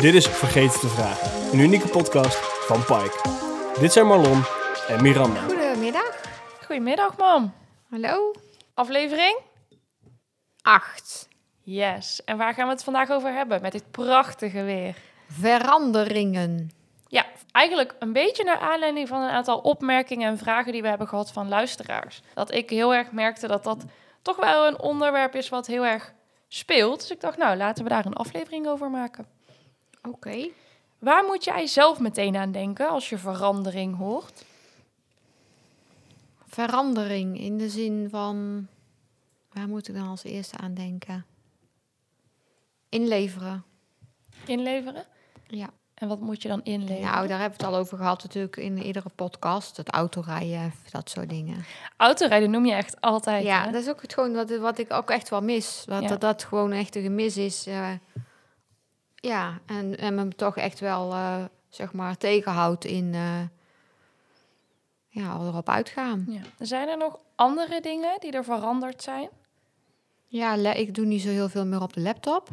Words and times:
Dit 0.00 0.14
is 0.14 0.26
Vergeten 0.26 0.80
te 0.80 0.88
Vragen, 0.88 1.52
een 1.52 1.58
unieke 1.58 1.88
podcast 1.88 2.36
van 2.36 2.84
Pike. 2.84 3.28
Dit 3.80 3.92
zijn 3.92 4.06
Marlon 4.06 4.42
en 4.88 5.02
Miranda. 5.02 5.40
Goedemiddag. 5.40 6.20
Goedemiddag, 6.64 7.16
mam. 7.16 7.52
Hallo. 7.90 8.32
Aflevering? 8.74 9.38
Acht. 10.62 11.28
Yes. 11.62 12.24
En 12.24 12.36
waar 12.36 12.54
gaan 12.54 12.66
we 12.66 12.72
het 12.72 12.84
vandaag 12.84 13.10
over 13.10 13.32
hebben 13.32 13.62
met 13.62 13.72
dit 13.72 13.90
prachtige 13.90 14.62
weer? 14.62 14.96
Veranderingen. 15.28 16.70
Ja, 17.08 17.26
eigenlijk 17.52 17.94
een 17.98 18.12
beetje 18.12 18.44
naar 18.44 18.58
aanleiding 18.58 19.08
van 19.08 19.20
een 19.22 19.30
aantal 19.30 19.58
opmerkingen 19.58 20.28
en 20.28 20.38
vragen 20.38 20.72
die 20.72 20.82
we 20.82 20.88
hebben 20.88 21.08
gehad 21.08 21.32
van 21.32 21.48
luisteraars. 21.48 22.22
Dat 22.34 22.52
ik 22.52 22.70
heel 22.70 22.94
erg 22.94 23.12
merkte 23.12 23.46
dat 23.46 23.64
dat 23.64 23.84
toch 24.22 24.36
wel 24.36 24.66
een 24.66 24.80
onderwerp 24.80 25.34
is 25.34 25.48
wat 25.48 25.66
heel 25.66 25.84
erg 25.84 26.12
speelt. 26.48 27.00
Dus 27.00 27.10
ik 27.10 27.20
dacht, 27.20 27.38
nou, 27.38 27.56
laten 27.56 27.84
we 27.84 27.90
daar 27.90 28.06
een 28.06 28.14
aflevering 28.14 28.66
over 28.66 28.90
maken. 28.90 29.35
Oké. 30.06 30.48
Waar 30.98 31.24
moet 31.24 31.44
jij 31.44 31.66
zelf 31.66 31.98
meteen 32.00 32.36
aan 32.36 32.52
denken 32.52 32.88
als 32.88 33.08
je 33.08 33.18
verandering 33.18 33.96
hoort? 33.96 34.44
Verandering 36.46 37.40
in 37.40 37.58
de 37.58 37.68
zin 37.68 38.08
van... 38.10 38.66
Waar 39.52 39.68
moet 39.68 39.88
ik 39.88 39.94
dan 39.94 40.08
als 40.08 40.24
eerste 40.24 40.56
aan 40.56 40.74
denken? 40.74 41.26
Inleveren. 42.88 43.64
Inleveren? 44.46 45.04
Ja. 45.46 45.70
En 45.94 46.08
wat 46.08 46.20
moet 46.20 46.42
je 46.42 46.48
dan 46.48 46.60
inleveren? 46.64 47.00
Nou, 47.12 47.26
daar 47.26 47.40
hebben 47.40 47.58
we 47.58 47.64
het 47.64 47.74
al 47.74 47.80
over 47.80 47.96
gehad 47.96 48.22
natuurlijk 48.22 48.56
in 48.56 48.82
iedere 48.82 49.08
podcast. 49.14 49.76
Het 49.76 49.88
autorijden, 49.90 50.72
dat 50.90 51.10
soort 51.10 51.28
dingen. 51.28 51.64
Autorijden 51.96 52.50
noem 52.50 52.66
je 52.66 52.72
echt 52.72 53.00
altijd. 53.00 53.44
Ja, 53.44 53.64
hè? 53.64 53.70
dat 53.72 53.82
is 53.82 53.88
ook 53.88 54.02
het 54.02 54.14
gewoon 54.14 54.32
wat, 54.34 54.56
wat 54.56 54.78
ik 54.78 54.92
ook 54.92 55.10
echt 55.10 55.28
wel 55.28 55.42
mis. 55.42 55.84
Wat 55.86 56.02
Ja. 56.02 56.08
dat, 56.08 56.20
dat 56.20 56.44
gewoon 56.44 56.72
echt 56.72 56.96
een 56.96 57.02
gemis 57.02 57.36
is. 57.36 57.66
eh, 57.66 57.90
ja, 59.26 59.58
en, 59.66 59.98
en 59.98 60.14
me 60.14 60.28
toch 60.28 60.56
echt 60.56 60.80
wel, 60.80 61.12
eh, 61.12 61.44
zeg 61.68 61.92
maar, 61.92 62.16
tegenhoudt 62.16 62.84
in... 62.84 63.14
eh, 63.14 63.40
ja, 65.08 65.38
erop 65.40 65.68
uitgaan. 65.68 66.24
Ja. 66.28 66.40
Zijn 66.66 66.88
er 66.88 66.96
nog 66.96 67.18
andere 67.34 67.80
dingen 67.80 68.20
die 68.20 68.32
er 68.32 68.44
veranderd 68.44 69.02
zijn? 69.02 69.28
Ja, 70.26 70.54
ik 70.74 70.94
doe 70.94 71.06
niet 71.06 71.22
zo 71.22 71.28
heel 71.28 71.48
veel 71.48 71.66
meer 71.66 71.82
op 71.82 71.92
de 71.92 72.00
laptop. 72.00 72.48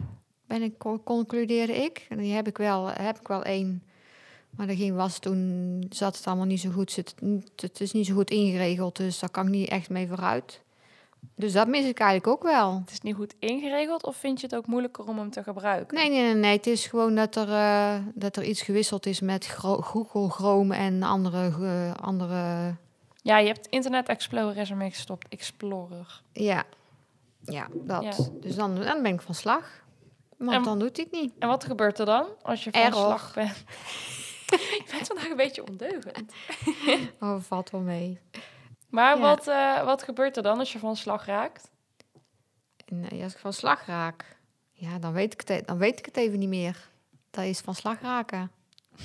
Ben 0.48 0.62
ik, 0.62 0.78
co- 0.78 1.02
concludeerde 1.04 1.74
ik. 1.84 2.06
En 2.10 2.18
die 2.18 2.34
heb 2.34 2.48
ik 2.48 2.58
wel, 2.58 2.88
heb 2.88 3.20
ik 3.20 3.28
wel 3.28 3.44
één. 3.44 3.84
Maar 4.50 4.68
dat 4.68 4.76
ging 4.76 4.96
was 4.96 5.20
toen 5.20 5.84
zat 5.90 6.18
het 6.18 6.28
allemaal 6.28 6.46
niet 6.46 6.60
zo 6.60 6.70
goed. 6.72 6.92
Zit, 6.92 7.16
het 7.56 7.82
is 7.82 7.92
niet 7.92 8.06
zo 8.06 8.14
goed 8.14 8.30
ingeregeld, 8.30 8.96
dus 8.96 9.20
daar 9.20 9.30
kan 9.30 9.46
ik 9.46 9.52
niet 9.52 9.70
echt 9.70 9.90
mee 9.90 10.08
vooruit. 10.08 10.62
Dus 11.36 11.54
dat 11.54 11.68
mis 11.68 11.86
ik 11.86 12.00
eigenlijk 12.00 12.28
ook 12.38 12.52
wel. 12.52 12.76
Het 12.80 12.92
is 12.92 13.02
niet 13.02 13.16
goed 13.16 13.36
ingeregeld 13.40 14.06
of 14.06 14.16
vind 14.16 14.40
je 14.40 14.46
het 14.46 14.56
ook 14.56 14.66
moeilijker 14.68 15.08
om 15.08 15.18
hem 15.18 15.30
te 15.32 15.44
gebruiken? 15.44 15.98
Nee, 15.98 16.10
nee, 16.10 16.22
nee, 16.24 16.34
nee. 16.34 16.56
Het 16.56 16.68
is 16.68 16.86
gewoon 16.88 17.16
dat 17.16 17.36
er, 17.36 17.50
eh, 17.54 17.96
dat 18.14 18.36
er 18.36 18.44
iets 18.44 18.62
gewisseld 18.62 19.06
is 19.06 19.20
met 19.20 19.46
Gro- 19.48 19.82
Google 19.82 20.30
Chrome 20.30 20.76
en 20.76 21.04
andere, 21.04 21.52
ge- 21.52 21.94
andere 22.02 22.76
Ja, 23.22 23.38
je 23.38 23.48
hebt 23.48 23.68
Internet 23.68 24.08
Explorer 24.10 24.58
is 24.58 24.70
ermee 24.70 24.90
gestopt. 24.90 25.28
Explorer. 25.28 26.22
ja, 26.34 26.64
ja, 27.46 27.68
dat. 27.74 28.04
Ja. 28.04 28.12
Dus 28.42 28.56
dan, 28.56 28.76
dan 28.76 29.02
ben 29.02 29.14
ik 29.14 29.22
van 29.22 29.36
slag. 29.36 29.82
Want 30.38 30.52
En- 30.52 30.64
dan 30.64 30.80
doet 30.80 30.96
hij 30.98 31.08
het 31.12 31.22
niet. 31.22 31.34
En 31.40 31.48
wat 31.48 31.64
gebeurt 31.64 32.00
er 32.00 32.06
dan 32.06 32.26
als 32.42 32.64
je 32.64 32.72
van 32.72 32.82
Error. 32.82 33.00
slag 33.06 33.34
bent? 33.34 33.64
je 34.80 34.84
bent 34.92 35.08
vandaag 35.08 35.30
een 35.30 35.36
beetje 35.36 35.68
ondeugend. 35.68 36.34
Oh, 37.20 37.42
valt 37.42 37.70
wel 37.70 37.82
mee. 37.82 38.20
Maar 38.94 39.16
Ja. 39.16 39.22
wat, 39.22 39.48
eh, 39.48 39.84
wat 39.86 40.04
gebeurt 40.04 40.38
er 40.38 40.44
dan 40.44 40.60
als 40.60 40.72
je 40.72 40.80
van 40.80 40.96
slag 40.96 41.26
raakt? 41.26 41.70
Nee, 42.86 43.24
als 43.24 43.34
ik 43.34 43.40
van 43.40 43.54
slag 43.54 43.86
raak, 43.86 44.38
ja, 44.72 45.00
dan 45.00 45.14
weet 45.14 45.34
ik 45.34 45.40
het, 45.40 45.50
e- 45.50 45.62
dan 45.66 45.78
weet 45.78 46.00
ik 46.00 46.06
het 46.06 46.18
even 46.18 46.40
niet 46.40 46.50
meer. 46.50 46.90
Dat 47.32 47.44
is 47.46 47.60
van 47.60 47.76
slag 47.76 48.02
raken. 48.02 48.52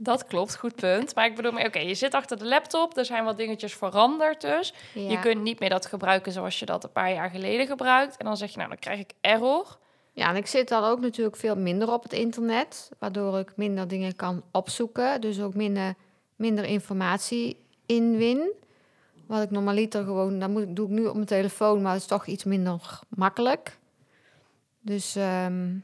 Dat 0.00 0.26
klopt, 0.26 0.56
goed 0.56 0.74
punt. 0.74 1.14
Maar 1.14 1.26
ik 1.26 1.36
bedoel, 1.36 1.52
oké, 1.64 1.78
je 1.78 1.94
zit 1.94 2.14
achter 2.14 2.38
de 2.38 2.44
laptop, 2.44 2.96
er 2.96 3.04
zijn 3.04 3.24
wat 3.24 3.36
dingetjes 3.36 3.74
veranderd 3.74 4.40
dus. 4.40 4.74
Ja. 4.94 5.10
Je 5.10 5.20
kunt 5.20 5.42
niet 5.42 5.60
meer 5.60 5.68
dat 5.68 5.86
gebruiken 5.86 6.32
zoals 6.32 6.58
je 6.58 6.66
dat 6.66 6.84
een 6.84 6.92
paar 6.92 7.12
jaar 7.12 7.30
geleden 7.30 7.66
gebruikt. 7.66 8.16
En 8.16 8.24
dan 8.24 8.36
zeg 8.36 8.50
je, 8.50 8.56
nou, 8.56 8.68
dan 8.68 8.78
krijg 8.78 8.98
ik 9.00 9.12
error. 9.20 9.78
ja, 10.12 10.28
en 10.28 10.36
ik 10.36 10.46
zit 10.46 10.68
dan 10.68 10.84
ook 10.84 11.00
natuurlijk 11.00 11.36
veel 11.36 11.56
minder 11.56 11.92
op 11.92 12.02
het 12.02 12.12
internet, 12.12 12.90
waardoor 12.98 13.38
ik 13.38 13.52
minder 13.56 13.88
dingen 13.88 14.16
kan 14.16 14.42
opzoeken. 14.52 15.20
Dus 15.20 15.40
ook 15.40 15.54
minder, 15.54 15.94
minder 16.36 16.64
informatie 16.64 17.66
inwin. 17.88 18.50
Wat 19.26 19.42
ik 19.42 19.50
normaliter 19.50 20.04
gewoon, 20.04 20.38
dat 20.38 20.50
moet, 20.50 20.76
doe 20.76 20.86
ik 20.86 20.92
nu 20.92 21.06
op 21.06 21.14
mijn 21.14 21.26
telefoon, 21.26 21.82
maar 21.82 21.92
het 21.92 22.00
is 22.00 22.06
toch 22.06 22.26
iets 22.26 22.44
minder 22.44 23.00
makkelijk. 23.08 23.78
Dus 24.80 25.16
ehm, 25.16 25.76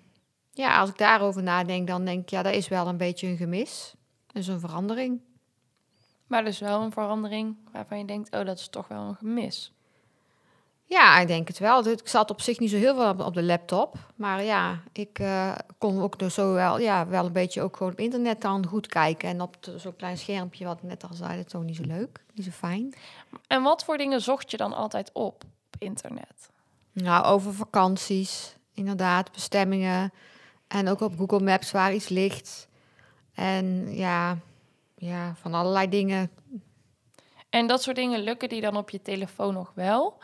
ja, 0.51 0.81
als 0.81 0.91
ik 0.91 0.99
daarover 0.99 1.43
nadenk, 1.43 1.87
dan 1.87 2.05
denk 2.05 2.23
ik, 2.23 2.29
ja, 2.29 2.43
dat 2.43 2.55
is 2.55 2.69
wel 2.69 2.87
een 2.87 2.97
beetje 2.97 3.27
een 3.27 3.37
gemis. 3.37 3.95
Dus 4.33 4.47
een 4.47 4.61
verandering. 4.61 5.21
Maar 6.27 6.45
dus 6.45 6.59
wel 6.59 6.83
een 6.83 6.93
verandering 6.93 7.57
waarvan 7.73 7.99
je 7.99 8.05
denkt, 8.05 8.35
oh, 8.35 8.45
dat 8.45 8.59
is 8.59 8.69
toch 8.69 8.89
wel 8.89 9.03
een 9.03 9.15
gemis. 9.15 9.73
Ja, 10.95 11.19
ik 11.19 11.27
denk 11.27 11.49
het 11.49 11.59
wel. 11.59 11.87
Ik 11.87 12.09
zat 12.09 12.31
op 12.31 12.41
zich 12.41 12.59
niet 12.59 12.71
zo 12.71 12.77
heel 12.77 12.95
veel 12.95 13.27
op, 13.27 13.35
de 13.35 13.43
laptop. 13.43 13.97
Maar 14.17 14.43
ja, 14.43 14.81
ik 14.93 15.19
eh, 15.19 15.55
kon 15.79 16.03
ook 16.03 16.19
dus 16.19 16.35
zo 16.35 16.53
wel, 16.53 16.79
ja, 16.79 17.07
wel 17.07 17.27
een 17.27 17.33
beetje 17.33 17.63
ook 17.63 17.77
gewoon 17.77 17.93
op 17.93 17.99
internet 17.99 18.41
dan 18.41 18.67
goed 18.67 18.87
kijken. 18.87 19.29
En 19.29 19.41
op 19.41 19.57
zo'n 19.77 19.97
klein 19.97 20.19
schermpje, 20.19 20.65
wat 20.65 20.77
ik 20.77 20.83
net 20.83 21.03
al 21.03 21.15
zei, 21.15 21.37
dat 21.37 21.47
is 21.47 21.53
toch 21.53 21.63
niet 21.63 21.77
zo 21.77 21.83
leuk. 21.87 22.25
Niet 22.35 22.45
zo 22.45 22.51
fijn. 22.51 22.95
En 23.47 23.63
wat 23.63 23.85
voor 23.85 23.97
dingen 23.97 24.21
zocht 24.21 24.51
je 24.51 24.57
dan 24.57 24.73
altijd 24.73 25.11
op 25.13 25.45
op 25.75 25.77
internet? 25.79 26.51
Nou, 26.93 27.25
over 27.25 27.55
vakanties, 27.55 28.57
inderdaad, 28.75 29.33
bestemmingen. 29.33 30.13
En 30.69 30.89
ook 30.89 31.01
op 31.01 31.17
Google 31.19 31.41
Maps 31.41 31.71
waar 31.71 31.95
iets 31.95 32.09
ligt. 32.09 32.69
En 33.35 33.95
ja, 33.95 34.39
ja 34.97 35.35
van 35.41 35.55
allerlei 35.55 35.89
dingen. 35.89 36.31
En 37.51 37.67
dat 37.67 37.83
soort 37.83 37.97
dingen 37.97 38.21
lukken 38.21 38.49
die 38.49 38.61
dan 38.61 38.77
op 38.77 38.91
je 38.91 39.03
telefoon 39.03 39.55
nog 39.55 39.73
wel? 39.75 40.19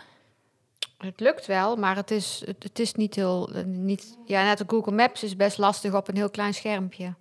Het 1.00 1.20
lukt 1.20 1.46
wel, 1.46 1.76
maar 1.76 1.96
het 1.96 2.10
is, 2.10 2.42
het, 2.46 2.62
het 2.62 2.78
is 2.78 2.94
niet 2.94 3.14
heel... 3.14 3.50
eh, 3.54 3.64
Niet, 3.64 4.18
ja, 4.26 4.44
net 4.44 4.60
op 4.60 4.68
Google 4.70 4.92
Maps 4.92 5.22
is 5.22 5.36
best 5.36 5.58
lastig 5.58 5.94
op 5.94 6.08
een 6.08 6.16
heel 6.16 6.30
klein 6.30 6.54
schermpje. 6.54 7.14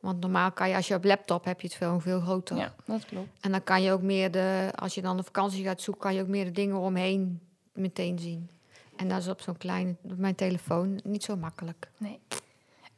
Want 0.00 0.20
normaal 0.20 0.52
kan 0.52 0.68
je, 0.68 0.74
als 0.76 0.88
je 0.88 0.94
op 0.94 1.04
laptop 1.04 1.44
heb 1.44 1.60
je 1.60 1.66
het 1.66 1.76
veel, 1.76 2.00
veel 2.00 2.20
groter. 2.20 2.56
Ja, 2.56 2.74
dat 2.84 3.04
klopt. 3.04 3.28
En 3.40 3.50
dan 3.50 3.64
kan 3.64 3.82
je 3.82 3.92
ook 3.92 4.02
meer 4.02 4.30
de... 4.30 4.68
Als 4.74 4.94
je 4.94 5.02
dan 5.02 5.16
de 5.16 5.22
vakantie 5.22 5.64
gaat 5.64 5.80
zoeken, 5.80 6.02
kan 6.02 6.14
je 6.14 6.20
ook 6.22 6.28
meer 6.28 6.44
de 6.44 6.50
dingen 6.50 6.76
omheen 6.76 7.40
meteen 7.72 8.18
zien. 8.18 8.50
En 8.96 9.08
dat 9.08 9.18
is 9.18 9.28
op 9.28 9.40
zo'n 9.40 9.56
kleine... 9.56 9.96
Op 10.02 10.16
mijn 10.18 10.34
telefoon 10.34 11.00
niet 11.04 11.24
zo 11.24 11.36
makkelijk. 11.36 11.90
Nee. 11.96 12.18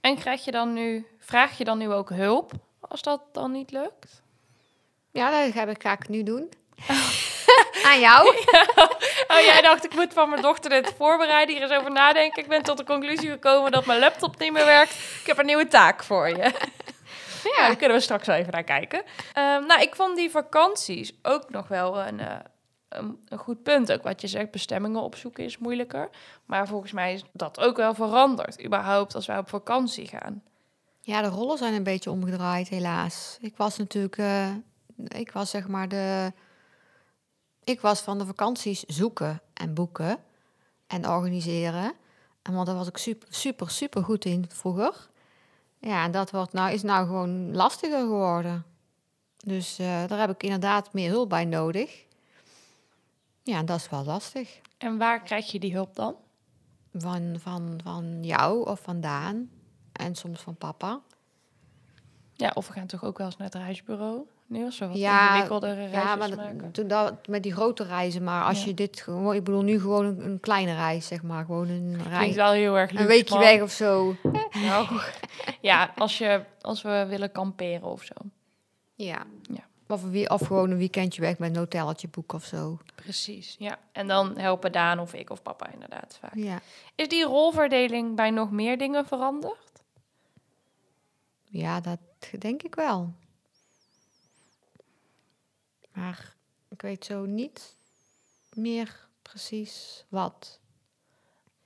En 0.00 0.16
krijg 0.16 0.44
je 0.44 0.50
dan 0.50 0.72
nu, 0.72 1.06
vraag 1.18 1.58
je 1.58 1.64
dan 1.64 1.78
nu 1.78 1.90
ook 1.92 2.08
hulp 2.10 2.52
als 2.80 3.02
dat 3.02 3.20
dan 3.32 3.52
niet 3.52 3.70
lukt? 3.70 4.22
Ja, 5.10 5.44
dat 5.44 5.52
ga 5.52 5.66
ik, 5.66 5.82
ga 5.82 5.92
ik 5.92 6.08
nu 6.08 6.22
doen. 6.22 6.48
Aan 7.84 8.00
jou? 8.00 8.28
Oh, 9.28 9.40
jij 9.40 9.62
dacht, 9.62 9.84
ik 9.84 9.94
moet 9.94 10.12
van 10.12 10.28
mijn 10.28 10.42
dochter 10.42 10.70
dit 10.70 10.94
voorbereiden, 10.98 11.54
hier 11.54 11.64
eens 11.64 11.78
over 11.78 11.90
nadenken. 11.90 12.42
Ik 12.42 12.48
ben 12.48 12.62
tot 12.62 12.76
de 12.78 12.84
conclusie 12.84 13.30
gekomen 13.30 13.72
dat 13.72 13.86
mijn 13.86 13.98
laptop 13.98 14.38
niet 14.38 14.52
meer 14.52 14.64
werkt. 14.64 14.92
Ik 14.92 15.26
heb 15.26 15.38
een 15.38 15.46
nieuwe 15.46 15.68
taak 15.68 16.02
voor 16.02 16.28
je. 16.28 16.52
Ja, 17.42 17.66
daar 17.66 17.76
kunnen 17.76 17.96
we 17.96 18.02
straks 18.02 18.26
wel 18.26 18.36
even 18.36 18.52
naar 18.52 18.64
kijken. 18.64 19.02
Ehm, 19.32 19.66
nou, 19.66 19.80
ik 19.80 19.94
vond 19.94 20.16
die 20.16 20.30
vakanties 20.30 21.12
ook 21.22 21.50
nog 21.50 21.68
wel 21.68 21.98
een, 21.98 22.20
eh, 22.20 22.36
een, 22.88 23.18
een 23.28 23.38
goed 23.38 23.62
punt. 23.62 23.92
Ook 23.92 24.02
wat 24.02 24.20
je 24.20 24.26
zegt, 24.26 24.50
bestemmingen 24.50 25.02
opzoeken 25.02 25.44
is 25.44 25.58
moeilijker. 25.58 26.08
Maar 26.44 26.66
volgens 26.68 26.92
mij 26.92 27.12
is 27.12 27.24
dat 27.32 27.60
ook 27.60 27.76
wel 27.76 27.94
veranderd. 27.94 28.64
Überhaupt 28.64 29.14
als 29.14 29.26
wij 29.26 29.38
op 29.38 29.48
vakantie 29.48 30.06
gaan. 30.08 30.42
Ja, 31.00 31.22
de 31.22 31.28
rollen 31.28 31.58
zijn 31.58 31.74
een 31.74 31.82
beetje 31.82 32.10
omgedraaid, 32.10 32.68
helaas. 32.68 33.38
Ik 33.40 33.56
was 33.56 33.76
natuurlijk, 33.78 34.16
eh, 34.18 34.50
ik 35.08 35.32
was 35.32 35.50
zeg 35.50 35.68
maar 35.68 35.88
de, 35.88 36.32
ik 37.70 37.80
was 37.80 38.00
van 38.00 38.18
de 38.18 38.26
vakanties 38.26 38.84
zoeken 38.84 39.42
en 39.54 39.74
boeken 39.74 40.18
en 40.86 41.08
organiseren. 41.08 41.92
En 42.42 42.54
want 42.54 42.66
daar 42.66 42.76
was 42.76 42.88
ik 42.88 42.96
super, 42.96 43.28
super, 43.30 43.70
super 43.70 44.04
goed 44.04 44.24
in 44.24 44.44
vroeger. 44.48 45.08
Ja, 45.78 46.04
en 46.04 46.10
dat 46.10 46.30
wordt 46.30 46.52
nou, 46.52 46.72
is 46.72 46.82
nou 46.82 47.06
gewoon 47.06 47.54
lastiger 47.54 48.00
geworden. 48.00 48.64
Dus 49.36 49.78
eh, 49.78 50.06
daar 50.06 50.18
heb 50.18 50.30
ik 50.30 50.42
inderdaad 50.42 50.92
meer 50.92 51.10
hulp 51.10 51.28
bij 51.28 51.44
nodig. 51.44 52.04
Ja, 53.42 53.58
en 53.58 53.66
dat 53.66 53.78
is 53.78 53.88
wel 53.88 54.04
lastig. 54.04 54.60
En 54.78 54.98
waar 54.98 55.22
krijg 55.22 55.50
je 55.50 55.58
die 55.58 55.74
hulp 55.74 55.94
dan? 55.94 56.16
Van, 56.94 57.36
van, 57.38 57.80
van 57.84 58.24
jou 58.24 58.68
of 58.68 58.80
van 58.80 59.00
Daan. 59.00 59.50
En 59.92 60.14
soms 60.14 60.40
van 60.40 60.56
papa. 60.56 61.00
Ja, 62.32 62.50
of 62.54 62.66
we 62.66 62.72
gaan 62.72 62.86
toch 62.86 63.04
ook 63.04 63.18
wel 63.18 63.26
eens 63.26 63.36
naar 63.36 63.46
het 63.46 63.62
reisbureau. 63.62 64.26
Nu 64.50 64.64
wat 64.64 64.78
Ja, 64.92 65.28
ingewikkeldere 65.28 65.88
Ja, 65.88 66.16
maar 66.16 66.36
maken. 66.36 66.70
toen 66.72 66.88
dat, 66.88 67.26
met 67.26 67.42
die 67.42 67.52
grote 67.52 67.84
reizen. 67.84 68.24
Maar 68.24 68.44
als 68.44 68.60
Ja. 68.60 68.66
je 68.66 68.74
dit 68.74 69.00
gewoon, 69.00 69.34
ik 69.34 69.44
bedoel 69.44 69.62
nu 69.62 69.80
gewoon 69.80 70.04
een, 70.04 70.24
een 70.24 70.40
kleine 70.40 70.74
reis, 70.74 71.06
zeg 71.06 71.22
maar. 71.22 71.44
Gewoon 71.44 71.68
een 71.68 71.90
Klinkt 71.92 72.08
reis. 72.08 72.34
wel 72.34 72.52
heel 72.52 72.78
erg 72.78 72.90
luxe, 72.90 73.02
Een 73.04 73.10
weekje 73.10 73.34
man. 73.34 73.42
weg 73.44 73.62
of 73.62 73.70
zo. 73.70 74.14
Nou, 74.52 74.86
ja, 75.60 75.92
als, 75.96 76.18
je, 76.18 76.44
als 76.60 76.82
we 76.82 77.06
willen 77.08 77.32
kamperen 77.32 77.82
of 77.88 78.02
zo. 78.02 78.14
Ja. 78.94 79.22
Ja. 79.42 79.64
Of, 79.88 80.02
wie- 80.02 80.30
of 80.30 80.46
gewoon 80.46 80.70
een 80.70 80.76
weekendje 80.78 81.20
weg 81.20 81.38
met 81.38 81.50
een 81.50 81.56
hotelletje 81.56 82.08
boeken 82.08 82.38
of 82.38 82.44
zo. 82.44 82.78
Precies, 82.94 83.56
ja. 83.58 83.78
En 83.92 84.06
dan 84.06 84.38
helpen 84.38 84.72
Daan 84.72 84.98
of 84.98 85.14
ik 85.14 85.30
of 85.30 85.42
papa 85.42 85.70
inderdaad 85.72 86.18
vaak. 86.20 86.34
Ja. 86.34 86.60
Is 86.94 87.08
die 87.08 87.24
rolverdeling 87.24 88.16
bij 88.16 88.30
nog 88.30 88.50
meer 88.50 88.78
dingen 88.78 89.06
veranderd? 89.06 89.82
ja, 91.44 91.80
dat 91.80 91.98
denk 92.38 92.62
ik 92.62 92.74
wel. 92.74 93.12
Maar 96.00 96.34
ik 96.68 96.82
weet 96.82 97.04
zo 97.04 97.24
niet 97.24 97.76
meer 98.54 99.08
precies 99.22 100.04
wat. 100.08 100.60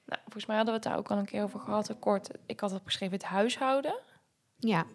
Nou, 0.04 0.20
volgens 0.22 0.46
mij 0.46 0.56
hadden 0.56 0.74
we 0.74 0.80
het 0.80 0.88
daar 0.88 0.98
ook 0.98 1.10
al 1.10 1.18
een 1.18 1.24
keer 1.24 1.42
over 1.42 1.60
gehad, 1.60 1.88
eh, 1.90 1.96
kort. 1.98 2.28
Ik 2.46 2.60
had 2.60 2.72
opgeschreven 2.72 3.14
het 3.16 3.24
huishouden. 3.26 3.98
Ja, 4.56 4.86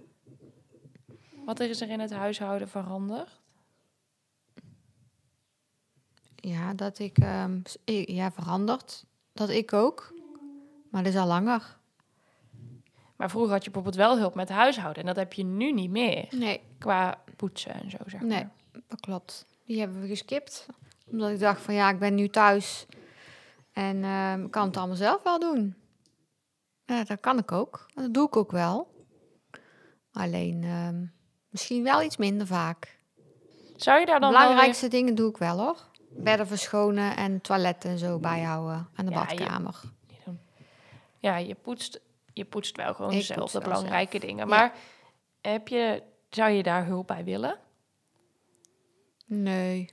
Wat 1.45 1.59
is 1.59 1.81
er 1.81 1.89
in 1.89 1.99
het 1.99 2.11
huishouden 2.13 2.67
veranderd? 2.69 3.39
ja 6.35 6.73
dat 6.73 6.99
ik... 6.99 7.17
i- 7.89 8.13
ja, 8.15 8.31
veranderd. 8.31 9.05
Dat 9.33 9.49
ik 9.49 9.73
ook. 9.73 10.13
Maar 10.91 11.03
dat 11.03 11.13
is 11.13 11.19
al 11.19 11.27
langer. 11.27 11.77
Maar 13.15 13.29
vroeger 13.29 13.51
had 13.51 13.63
je 13.63 13.71
bijvoorbeeld 13.71 14.03
wel 14.07 14.17
hulp 14.17 14.35
met 14.35 14.49
huishouden. 14.49 15.01
En 15.01 15.07
dat 15.07 15.15
heb 15.15 15.33
je 15.33 15.43
nu 15.43 15.71
niet 15.71 15.89
meer. 15.89 16.27
Nee, 16.31 16.61
Qua 16.77 17.23
poetsen 17.35 17.73
en 17.73 17.89
zo, 17.89 17.97
zeg 18.05 18.21
Nee. 18.21 18.47
Dat 18.89 18.99
klopt. 18.99 19.45
Die 19.65 19.79
hebben 19.79 20.01
we 20.01 20.07
geskipt. 20.07 20.65
Omdat 21.11 21.29
ik 21.29 21.39
dacht 21.39 21.61
van 21.61 21.73
ja, 21.73 21.89
ik 21.89 21.99
ben 21.99 22.15
nu 22.15 22.29
thuis. 22.29 22.85
En 23.73 24.03
ik 24.43 24.51
kan 24.51 24.67
het 24.67 24.77
allemaal 24.77 24.95
zelf 24.95 25.23
wel 25.23 25.39
doen. 25.39 25.75
Ja, 26.85 27.03
dat 27.03 27.19
kan 27.19 27.37
ik 27.37 27.51
ook. 27.51 27.85
Dat 27.93 28.13
doe 28.13 28.27
ik 28.27 28.35
ook 28.35 28.51
wel. 28.51 28.91
Alleen 30.11 30.63
ehm, 30.63 31.05
misschien 31.49 31.83
wel 31.83 32.01
iets 32.03 32.17
minder 32.17 32.47
vaak. 32.47 32.99
Zou 33.75 33.99
je 33.99 34.05
daar 34.05 34.19
dan 34.19 34.29
weer- 34.31 34.39
belangrijkste 34.39 34.87
dingen 34.87 35.15
doe 35.15 35.29
ik 35.29 35.37
wel 35.37 35.57
hoor. 35.57 35.87
Bedden 36.09 36.47
verschonen 36.47 37.15
en 37.15 37.41
toiletten 37.41 37.89
en 37.89 37.97
zo 37.97 38.19
bijhouden. 38.19 38.89
En 38.95 39.05
de 39.05 39.11
Ja, 39.11 39.25
badkamer. 39.25 39.81
Ja, 41.21 41.37
je 41.37 41.55
poetst, 41.55 42.01
je 42.33 42.45
poetst 42.45 42.75
wel 42.75 42.93
gewoon 42.93 43.11
Ik 43.11 43.23
zelf 43.23 43.51
de 43.51 43.59
belangrijke 43.59 44.11
zelf. 44.11 44.23
dingen. 44.23 44.47
Ja. 44.47 44.55
Maar 44.55 44.73
heb 45.41 45.67
je, 45.67 46.03
zou 46.29 46.51
je 46.51 46.63
daar 46.63 46.85
hulp 46.85 47.07
bij 47.07 47.23
willen? 47.23 47.57
Nee, 49.29 49.89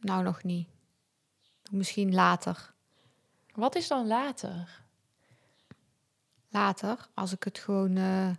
nou 0.00 0.22
nog 0.22 0.42
niet. 0.42 0.68
Misschien 1.70 2.14
later. 2.14 2.72
Wat 3.54 3.74
is 3.74 3.88
dan 3.88 4.06
later? 4.06 4.86
later, 6.50 7.08
als 7.14 7.32
ik 7.32 7.44
het 7.44 7.58
gewoon 7.58 7.96
eh, 7.96 8.28
eh, 8.28 8.36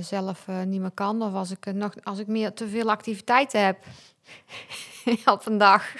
zelf 0.00 0.48
eh, 0.48 0.62
niet 0.62 0.80
meer 0.80 0.90
kan, 0.90 1.22
of 1.22 1.34
als 1.34 1.50
ik, 1.50 1.72
nog, 1.72 1.94
als 2.02 2.18
ik 2.18 2.26
meer 2.26 2.52
te 2.52 2.68
veel 2.68 2.90
activiteiten 2.90 3.64
heb 3.64 3.84
op 5.34 5.46
een 5.46 5.58
dag. 5.58 5.94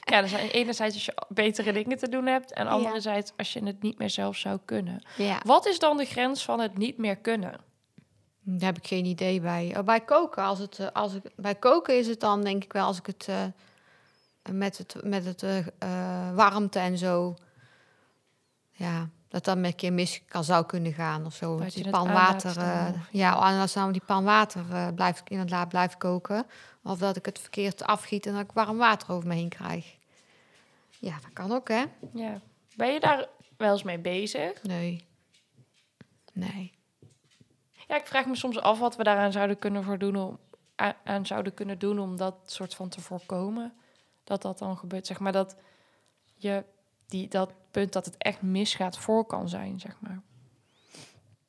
Ja, 0.00 0.22
er 0.22 0.28
zijn 0.28 0.48
enerzijds 0.48 0.94
als 0.94 1.04
je 1.04 1.26
betere 1.28 1.72
dingen 1.72 1.98
te 1.98 2.08
doen 2.08 2.26
hebt... 2.26 2.52
en 2.52 2.66
anderzijds 2.66 3.32
als 3.36 3.52
je 3.52 3.64
het 3.64 3.82
niet 3.82 3.98
meer 3.98 4.10
zelf 4.10 4.36
zou 4.36 4.58
kunnen. 4.64 5.02
Ja, 5.16 5.40
Wat 5.44 5.66
is 5.66 5.78
dan 5.78 5.96
de 5.96 6.04
grens 6.04 6.44
van 6.44 6.60
het 6.60 6.78
niet 6.78 6.98
meer 6.98 7.16
kunnen? 7.16 7.60
Daar 8.42 8.66
heb 8.68 8.76
ik 8.76 8.86
geen 8.86 9.04
idee 9.04 9.40
bij. 9.40 9.74
Oh, 9.78 9.84
bij 9.84 10.00
koken, 10.00 10.42
als 10.42 10.58
het, 10.58 10.78
eh, 10.78 10.86
als 10.92 11.14
ik, 11.14 11.22
bij 11.36 11.54
koken 11.54 11.98
is 11.98 12.06
het 12.06 12.20
dan 12.20 12.42
denk 12.42 12.64
ik 12.64 12.72
wel 12.72 12.86
als 12.86 12.98
ik 12.98 13.06
het 13.06 13.28
eh, 13.28 13.44
met 14.50 14.78
het, 14.78 14.96
met 15.04 15.24
het 15.24 15.42
eh, 15.42 16.34
warmte 16.34 16.78
en 16.78 16.98
zo, 16.98 17.36
ja, 18.72 19.08
dat 19.28 19.44
dan 19.44 19.60
met 19.60 19.70
een 19.70 19.76
keer 19.76 19.92
mis 19.92 20.22
kan, 20.24 20.44
zou 20.44 20.66
kunnen 20.66 20.92
gaan 20.92 21.26
of 21.26 21.34
zo. 21.34 21.58
Dat 21.58 21.72
die 21.72 21.90
pan 21.90 22.12
water, 22.12 22.54
ja, 23.10 23.32
als 23.32 23.72
dan 23.72 23.92
die 23.92 24.02
pan 24.06 24.24
water 24.24 24.94
blijft 24.94 25.30
inderdaad 25.30 25.68
blijft 25.68 25.96
koken, 25.96 26.46
of 26.82 26.98
dat 26.98 27.16
ik 27.16 27.26
het 27.26 27.38
verkeerd 27.38 27.82
afgiet 27.84 28.26
en 28.26 28.32
dat 28.32 28.42
ik 28.42 28.52
warm 28.52 28.76
water 28.76 29.12
over 29.12 29.28
me 29.28 29.34
heen 29.34 29.48
krijg. 29.48 29.96
Ja, 30.98 31.14
dat 31.20 31.32
kan 31.32 31.52
ook, 31.52 31.68
hè? 31.68 31.84
Ja. 32.12 32.40
Ben 32.76 32.92
je 32.92 33.00
daar 33.00 33.28
wel 33.56 33.72
eens 33.72 33.82
mee 33.82 33.98
bezig? 33.98 34.62
Nee. 34.62 35.06
Nee. 36.32 36.72
Ja, 37.92 37.98
ik 37.98 38.06
vraag 38.06 38.26
me 38.26 38.36
soms 38.36 38.58
af 38.60 38.78
wat 38.78 38.96
we 38.96 39.02
daaraan 39.02 39.32
zouden 39.32 39.58
kunnen 39.58 39.84
voor 39.84 39.98
doen 39.98 40.16
om 40.16 40.38
aan 41.04 41.26
zouden 41.26 41.54
kunnen 41.54 41.78
doen 41.78 41.98
om 41.98 42.16
dat 42.16 42.34
soort 42.44 42.74
van 42.74 42.88
te 42.88 43.00
voorkomen. 43.00 43.72
Dat 44.24 44.42
dat 44.42 44.58
dan 44.58 44.76
gebeurt, 44.76 45.06
zeg 45.06 45.18
maar 45.18 45.32
dat 45.32 45.56
je 46.34 46.64
die 47.06 47.28
dat 47.28 47.52
punt 47.70 47.92
dat 47.92 48.04
het 48.04 48.16
echt 48.16 48.42
misgaat 48.42 48.98
voor 48.98 49.24
kan 49.26 49.48
zijn, 49.48 49.80
zeg 49.80 49.96
maar. 50.00 50.20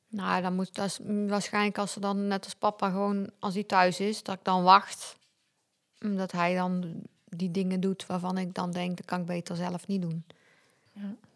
Nou, 0.08 0.42
dan 0.42 0.54
moet 0.54 0.74
dat 0.74 1.00
waarschijnlijk 1.04 1.78
als 1.78 1.92
ze 1.92 2.00
dan 2.00 2.26
net 2.26 2.44
als 2.44 2.54
papa 2.54 2.90
gewoon 2.90 3.30
als 3.38 3.54
hij 3.54 3.64
thuis 3.64 4.00
is, 4.00 4.22
dat 4.22 4.34
ik 4.34 4.44
dan 4.44 4.62
wacht. 4.62 5.16
Omdat 6.00 6.32
hij 6.32 6.54
dan 6.54 7.02
die 7.24 7.50
dingen 7.50 7.80
doet 7.80 8.06
waarvan 8.06 8.38
ik 8.38 8.54
dan 8.54 8.70
denk, 8.70 8.96
dat 8.96 9.06
kan 9.06 9.20
ik 9.20 9.26
beter 9.26 9.56
zelf 9.56 9.86
niet 9.86 10.02
doen. 10.02 10.24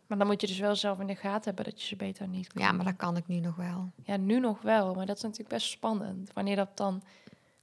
Maar 0.09 0.19
dan 0.19 0.27
moet 0.27 0.41
je 0.41 0.47
dus 0.47 0.59
wel 0.59 0.77
zelf 0.77 1.01
in 1.01 1.07
de 1.07 1.15
gaten 1.15 1.45
hebben 1.45 1.65
dat 1.65 1.81
je 1.81 1.87
ze 1.87 1.97
beter 1.97 2.29
niet 2.29 2.53
kan 2.53 2.63
Ja, 2.63 2.73
maar 2.73 2.85
dat 2.85 2.97
kan 2.97 3.17
ik 3.17 3.27
nu 3.27 3.39
nog 3.39 3.57
wel. 3.57 3.91
Ja, 4.05 4.17
nu 4.17 4.41
nog 4.41 4.63
wel, 4.63 4.95
maar 4.95 5.07
dat 5.07 5.17
is 5.17 5.23
natuurlijk 5.23 5.49
best 5.49 5.71
spannend. 5.71 6.31
Wanneer 6.35 6.57
dat 6.57 6.77
dan 6.77 7.03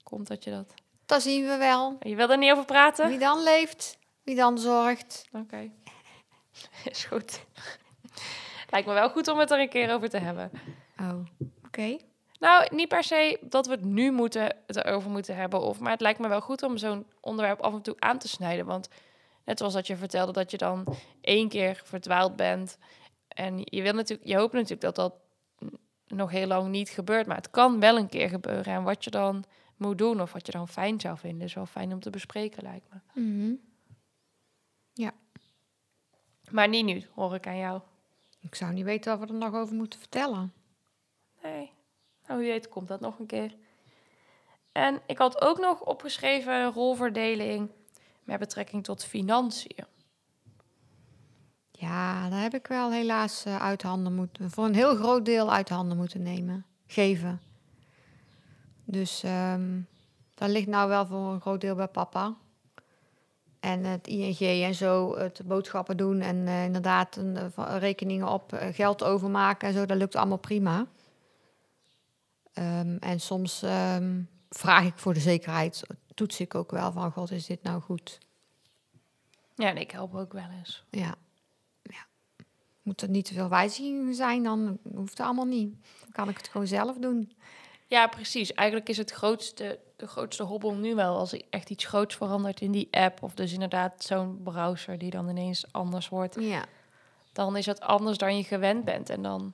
komt 0.04 0.28
dat 0.28 0.44
je 0.44 0.52
dat... 0.52 0.74
Dat 1.06 1.22
zien 1.22 1.46
we 1.46 1.58
wel. 1.58 1.98
Je 2.00 2.16
wil 2.16 2.30
er 2.30 2.38
niet 2.38 2.52
over 2.52 2.66
praten? 2.66 3.08
Wie 3.08 3.20
dan 3.20 3.44
leeft, 3.44 3.98
wie 4.24 4.36
dan 4.36 4.58
zorgt. 4.60 5.28
Oké. 5.32 5.70
Is 6.92 7.04
goed. 7.04 7.46
Lijkt 8.70 8.88
me 8.88 8.94
wel 8.94 9.10
goed 9.10 9.28
om 9.28 9.40
het 9.40 9.52
er 9.52 9.60
een 9.60 9.70
keer 9.70 9.94
over 9.94 10.10
te 10.10 10.18
hebben. 10.18 10.52
Oh, 11.00 11.20
oké. 11.66 11.98
Nou, 12.40 12.76
niet 12.76 12.88
per 12.88 13.04
se 13.04 13.38
dat 13.42 13.66
we 13.66 13.72
het 13.72 13.86
nu 13.86 14.12
moeten, 14.12 14.56
het 14.68 14.76
erover 14.76 15.10
moeten 15.10 15.36
hebben. 15.36 15.62
Of, 15.62 15.80
maar 15.80 15.92
het 15.92 16.02
lijkt 16.02 16.20
me 16.20 16.28
wel 16.28 16.42
goed 16.42 16.64
om 16.64 16.78
zo'n 16.78 17.06
onderwerp 17.20 17.62
af 17.62 17.74
en 17.74 17.82
toe 17.82 17.96
aan 18.00 18.18
te 18.18 18.28
snijden. 18.28 18.66
Want 18.66 18.90
net 19.46 19.58
zoals 19.58 19.74
dat 19.74 19.88
je 19.88 19.96
vertelde 19.96 20.32
dat 20.32 20.52
je 20.52 20.58
dan 20.58 20.96
één 21.22 21.50
keer 21.50 21.82
verdwaald 21.84 22.36
bent. 22.36 22.78
En 23.28 23.60
je, 23.64 23.82
wil 23.82 23.94
natuurlijk, 23.94 24.30
je 24.30 24.38
hoopt 24.38 24.54
natuurlijk 24.54 24.82
dat 24.82 24.96
dat 24.96 25.14
nog 26.08 26.32
heel 26.32 26.48
lang 26.48 26.70
niet 26.70 26.90
gebeurt. 26.90 27.28
Maar 27.28 27.38
het 27.38 27.50
kan 27.50 27.80
wel 27.80 27.98
een 27.98 28.10
keer 28.10 28.30
gebeuren. 28.30 28.74
En 28.74 28.84
wat 28.84 29.04
je 29.04 29.10
dan 29.10 29.44
moet 29.78 29.98
doen 29.98 30.22
of 30.22 30.34
wat 30.34 30.46
je 30.46 30.52
dan 30.52 30.68
fijn 30.68 31.00
zou 31.00 31.18
vinden... 31.18 31.48
is 31.48 31.54
wel 31.54 31.66
fijn 31.66 31.94
om 31.94 32.00
te 32.00 32.10
bespreken, 32.10 32.64
lijkt 32.64 32.88
me. 32.90 33.22
Mhm. 33.22 33.54
Maar 36.52 36.68
niet 36.68 36.86
nu, 36.86 37.04
hoor 37.14 37.36
ik 37.36 37.48
aan 37.48 37.58
jou. 37.58 37.82
Ik 38.40 38.56
zou 38.56 38.74
niet 38.74 38.84
weten 38.84 39.20
wat 39.20 39.28
we 39.28 39.34
er 39.34 39.40
nog 39.40 39.54
over 39.54 39.76
moeten 39.76 40.00
vertellen. 40.00 40.54
Nee. 41.44 41.72
Nou, 42.28 42.40
wie 42.40 42.50
weet 42.50 42.70
komt 42.70 42.88
dat 42.88 43.00
nog 43.00 43.20
een 43.20 43.26
keer. 43.26 43.56
En 44.72 45.02
ik 45.08 45.18
had 45.18 45.42
ook 45.42 45.60
nog 45.60 45.82
opgeschreven 45.82 46.72
rolverdeling 46.72 47.70
met 48.25 48.39
betrekking 48.39 48.83
tot 48.83 49.06
financiën. 49.06 49.86
Ja, 51.72 52.30
daar 52.30 52.42
heb 52.42 52.54
ik 52.54 52.68
wel 52.68 52.92
helaas 52.92 53.45
eh, 53.45 53.62
uit 53.62 53.81
handen 53.81 54.13
moeten, 54.13 54.51
voor 54.51 54.66
een 54.66 54.75
heel 54.75 54.95
groot 54.95 55.25
deel 55.25 55.54
uit 55.54 55.69
handen 55.69 55.98
moeten 55.98 56.22
nemen, 56.22 56.65
geven. 56.86 57.41
Dus 58.84 59.24
ehm 59.24 59.82
dat 60.36 60.50
ligt 60.50 60.67
nou 60.67 60.89
wel 60.89 61.05
voor 61.05 61.34
een 61.34 61.41
groot 61.41 61.62
deel 61.62 61.75
bij 61.75 61.88
papa. 61.88 62.36
En 63.60 63.84
het 63.84 64.08
ING 64.08 64.39
en 64.39 64.75
zo, 64.75 65.17
het 65.17 65.41
boodschappen 65.46 65.98
doen 65.98 66.22
en 66.22 66.48
eh, 66.48 66.63
inderdaad 66.63 67.15
een, 67.15 67.38
eh, 67.38 67.75
rekeningen 67.77 68.27
op, 68.27 68.58
geld 68.72 69.03
overmaken 69.03 69.67
en 69.67 69.74
zo, 69.74 69.86
dat 69.86 69.98
lukt 69.98 70.15
allemaal 70.15 70.38
prima. 70.38 70.86
Ehm, 72.53 72.98
en 73.00 73.20
soms 73.20 73.63
ehm, 73.63 74.22
vraag 74.50 74.86
ik 74.86 74.98
voor 74.98 75.13
de 75.13 75.20
zekerheid, 75.20 75.84
toets 76.15 76.39
ik 76.39 76.55
ook 76.55 76.72
wel 76.72 76.91
van, 76.91 77.12
god, 77.12 77.31
is 77.31 77.45
dit 77.45 77.63
nou 77.63 77.81
goed? 77.81 78.19
Ja, 79.55 79.69
en 79.69 79.77
ik 79.77 79.91
help 79.91 80.15
ook 80.15 80.34
wel 80.34 80.50
eens. 80.60 80.84
Ja. 80.89 81.15
ja. 81.81 82.05
Moet 82.81 83.01
er 83.01 83.10
niet 83.10 83.25
te 83.25 83.34
veel 83.34 83.50
wijzigingen 83.50 84.15
zijn, 84.15 84.43
dan 84.43 84.79
hoeft 84.93 85.17
het 85.17 85.19
allemaal 85.19 85.45
niet. 85.45 85.75
Dan 86.01 86.12
kan 86.12 86.29
ik 86.29 86.38
het 86.38 86.48
gewoon 86.48 86.67
zelf 86.67 86.98
doen. 86.98 87.31
Ja, 87.88 88.07
precies. 88.07 88.53
Eigenlijk 88.53 88.89
is 88.89 88.98
het 88.98 89.12
grootste, 89.12 89.79
de 89.95 90.07
grootste 90.07 90.43
hobbel 90.43 90.74
nu 90.74 90.95
wel 90.95 91.17
als 91.17 91.50
echt 91.50 91.69
iets 91.69 91.86
groots 91.86 92.15
verandert 92.15 92.62
in 92.62 92.72
die 92.72 92.88
app. 92.91 93.24
Of 93.24 93.34
dus 93.34 93.53
inderdaad 93.53 94.03
zo'n 94.03 94.41
browser 94.43 94.98
die 94.98 95.10
dan 95.10 95.29
ineens 95.29 95.72
anders 95.72 96.10
wordt. 96.10 96.36
Ja. 96.39 96.65
Dan 97.31 97.57
is 97.57 97.65
het 97.65 97.79
anders 97.79 98.17
dan 98.17 98.38
je 98.38 98.43
gewend 98.43 98.86
bent. 98.86 99.10
En 99.10 99.22
dan 99.22 99.53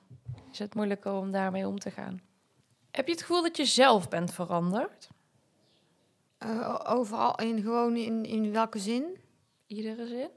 is 0.52 0.58
het 0.58 0.74
moeilijker 0.74 1.12
om 1.12 1.30
daarmee 1.30 1.66
om 1.66 1.78
te 1.78 1.90
gaan. 1.90 2.20
Heb 2.90 3.06
je 3.06 3.12
het 3.12 3.20
gevoel 3.20 3.42
dat 3.42 3.56
je 3.56 3.64
zelf 3.64 4.08
bent 4.08 4.32
veranderd? 4.32 5.08
Eh, 6.42 6.80
overal, 6.84 7.34
in, 7.40 7.62
gewoon 7.62 7.96
in, 7.96 8.24
in 8.24 8.52
welke 8.52 8.78
zin? 8.78 9.18
Iedere 9.66 10.06
zin? 10.06 10.30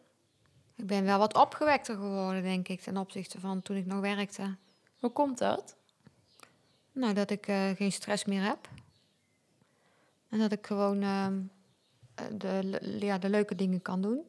Ik 0.76 0.88
ben 0.88 1.04
wel 1.04 1.18
wat 1.18 1.36
opgewekter 1.36 1.96
geworden, 1.96 2.44
denk 2.44 2.68
ik, 2.68 2.82
ten 2.82 2.98
opzichte 2.98 3.40
van 3.40 3.62
toen 3.62 3.76
ik 3.76 3.86
nog 3.86 4.00
werkte. 4.00 4.56
Hoe 5.00 5.10
komt 5.10 5.38
dat? 5.38 5.76
Nou, 6.92 7.14
dat 7.14 7.30
ik 7.30 7.48
eh, 7.48 7.70
geen 7.70 7.92
stress 7.92 8.26
meer 8.26 8.44
heb. 8.44 8.70
En 10.30 10.40
dat 10.40 10.52
ik 10.52 10.66
gewoon 10.66 11.02
ehm, 11.02 11.42
eh, 12.16 12.26
de, 12.38 12.80
ja, 13.00 13.18
de 13.18 13.30
leuke 13.30 13.56
dingen 13.56 13.82
kan 13.82 14.02
doen. 14.02 14.22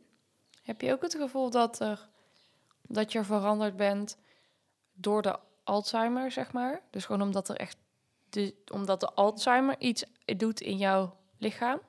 Heb 0.62 0.80
je 0.80 0.92
ook 0.92 1.02
het 1.02 1.14
gevoel 1.14 1.50
dat, 1.50 1.80
er, 1.80 2.08
dat 2.82 3.12
je 3.12 3.24
veranderd 3.24 3.76
bent 3.76 4.18
door 4.94 5.22
de 5.22 5.38
Alzheimer, 5.64 6.30
zeg 6.30 6.52
maar? 6.52 6.82
Dus 6.90 7.04
gewoon 7.04 7.22
omdat 7.22 7.48
er 7.48 7.56
echt 7.56 7.76
de, 8.28 8.54
omdat 8.72 9.00
de 9.00 9.12
Alzheimer 9.12 9.74
iets 9.78 10.04
doet 10.36 10.60
in 10.60 10.76
jouw 10.76 11.16
lichaam? 11.38 11.80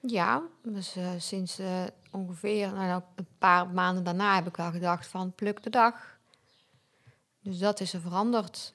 Ja, 0.00 0.42
dus 0.62 0.96
eh, 0.96 1.10
sinds 1.18 1.58
eh, 1.58 1.84
ongeveer 2.10 2.72
nou, 2.72 3.02
een 3.14 3.26
paar 3.38 3.68
maanden 3.68 4.04
daarna 4.04 4.34
heb 4.34 4.46
ik 4.46 4.56
wel 4.56 4.70
gedacht 4.70 5.06
van 5.06 5.34
pluk 5.34 5.62
de 5.62 5.70
dag. 5.70 6.18
Dus 7.42 7.58
dat 7.58 7.80
is 7.80 7.92
er 7.92 8.00
veranderd. 8.00 8.74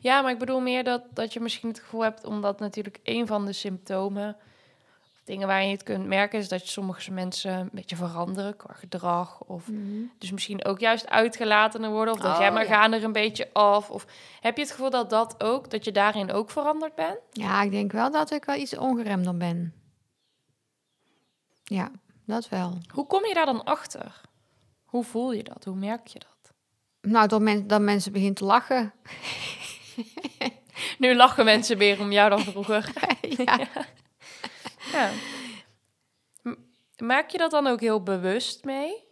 Ja, 0.00 0.22
maar 0.22 0.32
ik 0.32 0.38
bedoel 0.38 0.60
meer 0.60 0.84
dat, 0.84 1.02
dat 1.12 1.32
je 1.32 1.40
misschien 1.40 1.68
het 1.68 1.80
gevoel 1.80 2.02
hebt, 2.02 2.24
omdat 2.24 2.60
natuurlijk 2.60 3.00
een 3.02 3.26
van 3.26 3.46
de 3.46 3.52
symptomen, 3.52 4.36
dingen 5.26 5.46
waar 5.46 5.64
je 5.64 5.70
het 5.70 5.82
kunt 5.82 6.06
merken, 6.06 6.38
is 6.38 6.48
dat 6.48 6.62
je 6.62 6.68
sommige 6.68 7.12
mensen 7.12 7.52
een 7.52 7.68
beetje 7.72 7.96
veranderen 7.96 8.56
qua 8.56 8.72
gedrag. 8.74 9.40
Of 9.40 9.70
dus 10.18 10.30
misschien 10.30 10.64
ook 10.64 10.80
juist 10.80 11.08
uitgelatener 11.08 11.90
worden. 11.90 12.14
Of 12.14 12.20
dat 12.20 12.32
Oh, 12.32 12.40
jij 12.40 12.52
maar 12.52 12.68
ja. 12.68 12.74
gaan 12.74 12.92
er 12.92 13.04
een 13.04 13.12
beetje 13.12 13.48
af. 13.52 13.90
Of 13.90 14.06
heb 14.40 14.56
je 14.56 14.62
het 14.62 14.70
gevoel 14.70 14.90
dat 14.90 15.10
dat 15.10 15.42
ook, 15.42 15.70
dat 15.70 15.84
je 15.84 15.92
daarin 15.92 16.32
ook 16.32 16.50
veranderd 16.50 16.94
bent? 16.94 17.18
Ja, 17.30 17.62
ik 17.62 17.70
denk 17.70 17.92
wel 17.92 18.10
dat 18.10 18.30
ik 18.30 18.44
wel 18.44 18.56
iets 18.56 18.76
ongeremder 18.76 19.36
ben. 19.36 19.74
Ja, 21.64 21.90
dat 22.24 22.48
wel. 22.48 22.78
Hoe 22.92 23.06
kom 23.06 23.26
je 23.26 23.34
daar 23.34 23.46
dan 23.46 23.64
achter? 23.64 24.20
Hoe 24.84 25.04
voel 25.04 25.32
je 25.32 25.42
dat? 25.42 25.64
Hoe 25.64 25.76
merk 25.76 26.06
je 26.06 26.18
dat? 26.18 26.52
Nou, 27.12 27.28
dat, 27.28 27.40
men, 27.40 27.66
dat 27.66 27.80
mensen 27.80 28.12
beginnen 28.12 28.36
te 28.36 28.44
lachen. 28.44 28.92
Nu 30.98 31.14
lachen 31.14 31.44
mensen 31.44 31.78
weer 31.78 32.00
om 32.00 32.12
jou 32.12 32.30
dan 32.30 32.40
vroeger. 32.40 32.92
ja. 33.44 33.58
Ja. 33.58 33.86
M- 36.42 36.54
Maak 37.04 37.28
je 37.30 37.38
dat 37.38 37.50
dan 37.50 37.66
ook 37.66 37.80
heel 37.80 38.02
bewust 38.02 38.64
mee? 38.64 39.04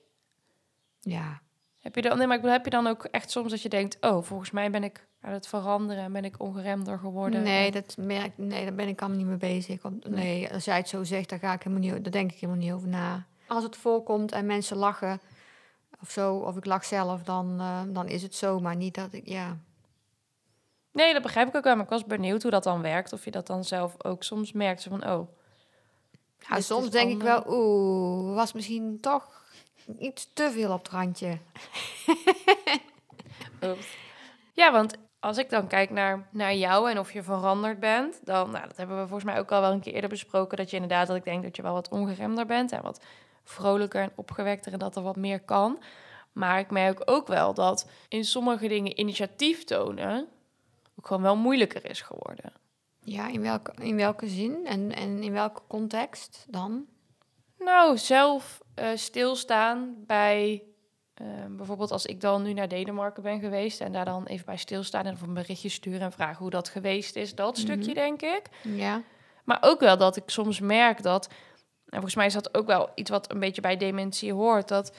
ja. 1.00 1.42
Heb 1.80 1.94
je 1.94 2.02
dan, 2.02 2.18
nee, 2.18 2.26
maar 2.26 2.40
heb 2.40 2.64
je 2.64 2.70
dan 2.70 2.86
ook 2.86 3.04
echt 3.04 3.30
soms 3.30 3.50
dat 3.50 3.62
je 3.62 3.68
denkt, 3.68 3.96
oh, 4.00 4.22
volgens 4.22 4.50
mij 4.50 4.70
ben 4.70 4.84
ik 4.84 5.06
aan 5.20 5.32
het 5.32 5.46
veranderen 5.46 6.02
en 6.04 6.12
ben 6.12 6.24
ik 6.24 6.40
ongeremder 6.40 6.98
geworden? 6.98 7.42
Nee, 7.42 7.66
En- 7.66 7.72
dat 7.72 7.96
merk, 7.98 8.38
nee, 8.38 8.64
daar 8.64 8.74
ben 8.74 8.88
ik 8.88 9.00
allemaal 9.00 9.18
niet 9.18 9.26
mee 9.26 9.36
bezig. 9.36 9.82
Want, 9.82 10.08
nee, 10.08 10.52
als 10.52 10.64
jij 10.64 10.76
het 10.76 10.88
zo 10.88 11.04
zegt, 11.04 11.28
dan 11.28 11.38
ga 11.38 11.52
ik 11.52 11.62
helemaal 11.62 11.90
niet, 11.90 12.02
daar 12.04 12.12
denk 12.12 12.32
ik 12.32 12.38
helemaal 12.38 12.62
niet 12.62 12.72
over 12.72 12.88
na. 12.88 13.26
Als 13.46 13.62
het 13.62 13.76
voorkomt 13.76 14.32
en 14.32 14.46
mensen 14.46 14.76
lachen 14.76 15.20
of 16.00 16.10
zo, 16.10 16.34
of 16.36 16.56
ik 16.56 16.64
lach 16.66 16.84
zelf, 16.84 17.22
dan, 17.22 17.60
eh, 17.60 17.82
dan 17.88 18.08
is 18.08 18.22
het 18.22 18.34
zo. 18.34 18.58
Maar 18.60 18.76
niet 18.76 18.94
dat 18.94 19.12
ik, 19.12 19.28
ja. 19.28 19.56
Nee, 20.92 21.12
dat 21.12 21.22
begrijp 21.22 21.48
ik 21.48 21.54
ook 21.56 21.64
wel, 21.64 21.74
maar 21.74 21.84
ik 21.84 21.90
was 21.90 22.04
benieuwd 22.04 22.42
hoe 22.42 22.50
dat 22.50 22.64
dan 22.64 22.82
werkt. 22.82 23.12
Of 23.12 23.24
je 23.24 23.30
dat 23.30 23.46
dan 23.46 23.64
zelf 23.64 24.04
ook 24.04 24.22
soms 24.22 24.52
merkt, 24.52 24.82
zo 24.82 24.90
van, 24.90 25.06
oh. 25.10 25.28
Nou, 26.48 26.54
dit 26.54 26.64
soms 26.64 26.90
denk 26.90 27.10
ik 27.10 27.22
wel, 27.22 27.44
oeh, 27.46 28.34
was 28.34 28.52
misschien 28.52 29.00
toch 29.00 29.42
iets 29.98 30.30
te 30.32 30.50
veel 30.50 30.72
op 30.72 30.82
het 30.82 30.92
randje. 30.92 31.38
Ja, 34.52 34.72
want 34.72 34.96
als 35.20 35.38
ik 35.38 35.50
dan 35.50 35.66
kijk 35.66 35.90
naar, 35.90 36.28
naar 36.30 36.54
jou 36.54 36.90
en 36.90 36.98
of 36.98 37.12
je 37.12 37.22
veranderd 37.22 37.80
bent, 37.80 38.20
dan, 38.24 38.50
nou, 38.50 38.66
dat 38.66 38.76
hebben 38.76 38.96
we 38.96 39.02
volgens 39.02 39.24
mij 39.24 39.38
ook 39.38 39.52
al 39.52 39.60
wel 39.60 39.72
een 39.72 39.80
keer 39.80 39.92
eerder 39.92 40.10
besproken, 40.10 40.56
dat 40.56 40.70
je 40.70 40.76
inderdaad, 40.76 41.06
dat 41.06 41.16
ik 41.16 41.24
denk 41.24 41.42
dat 41.42 41.56
je 41.56 41.62
wel 41.62 41.72
wat 41.72 41.88
ongeremder 41.88 42.46
bent 42.46 42.72
en 42.72 42.82
wat 42.82 43.04
vrolijker 43.44 44.02
en 44.02 44.12
opgewekter 44.14 44.72
en 44.72 44.78
dat 44.78 44.96
er 44.96 45.02
wat 45.02 45.16
meer 45.16 45.40
kan. 45.40 45.82
Maar 46.32 46.58
ik 46.58 46.70
merk 46.70 47.02
ook 47.04 47.26
wel 47.26 47.54
dat 47.54 47.88
in 48.08 48.24
sommige 48.24 48.68
dingen 48.68 49.00
initiatief 49.00 49.64
tonen 49.64 50.28
ook 50.98 51.06
gewoon 51.06 51.22
wel 51.22 51.36
moeilijker 51.36 51.90
is 51.90 52.00
geworden. 52.00 52.52
Ja, 53.04 53.28
in 53.28 53.40
welke, 53.40 53.72
in 53.80 53.96
welke 53.96 54.28
zin 54.28 54.66
en, 54.66 54.94
en 54.94 55.22
in 55.22 55.32
welke 55.32 55.60
context 55.68 56.46
dan? 56.48 56.86
Nou, 57.58 57.98
zelf 57.98 58.60
eh, 58.74 58.88
stilstaan 58.94 59.94
bij 60.06 60.62
eh, 61.14 61.26
bijvoorbeeld 61.50 61.90
als 61.90 62.06
ik 62.06 62.20
dan 62.20 62.42
nu 62.42 62.52
naar 62.52 62.68
Denemarken 62.68 63.22
ben 63.22 63.40
geweest 63.40 63.80
en 63.80 63.92
daar 63.92 64.04
dan 64.04 64.26
even 64.26 64.46
bij 64.46 64.56
stilstaan 64.56 65.06
en 65.06 65.12
of 65.12 65.22
een 65.22 65.34
berichtje 65.34 65.68
sturen 65.68 66.00
en 66.00 66.12
vragen 66.12 66.38
hoe 66.38 66.50
dat 66.50 66.68
geweest 66.68 67.16
is. 67.16 67.34
Dat 67.34 67.58
stukje, 67.58 67.94
denk 67.94 68.22
ik. 68.22 68.42
Ja. 68.62 69.02
Maar 69.44 69.58
ook 69.60 69.80
wel 69.80 69.96
dat 69.96 70.16
ik 70.16 70.22
soms 70.26 70.60
merk 70.60 71.02
dat, 71.02 71.26
en 71.26 71.90
volgens 71.90 72.14
mij 72.14 72.26
is 72.26 72.32
dat 72.32 72.56
ook 72.56 72.66
wel 72.66 72.90
iets 72.94 73.10
wat 73.10 73.30
een 73.32 73.40
beetje 73.40 73.60
bij 73.60 73.76
dementie 73.76 74.32
hoort, 74.32 74.68
dat 74.68 74.96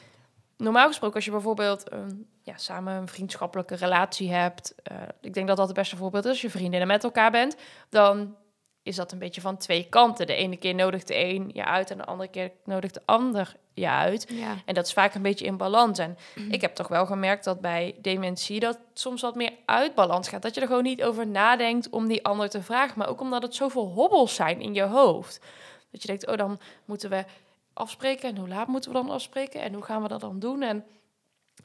normaal 0.58 0.88
gesproken 0.88 1.16
als 1.16 1.26
je 1.26 1.32
bijvoorbeeld 1.32 1.92
een, 1.92 2.28
ja, 2.42 2.58
samen 2.58 2.94
een 2.94 3.08
vriendschappelijke 3.08 3.76
relatie 3.76 4.32
hebt, 4.32 4.76
eh, 4.84 4.98
ik 5.22 5.34
denk 5.34 5.48
dat 5.48 5.58
dat 5.58 5.68
het 5.68 5.76
beste 5.76 5.96
voorbeeld 5.96 6.24
is, 6.26 6.30
als 6.30 6.42
je 6.42 6.50
vriendinnen 6.50 6.88
met 6.88 7.04
elkaar 7.04 7.32
bent, 7.32 7.56
dan 7.90 8.36
is 8.84 8.96
dat 8.96 9.12
een 9.12 9.20
beetje 9.20 9.42
van 9.42 9.58
twee 9.58 9.88
kanten. 9.90 10.28
De 10.28 10.36
ene 10.36 10.58
keer 10.58 10.76
nodigt 10.76 11.08
de 11.08 11.24
een 11.24 11.52
je 11.54 11.66
uit 11.66 11.92
en 11.92 11.98
de 11.98 12.06
andere 12.06 12.30
keer 12.30 12.52
nodigt 12.66 12.94
de 12.94 13.02
ander 13.06 13.56
je 13.74 13.90
uit. 13.90 14.26
Ja. 14.30 14.56
En 14.66 14.74
dat 14.74 14.86
is 14.86 14.94
vaak 14.94 15.14
een 15.14 15.22
beetje 15.22 15.46
in 15.46 15.58
balans. 15.58 16.00
En 16.00 16.18
ik 16.50 16.62
heb 16.62 16.76
toch 16.76 16.88
wel 16.88 17.06
gemerkt 17.06 17.44
dat 17.44 17.62
bij 17.62 17.96
dementie 18.02 18.60
dat 18.60 18.80
soms 18.94 19.22
wat 19.22 19.36
meer 19.36 19.52
uit 19.66 19.96
balans 19.96 20.28
gaat. 20.28 20.42
Dat 20.42 20.56
je 20.56 20.62
er 20.62 20.68
gewoon 20.68 20.84
niet 20.84 21.04
over 21.04 21.28
nadenkt 21.28 21.90
om 21.90 22.08
die 22.08 22.26
ander 22.26 22.50
te 22.50 22.62
vragen. 22.62 22.98
Maar 22.98 23.10
ook 23.10 23.22
omdat 23.22 23.42
het 23.42 23.56
zoveel 23.56 23.88
hobbels 23.88 24.36
zijn 24.36 24.62
in 24.62 24.74
je 24.74 24.84
hoofd. 24.84 25.40
Dat 25.92 26.02
je 26.02 26.08
denkt, 26.08 26.28
oh 26.28 26.38
dan 26.38 26.60
moeten 26.86 27.10
we 27.10 27.26
afspreken. 27.76 28.30
En 28.30 28.38
hoe 28.38 28.48
laat 28.48 28.68
moeten 28.68 28.92
we 28.92 28.98
dan 28.98 29.10
afspreken? 29.10 29.62
En 29.62 29.74
hoe 29.74 29.84
gaan 29.84 30.02
we 30.02 30.08
dat 30.08 30.22
dan 30.22 30.40
doen? 30.40 30.62
En 30.62 30.86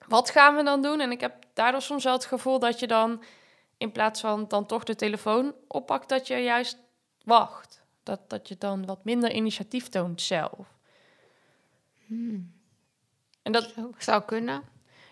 wat 0.08 0.30
gaan 0.30 0.56
we 0.56 0.62
dan 0.62 0.82
doen? 0.82 1.00
En 1.00 1.10
ik 1.10 1.20
heb 1.20 1.44
daardoor 1.54 1.82
soms 1.82 2.04
wel 2.04 2.12
het 2.12 2.24
gevoel 2.24 2.58
dat 2.58 2.78
je 2.78 2.86
dan 2.86 3.22
in 3.78 3.92
plaats 3.92 4.20
van 4.20 4.48
dan 4.48 4.66
toch 4.66 4.84
de 4.84 4.94
telefoon 4.94 5.54
oppakt, 5.68 6.08
dat 6.08 6.26
je 6.26 6.36
juist 6.36 6.78
wacht. 7.24 7.82
Dat, 8.02 8.30
dat 8.30 8.48
je 8.48 8.56
dan 8.58 8.86
wat 8.86 9.04
minder 9.04 9.32
initiatief 9.32 9.88
toont 9.88 10.22
zelf. 10.22 10.78
En 13.42 13.52
dat, 13.52 13.72
Zo, 13.74 13.92
zou 13.98 14.22
kunnen. 14.22 14.62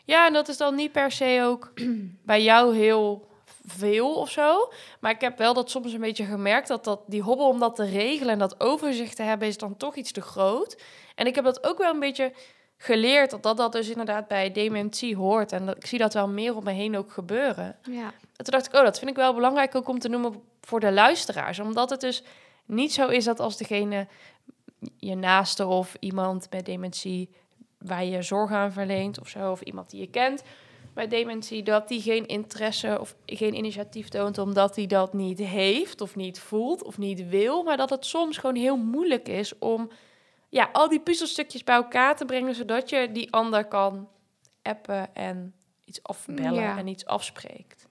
ja, 0.05 0.27
en 0.27 0.33
dat 0.33 0.49
is 0.49 0.57
dan 0.57 0.75
niet 0.75 0.93
per 0.93 1.11
se 1.11 1.41
ook 1.43 1.73
bij 2.31 2.43
jou 2.43 2.77
heel 2.77 3.28
veel 3.71 4.15
of 4.15 4.31
zo. 4.31 4.73
Maar 5.01 5.11
ik 5.11 5.21
heb 5.21 5.39
wel 5.39 5.55
dat 5.55 5.71
soms 5.71 5.93
een 5.93 6.01
beetje 6.01 6.25
gemerkt 6.25 6.69
dat, 6.69 6.85
dat 6.85 7.01
die 7.07 7.23
hobbel 7.23 7.49
om 7.49 7.59
dat 7.59 7.77
te 7.77 7.85
regelen 7.85 8.33
en 8.33 8.39
dat 8.39 8.61
overzicht 8.61 9.17
te 9.17 9.23
hebben, 9.23 9.49
is 9.49 9.59
dan 9.59 9.77
toch 9.77 9.97
iets 9.97 10.13
te 10.13 10.21
groot. 10.21 10.83
En 11.15 11.27
ik 11.27 11.35
heb 11.35 11.45
dat 11.45 11.67
ook 11.67 11.79
wel 11.79 11.93
een 11.93 12.01
beetje 12.01 12.33
geleerd, 12.77 13.31
dat 13.31 13.43
dat, 13.43 13.57
dat 13.57 13.73
dus 13.73 13.89
inderdaad 13.89 14.29
bij 14.29 14.53
dementie 14.53 15.17
hoort. 15.17 15.53
En 15.53 15.67
dat, 15.67 15.77
ik 15.77 15.87
zie 15.87 15.99
dat 15.99 16.15
wel 16.15 16.29
meer 16.29 16.57
om 16.57 16.65
me 16.65 16.73
heen 16.73 16.97
ook 16.97 17.13
gebeuren. 17.13 17.77
Ja. 17.83 18.13
En 18.37 18.45
toen 18.45 18.53
dacht 18.53 18.67
ik, 18.67 18.75
oh, 18.75 18.83
dat 18.83 18.99
vind 18.99 19.11
ik 19.11 19.17
wel 19.17 19.35
belangrijk 19.35 19.75
ook 19.75 19.89
om 19.89 19.99
te 19.99 20.09
noemen 20.09 20.43
voor 20.61 20.81
de 20.81 20.93
luisteraars. 20.93 21.59
Omdat 21.59 21.91
het 21.91 22.01
dus 22.01 22.23
niet 22.65 22.93
zo 22.93 23.09
is 23.09 23.25
dat 23.25 23.41
als 23.41 23.57
degene, 23.57 24.07
je 24.97 25.15
naaste 25.15 25.67
of 25.67 25.97
iemand 26.01 26.47
met 26.51 26.67
dementie 26.67 27.31
waar 27.79 28.05
je 28.05 28.23
zorg 28.23 28.51
aan 28.51 28.73
verleent 28.73 29.21
of 29.21 29.29
zo, 29.29 29.51
of 29.51 29.61
iemand 29.61 29.91
die 29.91 30.01
je 30.01 30.11
kent 30.11 30.43
bij 30.99 31.09
dementie, 31.09 31.63
dat 31.63 31.89
die 31.89 32.01
geen 32.01 32.27
interesse 32.27 33.01
of 33.01 33.15
geen 33.27 33.55
initiatief 33.55 34.09
toont 34.09 34.39
omdat 34.39 34.77
hij 34.77 34.87
dat 34.87 35.13
niet 35.13 35.39
heeft 35.39 36.01
of 36.01 36.17
niet 36.17 36.41
voelt 36.41 36.83
of 36.83 36.99
niet 36.99 37.29
wil, 37.29 37.63
maar 37.63 37.77
dat 37.77 37.91
het 37.91 38.07
soms 38.07 38.37
gewoon 38.37 38.57
heel 38.57 38.77
moeilijk 38.77 39.29
is 39.29 39.59
om 39.59 39.91
ja, 40.49 40.69
al 40.73 40.89
die 40.89 41.01
puzzelstukjes 41.01 41.65
bij 41.65 41.75
elkaar 41.75 42.17
te 42.17 42.25
brengen, 42.25 42.55
zodat 42.55 42.89
je 42.89 43.13
die 43.13 43.33
ander 43.33 43.65
kan 43.65 44.09
appen 44.63 45.15
en 45.15 45.55
iets 45.85 46.03
afbellen 46.03 46.63
Ja. 46.63 46.79
en 46.79 46.87
iets 46.87 47.07
afspreekt. 47.07 47.87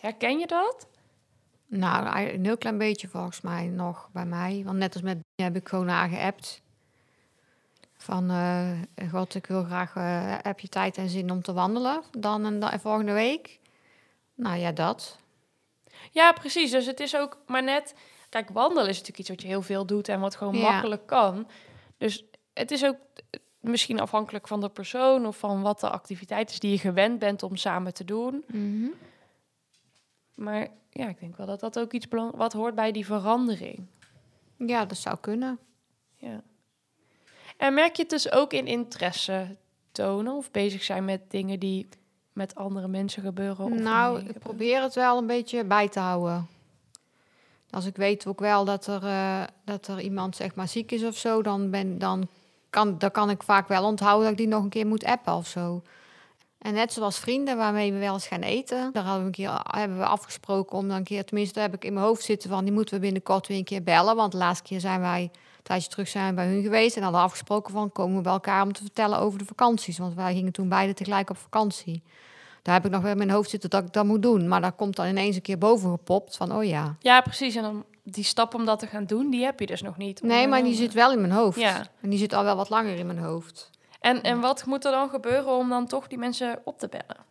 Herken 0.00 0.38
je 0.38 0.46
dat? 0.46 0.88
Nou, 1.66 2.28
een 2.28 2.44
heel 2.44 2.58
klein 2.58 2.78
beetje 2.78 3.08
volgens 3.08 3.40
mij 3.40 3.66
nog 3.66 4.08
bij 4.12 4.26
mij. 4.26 4.62
Want 4.64 4.78
net 4.78 4.92
als 4.92 5.02
met 5.02 5.18
heb 5.36 5.56
ik 5.56 5.68
gewoon 5.68 5.90
aangeappt. 5.90 6.62
Van, 8.04 8.30
eh, 8.30 9.10
god, 9.10 9.34
ik 9.34 9.46
wil 9.46 9.64
graag, 9.64 9.96
eh, 9.96 10.34
heb 10.42 10.60
je 10.60 10.68
tijd 10.68 10.96
en 10.96 11.08
zin 11.08 11.30
om 11.30 11.42
te 11.42 11.52
wandelen? 11.52 12.02
Dan 12.10 12.44
en, 12.44 12.60
dan, 12.60 12.70
en 12.70 12.80
volgende 12.80 13.12
week? 13.12 13.60
Nou 14.34 14.56
ja, 14.58 14.72
dat. 14.72 15.18
Ja, 16.10 16.32
precies. 16.32 16.70
Dus 16.70 16.86
het 16.86 17.00
is 17.00 17.16
ook 17.16 17.38
maar 17.46 17.62
net... 17.62 17.94
Kijk, 18.28 18.50
wandelen 18.50 18.88
is 18.88 18.98
natuurlijk 18.98 19.18
iets 19.18 19.28
wat 19.28 19.42
je 19.42 19.48
heel 19.48 19.62
veel 19.62 19.86
doet 19.86 20.08
en 20.08 20.20
wat 20.20 20.36
gewoon 20.36 20.56
Ja. 20.56 20.70
makkelijk 20.70 21.06
kan. 21.06 21.48
Dus 21.98 22.24
het 22.52 22.70
is 22.70 22.84
ook 22.84 22.96
misschien 23.60 24.00
afhankelijk 24.00 24.48
van 24.48 24.60
de 24.60 24.68
persoon 24.68 25.26
of 25.26 25.38
van 25.38 25.62
wat 25.62 25.80
de 25.80 25.90
activiteit 25.90 26.50
is 26.50 26.58
die 26.60 26.70
je 26.70 26.78
gewend 26.78 27.18
bent 27.18 27.42
om 27.42 27.56
samen 27.56 27.94
te 27.94 28.04
doen. 28.04 28.44
Maar 30.34 30.68
ja, 30.90 31.08
ik 31.08 31.20
denk 31.20 31.36
wel 31.36 31.46
dat 31.46 31.60
dat 31.60 31.78
ook 31.78 31.92
iets 31.92 32.08
belang 32.08 32.36
wat 32.36 32.52
hoort 32.52 32.74
bij 32.74 32.92
die 32.92 33.06
verandering. 33.06 33.86
Ja, 34.56 34.84
dat 34.84 34.98
zou 34.98 35.16
kunnen. 35.20 35.58
Ja. 36.16 36.42
En 37.56 37.74
merk 37.74 37.96
je 37.96 38.02
het 38.02 38.10
dus 38.10 38.32
ook 38.32 38.52
in 38.52 38.66
interesse 38.66 39.56
tonen 39.92 40.32
of 40.32 40.50
bezig 40.50 40.82
zijn 40.82 41.04
met 41.04 41.20
dingen 41.28 41.58
die 41.58 41.88
met 42.32 42.54
andere 42.54 42.88
mensen 42.88 43.22
gebeuren? 43.22 43.64
Of 43.64 43.70
Nou, 43.70 44.20
ik 44.20 44.38
probeer 44.38 44.82
het 44.82 44.94
wel 44.94 45.18
een 45.18 45.26
beetje 45.26 45.64
bij 45.64 45.88
te 45.88 46.00
houden. 46.00 46.48
Als 47.70 47.86
ik 47.86 47.96
weet 47.96 48.26
ook 48.26 48.40
wel 48.40 48.64
dat 48.64 48.86
er, 48.86 49.04
eh, 49.04 49.42
dat 49.64 49.86
er 49.86 50.00
iemand 50.00 50.36
zeg 50.36 50.54
maar 50.54 50.68
ziek 50.68 50.92
is 50.92 51.04
of 51.04 51.16
zo, 51.16 51.42
dan, 51.42 51.70
ben, 51.70 51.98
dan, 51.98 52.28
kan, 52.70 52.98
dan 52.98 53.10
kan 53.10 53.30
ik 53.30 53.42
vaak 53.42 53.68
wel 53.68 53.84
onthouden 53.84 54.22
dat 54.22 54.32
ik 54.32 54.38
die 54.38 54.48
nog 54.48 54.62
een 54.62 54.68
keer 54.68 54.86
moet 54.86 55.04
appen 55.04 55.34
of 55.34 55.46
zo. 55.46 55.82
En 56.58 56.74
net 56.74 56.92
zoals 56.92 57.18
vrienden 57.18 57.56
waarmee 57.56 57.92
we 57.92 57.98
wel 57.98 58.14
eens 58.14 58.26
gaan 58.26 58.42
eten, 58.42 58.92
daar 58.92 59.04
hadden 59.04 59.20
we 59.20 59.26
een 59.26 59.32
keer, 59.32 59.60
hebben 59.64 59.98
we 59.98 60.06
afgesproken 60.06 60.78
om 60.78 60.88
dan 60.88 60.96
een 60.96 61.04
keer, 61.04 61.24
tenminste 61.24 61.60
heb 61.60 61.74
ik 61.74 61.84
in 61.84 61.92
mijn 61.92 62.06
hoofd 62.06 62.22
zitten 62.22 62.50
van, 62.50 62.64
die 62.64 62.72
moeten 62.72 62.94
we 62.94 63.00
binnenkort 63.00 63.46
weer 63.46 63.56
een 63.56 63.64
keer 63.64 63.82
bellen. 63.82 64.16
Want 64.16 64.32
de 64.32 64.38
laatste 64.38 64.64
keer 64.64 64.80
zijn 64.80 65.00
wij, 65.00 65.30
tijdje 65.64 65.88
terug 65.88 66.08
zijn 66.08 66.28
we 66.28 66.34
bij 66.34 66.46
hun 66.46 66.62
geweest 66.62 66.96
en 66.96 67.02
hadden 67.02 67.20
afgesproken 67.20 67.72
van, 67.72 67.92
komen 67.92 68.16
we 68.16 68.22
bij 68.22 68.32
elkaar 68.32 68.62
om 68.62 68.72
te 68.72 68.82
vertellen 68.82 69.18
over 69.18 69.38
de 69.38 69.44
vakanties. 69.44 69.98
Want 69.98 70.14
wij 70.14 70.34
gingen 70.34 70.52
toen 70.52 70.68
beide 70.68 70.94
tegelijk 70.94 71.30
op 71.30 71.36
vakantie. 71.36 72.02
Daar 72.62 72.74
heb 72.74 72.84
ik 72.84 72.90
nog 72.90 73.02
wel 73.02 73.10
in 73.10 73.16
mijn 73.16 73.30
hoofd 73.30 73.50
zitten 73.50 73.70
dat 73.70 73.84
ik 73.84 73.92
dat 73.92 74.04
moet 74.04 74.22
doen. 74.22 74.48
Maar 74.48 74.60
daar 74.60 74.72
komt 74.72 74.96
dan 74.96 75.06
ineens 75.06 75.36
een 75.36 75.42
keer 75.42 75.58
boven 75.58 75.90
gepopt 75.90 76.36
van, 76.36 76.52
oh 76.52 76.64
ja. 76.64 76.96
Ja, 76.98 77.20
precies. 77.20 77.54
En 77.54 77.62
dan 77.62 77.84
die 78.02 78.24
stap 78.24 78.54
om 78.54 78.64
dat 78.64 78.78
te 78.78 78.86
gaan 78.86 79.04
doen, 79.04 79.30
die 79.30 79.44
heb 79.44 79.60
je 79.60 79.66
dus 79.66 79.82
nog 79.82 79.96
niet. 79.96 80.22
Nee, 80.22 80.48
maar 80.48 80.62
die 80.62 80.74
zit 80.74 80.92
wel 80.92 81.12
in 81.12 81.20
mijn 81.20 81.32
hoofd. 81.32 81.58
Ja. 81.58 81.86
En 82.00 82.10
die 82.10 82.18
zit 82.18 82.32
al 82.32 82.44
wel 82.44 82.56
wat 82.56 82.68
langer 82.68 82.96
in 82.96 83.06
mijn 83.06 83.18
hoofd. 83.18 83.70
En, 84.00 84.22
en 84.22 84.40
wat 84.40 84.66
moet 84.66 84.84
er 84.84 84.90
dan 84.90 85.08
gebeuren 85.08 85.56
om 85.56 85.68
dan 85.68 85.86
toch 85.86 86.06
die 86.06 86.18
mensen 86.18 86.60
op 86.64 86.78
te 86.78 86.88
bellen? 86.88 87.24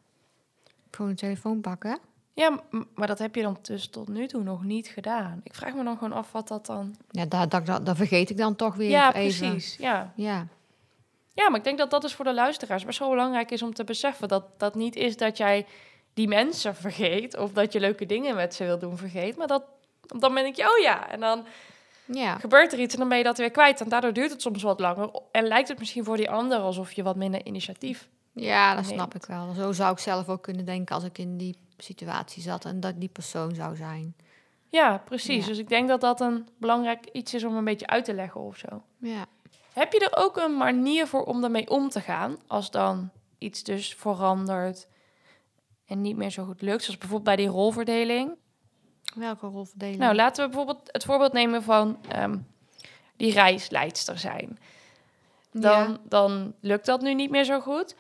Gewoon 0.92 1.12
een 1.12 1.18
telefoon 1.18 1.62
pakken. 1.62 2.00
Ja, 2.36 2.60
maar 2.96 3.08
dat 3.08 3.20
heb 3.20 3.36
je 3.36 3.42
dan 3.42 3.58
dus 3.62 3.88
tot 3.90 4.08
nu 4.08 4.28
toe 4.28 4.44
nog 4.44 4.64
niet 4.64 4.88
gedaan. 4.88 5.42
Ik 5.44 5.54
vraag 5.56 5.74
me 5.74 5.84
dan 5.84 5.98
gewoon 5.98 6.14
af 6.14 6.32
wat 6.32 6.48
dat 6.48 6.66
dan... 6.66 6.96
Ja, 7.10 7.26
dat, 7.26 7.52
dat, 7.52 7.66
dat, 7.66 7.86
dat 7.86 7.96
vergeet 7.98 8.30
ik 8.30 8.38
dan 8.38 8.56
toch 8.56 8.76
weer 8.76 8.90
Ja, 8.90 9.14
even. 9.14 9.50
precies. 9.50 9.76
Ja. 9.80 10.14
Ja. 10.16 10.48
ja, 11.34 11.50
maar 11.50 11.58
ik 11.58 11.64
denk 11.64 11.78
dat 11.78 11.92
dat 11.92 12.02
dus 12.02 12.14
voor 12.14 12.26
de 12.26 12.34
luisteraars 12.34 12.86
best 12.86 13.00
wel 13.00 13.10
belangrijk 13.10 13.52
is 13.52 13.62
om 13.62 13.74
te 13.74 13.84
beseffen. 13.84 14.28
Dat 14.28 14.46
dat 14.60 14.76
niet 14.76 14.96
is 14.96 15.18
dat 15.18 15.38
jij 15.38 15.66
die 16.14 16.28
mensen 16.28 16.76
vergeet 16.76 17.38
of 17.38 17.52
dat 17.52 17.74
je 17.74 17.80
leuke 17.80 18.06
dingen 18.06 18.36
met 18.36 18.54
ze 18.56 18.64
wil 18.64 18.80
doen 18.80 18.98
vergeet. 18.98 19.38
Maar 19.38 19.48
dat 19.48 19.64
moment 20.20 20.44
denk 20.46 20.56
je, 20.56 20.64
oh 20.76 20.78
ja, 20.84 21.10
en 21.10 21.20
dan 21.20 21.46
Ja. 22.06 22.38
gebeurt 22.38 22.74
er 22.74 22.80
iets 22.80 22.94
en 22.94 23.00
dan 23.00 23.10
ben 23.10 23.18
je 23.18 23.24
dat 23.24 23.38
weer 23.38 23.52
kwijt. 23.52 23.82
En 23.82 23.90
daardoor 23.90 24.14
duurt 24.14 24.32
het 24.32 24.42
soms 24.42 24.64
wat 24.64 24.80
langer. 24.80 25.10
En 25.32 25.48
lijkt 25.48 25.68
het 25.68 25.80
misschien 25.80 26.04
voor 26.04 26.18
die 26.18 26.30
ander 26.30 26.58
alsof 26.60 26.92
je 26.92 27.04
wat 27.04 27.16
minder 27.16 27.46
initiatief... 27.46 28.10
ja, 28.34 28.76
dat 28.76 28.86
snap 28.86 29.16
ik 29.16 29.26
wel. 29.26 29.54
Zo 29.54 29.72
zou 29.72 29.92
ik 29.92 30.00
zelf 30.00 30.30
ook 30.30 30.44
kunnen 30.44 30.66
denken 30.66 30.96
als 30.96 31.04
ik 31.04 31.18
in 31.18 31.38
die 31.38 31.58
situatie 31.78 32.42
zat 32.42 32.66
en 32.66 32.80
dat 32.80 33.00
die 33.00 33.10
persoon 33.10 33.56
zou 33.56 33.76
zijn. 33.76 34.16
Ja, 34.70 34.98
precies. 35.06 35.42
Ja. 35.44 35.48
Dus 35.50 35.58
ik 35.58 35.70
denk 35.70 35.88
dat 35.88 36.02
dat 36.02 36.22
een 36.22 36.48
belangrijk 36.58 37.06
iets 37.12 37.34
is 37.34 37.44
om 37.44 37.56
een 37.56 37.64
beetje 37.64 37.88
uit 37.88 38.06
te 38.06 38.14
leggen 38.14 38.42
of 38.42 38.58
zo. 38.58 38.84
Ja. 38.98 39.26
Heb 39.74 39.94
je 39.94 40.00
er 40.00 40.24
ook 40.24 40.38
een 40.38 40.58
manier 40.58 41.08
voor 41.08 41.24
om 41.24 41.42
daarmee 41.42 41.70
om 41.70 41.90
te 41.90 42.02
gaan? 42.02 42.38
Als 42.48 42.72
dan 42.72 43.10
iets 43.38 43.64
dus 43.64 43.94
verandert 43.94 44.88
en 45.86 46.02
niet 46.02 46.16
meer 46.18 46.30
zo 46.30 46.46
goed 46.46 46.62
lukt. 46.62 46.84
Zoals 46.84 47.00
bijvoorbeeld 47.00 47.36
bij 47.36 47.46
die 47.46 47.54
rolverdeling. 47.54 48.36
Welke 49.16 49.48
rolverdeling? 49.48 49.98
Nou, 49.98 50.16
laten 50.16 50.44
we 50.44 50.50
bijvoorbeeld 50.50 50.90
het 50.92 51.04
voorbeeld 51.04 51.34
nemen 51.34 51.64
van 51.64 51.98
ehm, 52.10 52.38
die 53.18 53.32
reisleidster 53.34 54.18
zijn. 54.18 54.60
Dan, 55.52 55.90
Ja. 55.92 55.98
dan 56.04 56.54
lukt 56.60 56.86
dat 56.86 57.02
nu 57.02 57.14
niet 57.14 57.30
meer 57.30 57.44
zo 57.44 57.60
goed. 57.60 57.96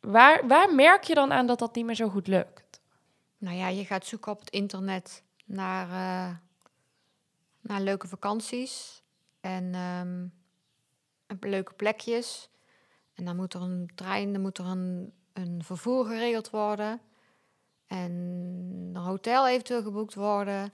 Waar, 0.00 0.46
waar 0.46 0.74
merk 0.74 1.04
je 1.04 1.14
dan 1.14 1.32
aan 1.32 1.46
dat 1.46 1.58
dat 1.58 1.74
niet 1.74 1.84
meer 1.84 1.94
zo 1.94 2.08
goed 2.08 2.26
lukt? 2.26 2.63
Nou 3.44 3.56
ja, 3.56 3.68
je 3.68 3.84
gaat 3.84 4.06
zoeken 4.06 4.32
op 4.32 4.40
het 4.40 4.50
internet 4.50 5.22
naar, 5.44 5.86
eh, 5.88 6.36
naar 7.60 7.80
leuke 7.80 8.08
vakanties 8.08 9.02
en 9.40 9.74
ehm, 9.74 10.26
en 11.26 11.38
leuke 11.40 11.72
plekjes. 11.72 12.50
En 13.14 13.24
dan 13.24 13.36
moet 13.36 13.54
er 13.54 13.60
een 13.60 13.90
trein, 13.94 14.32
dan 14.32 14.42
moet 14.42 14.58
er 14.58 14.66
een, 14.66 15.12
een 15.32 15.64
vervoer 15.64 16.06
geregeld 16.06 16.50
worden. 16.50 17.00
En 17.86 18.10
een 18.94 18.96
hotel 18.96 19.48
eventueel 19.48 19.82
geboekt 19.82 20.14
worden. 20.14 20.72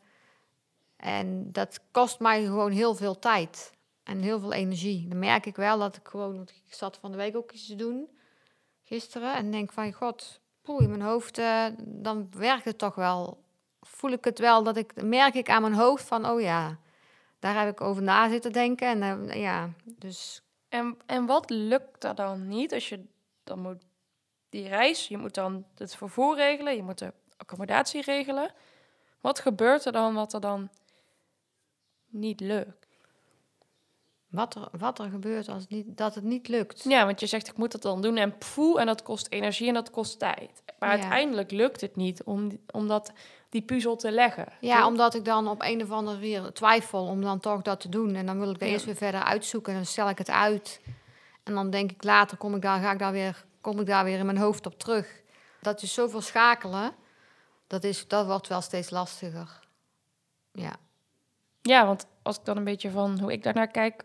En 0.96 1.52
dat 1.52 1.80
kost 1.90 2.20
mij 2.20 2.44
gewoon 2.44 2.70
heel 2.72 2.94
veel 2.94 3.18
tijd 3.18 3.72
en 4.02 4.20
heel 4.20 4.40
veel 4.40 4.52
energie. 4.52 5.08
Dan 5.08 5.18
merk 5.18 5.46
ik 5.46 5.56
wel 5.56 5.78
dat 5.78 5.96
ik 5.96 6.08
gewoon, 6.08 6.48
ik 6.66 6.74
zat 6.74 6.96
van 6.96 7.10
de 7.10 7.16
week 7.16 7.36
ook 7.36 7.52
iets 7.52 7.66
te 7.66 7.76
doen, 7.76 8.08
gisteren. 8.82 9.34
En 9.34 9.50
denk 9.50 9.72
van, 9.72 9.92
god, 9.92 10.40
in 10.78 10.88
mijn 10.88 11.02
hoofd, 11.02 11.38
eh, 11.38 11.66
dan 11.78 12.28
werkt 12.36 12.64
het 12.64 12.78
toch 12.78 12.94
wel. 12.94 13.42
Voel 13.80 14.10
ik 14.10 14.24
het 14.24 14.38
wel, 14.38 14.62
dat 14.62 14.76
ik, 14.76 15.02
merk 15.02 15.34
ik 15.34 15.50
aan 15.50 15.62
mijn 15.62 15.74
hoofd 15.74 16.04
van, 16.04 16.26
oh 16.26 16.40
ja, 16.40 16.78
daar 17.38 17.58
heb 17.58 17.68
ik 17.68 17.80
over 17.80 18.02
na 18.02 18.28
zitten 18.28 18.52
denken. 18.52 19.02
En 19.02 19.28
eh, 19.30 19.42
ja, 19.42 19.70
dus 19.84 20.42
En, 20.68 20.98
en 21.06 21.26
wat 21.26 21.50
lukt 21.50 22.04
er 22.04 22.14
dan 22.14 22.48
niet 22.48 22.72
als 22.74 22.88
je 22.88 23.04
dan 23.44 23.58
moet 23.58 23.82
die 24.48 24.68
reis, 24.68 25.08
je 25.08 25.18
moet 25.18 25.34
dan 25.34 25.64
het 25.74 25.96
vervoer 25.96 26.36
regelen, 26.36 26.76
je 26.76 26.82
moet 26.82 26.98
de 26.98 27.12
accommodatie 27.36 28.02
regelen. 28.02 28.54
Wat 29.20 29.38
gebeurt 29.38 29.84
er 29.84 29.92
dan 29.92 30.14
wat 30.14 30.32
er 30.32 30.40
dan 30.40 30.68
niet 32.06 32.40
lukt? 32.40 32.79
Wat 34.30 34.54
er, 34.54 34.68
wat 34.78 34.98
er 34.98 35.10
gebeurt 35.10 35.48
als 35.48 35.62
het 35.62 35.70
niet, 35.70 35.96
dat 35.96 36.14
het 36.14 36.24
niet 36.24 36.48
lukt. 36.48 36.82
Ja, 36.88 37.04
want 37.06 37.20
je 37.20 37.26
zegt 37.26 37.48
ik 37.48 37.56
moet 37.56 37.72
dat 37.72 37.82
dan 37.82 38.02
doen 38.02 38.16
en 38.16 38.38
poe, 38.54 38.80
en 38.80 38.86
dat 38.86 39.02
kost 39.02 39.26
energie 39.30 39.68
en 39.68 39.74
dat 39.74 39.90
kost 39.90 40.18
tijd. 40.18 40.62
Maar 40.78 40.88
Ja. 40.96 41.00
uiteindelijk 41.02 41.50
lukt 41.50 41.80
het 41.80 41.96
niet 41.96 42.22
om, 42.22 42.48
die- 42.48 42.60
om 42.70 42.88
dat, 42.88 43.12
die 43.48 43.62
puzzel 43.62 43.96
te 43.96 44.10
leggen. 44.10 44.46
Ja, 44.60 44.76
toch? 44.78 44.86
omdat 44.86 45.14
ik 45.14 45.24
dan 45.24 45.48
op 45.48 45.62
een 45.62 45.82
of 45.82 45.90
andere 45.90 46.16
manier 46.18 46.52
twijfel 46.52 47.04
om 47.06 47.20
dan 47.22 47.40
toch 47.40 47.62
dat 47.62 47.80
te 47.80 47.88
doen. 47.88 48.14
En 48.14 48.26
dan 48.26 48.38
wil 48.38 48.50
ik 48.50 48.60
er 48.60 48.66
Ja. 48.66 48.72
eerst 48.72 48.84
weer 48.84 48.96
verder 48.96 49.22
uitzoeken 49.22 49.72
en 49.72 49.78
dan 49.78 49.86
stel 49.86 50.08
ik 50.08 50.18
het 50.18 50.30
uit. 50.30 50.80
En 51.42 51.54
dan 51.54 51.70
denk 51.70 51.90
ik 51.90 52.04
later, 52.04 52.36
kom 52.36 52.54
ik 52.54 52.62
daar, 52.62 52.80
ga 52.80 52.92
ik 52.92 52.98
daar 52.98 53.12
weer, 53.12 53.44
kom 53.60 53.80
ik 53.80 53.86
daar 53.86 54.04
weer 54.04 54.18
in 54.18 54.26
mijn 54.26 54.38
hoofd 54.38 54.66
op 54.66 54.78
terug. 54.78 55.22
Dat 55.60 55.82
is 55.82 55.94
zoveel 55.94 56.20
schakelen, 56.20 56.92
dat, 57.66 57.84
is, 57.84 58.08
dat 58.08 58.26
wordt 58.26 58.48
wel 58.48 58.60
steeds 58.60 58.90
lastiger. 58.90 59.60
Ja, 60.52 60.72
Ja, 61.62 61.86
want 61.86 62.06
als 62.22 62.36
ik 62.38 62.44
dan 62.44 62.56
een 62.56 62.64
beetje 62.64 62.90
van 62.90 63.18
hoe 63.20 63.32
ik 63.32 63.42
daarnaar 63.42 63.68
kijk 63.68 64.02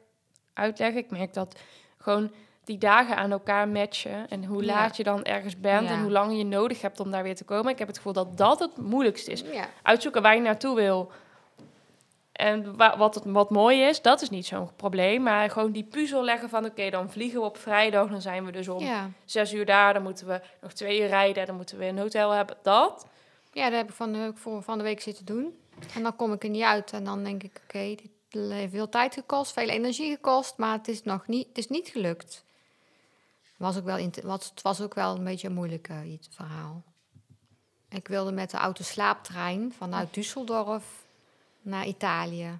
uitleg, 0.55 0.93
ik 0.93 1.09
merk 1.11 1.33
dat 1.33 1.55
gewoon 1.97 2.31
die 2.63 2.77
dagen 2.77 3.17
aan 3.17 3.31
elkaar 3.31 3.67
matchen 3.67 4.29
en 4.29 4.45
hoe 4.45 4.63
Ja. 4.65 4.73
laat 4.73 4.97
je 4.97 5.03
dan 5.03 5.23
ergens 5.23 5.59
bent 5.59 5.87
Ja. 5.89 5.93
en 5.95 6.01
hoe 6.01 6.11
lang 6.11 6.37
je 6.37 6.45
nodig 6.45 6.81
hebt 6.81 6.99
om 6.99 7.11
daar 7.11 7.23
weer 7.23 7.35
te 7.35 7.43
komen. 7.43 7.71
Ik 7.71 7.79
heb 7.79 7.87
het 7.87 7.97
gevoel 7.97 8.13
dat 8.13 8.37
dat 8.37 8.59
het 8.59 8.77
moeilijkste 8.77 9.31
is. 9.31 9.41
ja. 9.51 9.67
Uitzoeken 9.81 10.21
waar 10.21 10.35
je 10.35 10.41
naartoe 10.41 10.75
wil 10.75 11.11
en 12.31 12.75
wa- 12.77 12.97
wat, 12.97 13.15
het, 13.15 13.23
wat 13.25 13.49
mooi 13.49 13.81
is, 13.81 14.01
dat 14.01 14.21
is 14.21 14.29
niet 14.29 14.45
zo'n 14.45 14.69
probleem. 14.75 15.23
Maar 15.23 15.49
gewoon 15.49 15.71
die 15.71 15.83
puzzel 15.83 16.23
leggen 16.23 16.49
van 16.49 16.65
oké, 16.65 16.89
dan 16.89 17.09
vliegen 17.11 17.39
we 17.39 17.45
op 17.45 17.57
vrijdag, 17.57 18.09
dan 18.09 18.21
zijn 18.21 18.45
we 18.45 18.51
dus 18.51 18.67
om 18.67 18.83
zes 19.25 19.53
uur 19.53 19.65
daar, 19.65 19.93
dan 19.93 20.03
moeten 20.03 20.27
we 20.27 20.41
nog 20.61 20.73
twee 20.73 21.01
uur 21.01 21.07
rijden, 21.07 21.45
dan 21.45 21.55
moeten 21.55 21.77
we 21.77 21.85
een 21.85 21.97
hotel 21.99 22.31
hebben. 22.31 22.57
Dat. 22.61 23.07
ja 23.53 23.63
dat 23.69 23.77
heb 23.77 23.89
ik 23.89 23.95
van 23.95 24.11
de, 24.11 24.17
week 24.19 24.37
voor, 24.37 24.61
van 24.63 24.77
de 24.77 24.83
week 24.83 25.01
zitten 25.01 25.25
doen. 25.25 25.57
En 25.95 26.03
dan 26.03 26.15
kom 26.15 26.33
ik 26.33 26.43
er 26.43 26.49
niet 26.49 26.63
uit 26.63 26.91
en 26.93 27.03
dan 27.03 27.23
denk 27.23 27.43
ik, 27.43 27.61
oké, 27.63 27.79
dit 27.79 28.09
heeft 28.29 28.71
veel 28.71 28.89
tijd 28.89 29.13
gekost, 29.13 29.51
veel 29.51 29.69
energie 29.69 30.11
gekost, 30.11 30.57
maar 30.57 30.77
het 30.77 30.87
is 30.87 31.03
nog 31.03 31.27
niet, 31.27 31.47
het 31.47 31.57
is 31.57 31.67
niet 31.67 31.87
gelukt. 31.87 32.43
Was 33.57 33.77
ook 33.77 33.83
wel 33.85 34.09
was, 34.23 34.49
het 34.49 34.61
was 34.61 34.81
ook 34.81 34.93
wel 34.93 35.15
een 35.15 35.23
beetje 35.23 35.47
een 35.47 35.53
moeilijk 35.53 35.87
eh, 35.89 36.11
iets, 36.11 36.27
verhaal. 36.31 36.83
Ik 37.89 38.07
wilde 38.07 38.31
met 38.31 38.51
de 38.51 38.57
autoslaaptrein 38.57 39.73
vanuit 39.77 40.09
Düsseldorf 40.17 40.83
naar 41.61 41.85
Italië. 41.85 42.59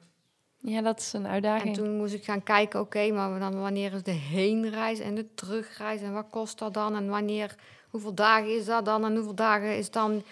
Ja, 0.58 0.82
dat 0.82 0.99
is 0.99 1.13
een 1.13 1.25
En 1.25 1.32
uitdaging. 1.32 1.75
toen 1.75 1.97
moest 1.97 2.13
ik 2.13 2.23
gaan 2.23 2.43
kijken, 2.43 2.80
oké, 2.80 3.12
maar 3.12 3.39
dan 3.39 3.60
wanneer 3.62 3.93
is 3.93 4.04
de 4.04 4.12
heenreis 4.12 4.99
en 4.99 5.15
de 5.15 5.34
terugreis 5.34 6.01
en 6.01 6.13
wat 6.13 6.25
kost 6.30 6.58
dat 6.58 6.73
dan? 6.73 6.95
En 6.95 7.10
wanneer, 7.10 7.56
hoeveel 7.89 8.13
dagen 8.13 8.56
is 8.56 8.65
dat 8.65 8.86
dan? 8.86 9.06
En 9.06 9.15
hoeveel 9.15 9.36
dagen 9.36 9.78
is 9.78 9.91
dan... 9.91 10.23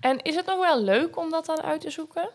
En 0.00 0.22
is 0.22 0.34
het 0.34 0.46
nog 0.46 0.58
wel 0.58 0.82
leuk 0.82 1.16
om 1.16 1.30
dat 1.30 1.46
dan 1.46 1.60
uit 1.62 1.80
te 1.80 1.90
zoeken? 1.90 2.30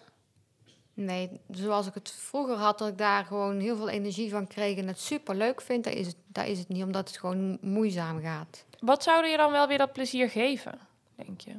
Nee, 0.95 1.39
zoals 1.51 1.87
ik 1.87 1.93
het 1.93 2.11
vroeger 2.11 2.55
had, 2.55 2.77
dat 2.77 2.87
ik 2.87 2.97
daar 2.97 3.25
gewoon 3.25 3.59
heel 3.59 3.75
veel 3.75 3.89
energie 3.89 4.29
van 4.29 4.47
kreeg 4.47 4.77
en 4.77 4.87
het 4.87 4.99
super 4.99 5.35
leuk 5.35 5.61
vind, 5.61 5.83
daar 5.83 5.93
is 5.93 6.07
het, 6.07 6.15
daar 6.27 6.47
is 6.47 6.59
het 6.59 6.67
niet, 6.67 6.83
omdat 6.83 7.07
het 7.07 7.17
gewoon 7.17 7.49
mo- 7.49 7.57
moeizaam 7.61 8.21
gaat. 8.21 8.65
Wat 8.79 9.03
zou 9.03 9.25
je 9.25 9.37
dan 9.37 9.51
wel 9.51 9.67
weer 9.67 9.77
dat 9.77 9.93
plezier 9.93 10.29
geven, 10.29 10.79
denk 11.15 11.41
je? 11.41 11.55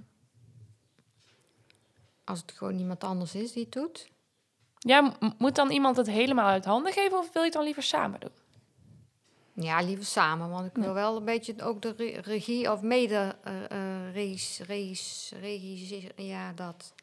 Als 2.25 2.41
het 2.41 2.53
gewoon 2.53 2.79
iemand 2.79 3.05
anders 3.05 3.35
is 3.35 3.53
die 3.53 3.63
het 3.63 3.73
doet. 3.73 4.09
Ja, 4.79 5.13
moet 5.39 5.55
dan 5.55 5.71
iemand 5.71 5.97
het 5.97 6.07
helemaal 6.07 6.49
uit 6.49 6.65
handen 6.65 6.93
geven 6.93 7.19
of 7.19 7.33
wil 7.33 7.43
je 7.43 7.49
het 7.49 7.53
dan 7.57 7.65
liever 7.65 7.83
samen 7.83 8.21
doen? 8.21 8.31
Ja, 9.65 9.81
liever 9.81 10.05
samen, 10.07 10.51
want 10.51 10.67
ik 10.67 10.83
wil 10.83 10.93
wel 10.93 11.17
een 11.17 11.25
beetje 11.25 11.63
ook 11.63 11.83
de 11.83 11.95
re- 11.97 12.21
regie 12.21 12.73
of 12.73 12.83
mede 12.83 13.37
eh 13.45 13.71
eh, 13.71 14.13
regis, 14.15 14.61
regis, 15.41 16.05
ja, 16.17 16.53
dat. 16.53 16.95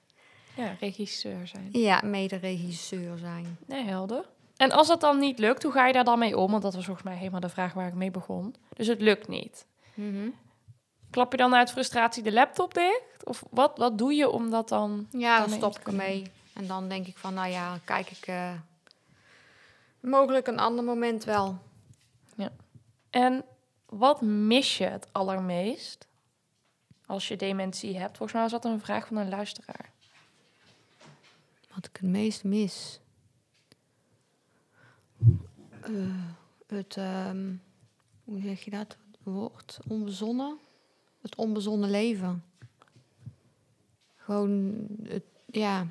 Ja, 0.55 0.75
regisseur 0.79 1.47
zijn. 1.47 1.69
Ja, 1.71 2.01
mede-regisseur 2.03 3.17
zijn. 3.17 3.57
Nee, 3.65 3.83
helder. 3.83 4.25
En 4.55 4.71
als 4.71 4.87
dat 4.87 5.01
dan 5.01 5.19
niet 5.19 5.39
lukt, 5.39 5.63
hoe 5.63 5.71
ga 5.71 5.87
je 5.87 5.93
daar 5.93 6.03
dan 6.03 6.19
mee 6.19 6.37
om? 6.37 6.51
Want 6.51 6.63
dat 6.63 6.73
was 6.73 6.85
volgens 6.85 7.05
mij 7.05 7.15
helemaal 7.15 7.39
de 7.39 7.49
vraag 7.49 7.73
waar 7.73 7.87
ik 7.87 7.93
mee 7.93 8.11
begon. 8.11 8.55
Dus 8.73 8.87
het 8.87 9.01
lukt 9.01 9.27
niet. 9.27 9.65
Mhm. 9.93 10.29
Klap 11.09 11.31
je 11.31 11.37
dan 11.37 11.55
uit 11.55 11.71
frustratie 11.71 12.23
de 12.23 12.31
laptop 12.31 12.73
dicht? 12.73 13.25
Of 13.25 13.43
wat, 13.49 13.77
wat 13.77 13.97
doe 13.97 14.13
je 14.13 14.29
om 14.29 14.49
dat 14.49 14.69
dan... 14.69 15.07
Ja, 15.11 15.39
dan 15.39 15.49
stop 15.49 15.79
ik 15.79 15.87
ermee. 15.87 16.31
En 16.53 16.67
dan 16.67 16.89
denk 16.89 17.07
ik 17.07 17.17
van, 17.17 17.33
nou 17.33 17.49
ja, 17.49 17.79
kijk 17.85 18.11
ik 18.11 18.27
eh, 18.27 18.53
mogelijk 19.99 20.47
een 20.47 20.59
ander 20.59 20.83
moment 20.83 21.23
wel. 21.23 21.57
En 23.11 23.45
wat 23.85 24.21
mis 24.21 24.77
je 24.77 24.85
het 24.85 25.07
allermeest 25.11 26.07
als 27.05 27.27
je 27.27 27.35
dementie 27.35 27.97
hebt? 27.97 28.17
Volgens 28.17 28.33
mij 28.33 28.41
was 28.41 28.51
dat 28.51 28.65
een 28.65 28.81
vraag 28.81 29.07
van 29.07 29.17
een 29.17 29.29
luisteraar. 29.29 29.90
Wat 31.73 31.85
ik 31.85 31.97
het 31.97 32.09
meest 32.09 32.43
mis. 32.43 32.99
Eh, 35.81 36.25
het, 36.67 36.97
ehm, 36.97 37.53
hoe 38.23 38.41
zeg 38.41 38.63
je 38.63 38.71
dat? 38.71 38.97
Woord 39.23 39.79
onbezonnen. 39.87 40.57
Het 41.21 41.35
onbezonnen 41.35 41.89
leven. 41.89 42.43
Gewoon, 44.17 44.85
het, 45.03 45.23
ja. 45.45 45.87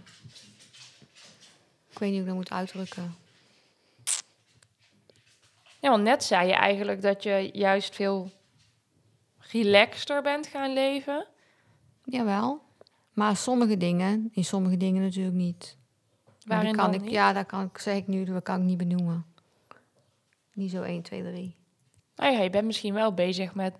Ik 1.91 1.99
weet 1.99 2.11
niet 2.11 2.21
hoe 2.21 2.21
ik 2.21 2.27
dat 2.27 2.35
moet 2.35 2.51
uitdrukken. 2.51 3.15
Ja, 5.81 5.91
want 5.91 6.03
net 6.03 6.25
zei 6.25 6.47
je 6.47 6.55
eigenlijk 6.55 7.03
dat 7.03 7.23
je 7.23 7.51
juist 7.53 7.95
veel 7.95 8.31
relaxter 9.39 10.23
bent 10.23 10.47
gaan 10.47 10.73
leven. 10.73 11.27
Jawel. 12.05 12.63
Maar 13.13 13.37
sommige 13.37 13.77
dingen, 13.77 14.29
in 14.33 14.45
sommige 14.45 14.77
dingen 14.77 15.03
natuurlijk 15.03 15.37
niet. 15.37 15.77
Waarin 16.47 16.77
kan 16.77 16.85
dan 16.85 16.95
ik, 16.95 17.01
niet? 17.01 17.11
ja, 17.11 17.33
dat 17.33 17.47
kan 17.47 17.65
ik, 17.65 17.79
zeg 17.79 17.97
ik 17.97 18.07
nu, 18.07 18.25
dat 18.25 18.43
kan 18.43 18.57
ik 18.61 18.67
niet 18.67 18.79
benoemen. 18.79 19.25
Niet 20.53 20.71
zo 20.71 20.83
1, 20.83 21.03
2, 21.03 21.23
3. 21.23 21.57
Nou 22.17 22.33
ja, 22.33 22.43
je 22.43 22.51
bent 22.51 22.67
misschien 22.67 22.95
wel 22.95 23.15
bezig 23.15 23.55
met 23.55 23.75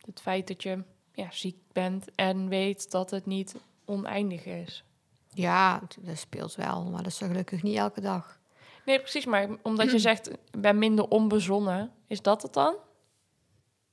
het 0.00 0.20
feit 0.20 0.48
dat 0.48 0.62
je 0.62 0.82
ja, 1.12 1.30
ziek 1.30 1.56
bent 1.72 2.14
en 2.14 2.48
weet 2.48 2.90
dat 2.90 3.10
het 3.10 3.26
niet 3.26 3.56
oneindig 3.84 4.44
is. 4.44 4.84
Ja, 5.28 5.82
dat 6.00 6.18
speelt 6.18 6.54
wel, 6.54 6.84
maar 6.84 7.02
dat 7.02 7.12
is 7.12 7.18
gelukkig 7.18 7.62
niet 7.62 7.76
elke 7.76 8.00
dag. 8.00 8.40
Nee, 8.84 8.98
precies, 9.00 9.24
maar 9.24 9.48
omdat 9.62 9.90
je 9.90 9.98
zegt, 9.98 10.30
ik 10.30 10.60
ben 10.60 10.78
minder 10.78 11.08
onbezonnen, 11.08 11.90
is 12.06 12.22
dat 12.22 12.42
het 12.42 12.52
dan? 12.52 12.74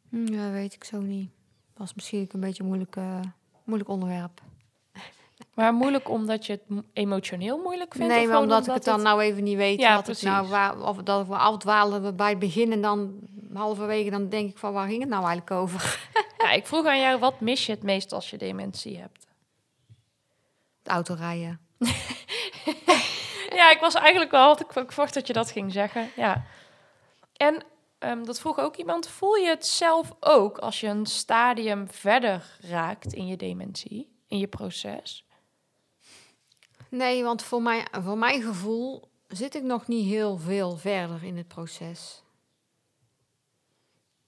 Hm, 0.09 0.33
Ja, 0.33 0.51
weet 0.51 0.73
ik 0.73 0.83
zo 0.83 1.01
niet. 1.01 1.29
Was 1.73 1.93
misschien 1.93 2.29
een 2.31 2.39
beetje 2.39 2.61
een 2.63 2.67
moeilijk, 2.69 2.97
moeilijk 3.63 3.89
onderwerp. 3.89 4.41
Maar 5.53 5.73
moeilijk 5.73 6.09
omdat 6.09 6.45
je 6.45 6.51
het 6.51 6.69
mo- 6.69 6.83
emotioneel 6.93 7.57
moeilijk 7.57 7.93
vindt? 7.93 8.13
nee, 8.13 8.23
of 8.23 8.29
maar 8.31 8.39
omdat 8.39 8.67
ik 8.67 8.73
het 8.73 8.83
dan 8.83 9.01
nou 9.01 9.21
even 9.21 9.43
niet 9.43 9.57
weet. 9.57 9.79
Ja, 9.79 9.95
wat 9.95 10.07
het 10.07 10.21
nou, 10.21 10.35
precies. 10.35 10.51
waar, 10.51 10.81
of 10.87 10.97
dat 10.97 11.27
we 11.27 11.35
afdwalen 11.35 12.15
bij 12.15 12.29
het 12.29 12.39
begin 12.39 12.71
en 12.71 12.81
dan 12.81 13.19
halverwege 13.53 14.09
dan 14.09 14.29
denk 14.29 14.49
ik 14.49 14.57
van 14.57 14.73
waar 14.73 14.87
ging 14.87 14.99
het 14.99 15.09
nou 15.09 15.25
eigenlijk 15.25 15.51
over? 15.51 15.99
Ja, 16.37 16.51
ik 16.51 16.67
vroeg 16.67 16.85
aan 16.85 16.99
jou, 16.99 17.19
wat 17.19 17.39
mis 17.39 17.65
je 17.65 17.71
het 17.71 17.83
meest 17.83 18.11
als 18.11 18.29
je 18.29 18.37
dementie 18.37 18.97
hebt? 18.97 19.27
Het 20.83 20.91
autorijden. 20.91 21.59
Ja, 23.59 23.71
ik 23.71 23.79
was 23.79 23.93
eigenlijk 23.93 24.31
wel, 24.31 24.51
ik, 24.51 24.59
ik 24.59 24.91
verwacht 24.91 25.13
dat 25.13 25.27
je 25.27 25.33
dat 25.33 25.51
ging 25.51 25.71
zeggen. 25.71 26.09
Ja. 26.15 26.43
En 27.33 27.63
ehm, 27.97 28.23
dat 28.23 28.39
vroeg 28.39 28.59
ook 28.59 28.75
iemand, 28.75 29.07
voel 29.07 29.35
je 29.35 29.47
het 29.47 29.65
zelf 29.65 30.11
ook 30.19 30.57
als 30.57 30.79
je 30.79 30.87
een 30.87 31.05
stadium 31.05 31.89
verder 31.89 32.57
raakt 32.61 33.13
in 33.13 33.27
je 33.27 33.37
dementie, 33.37 34.09
in 34.27 34.37
je 34.37 34.47
proces? 34.47 35.25
Nee, 36.89 37.23
want 37.23 37.43
voor, 37.43 37.61
mij, 37.61 37.87
voor 38.01 38.17
mijn 38.17 38.41
gevoel 38.41 39.09
zit 39.27 39.55
ik 39.55 39.63
nog 39.63 39.87
niet 39.87 40.05
heel 40.05 40.37
veel 40.37 40.77
verder 40.77 41.23
in 41.23 41.37
het 41.37 41.47
proces. 41.47 42.23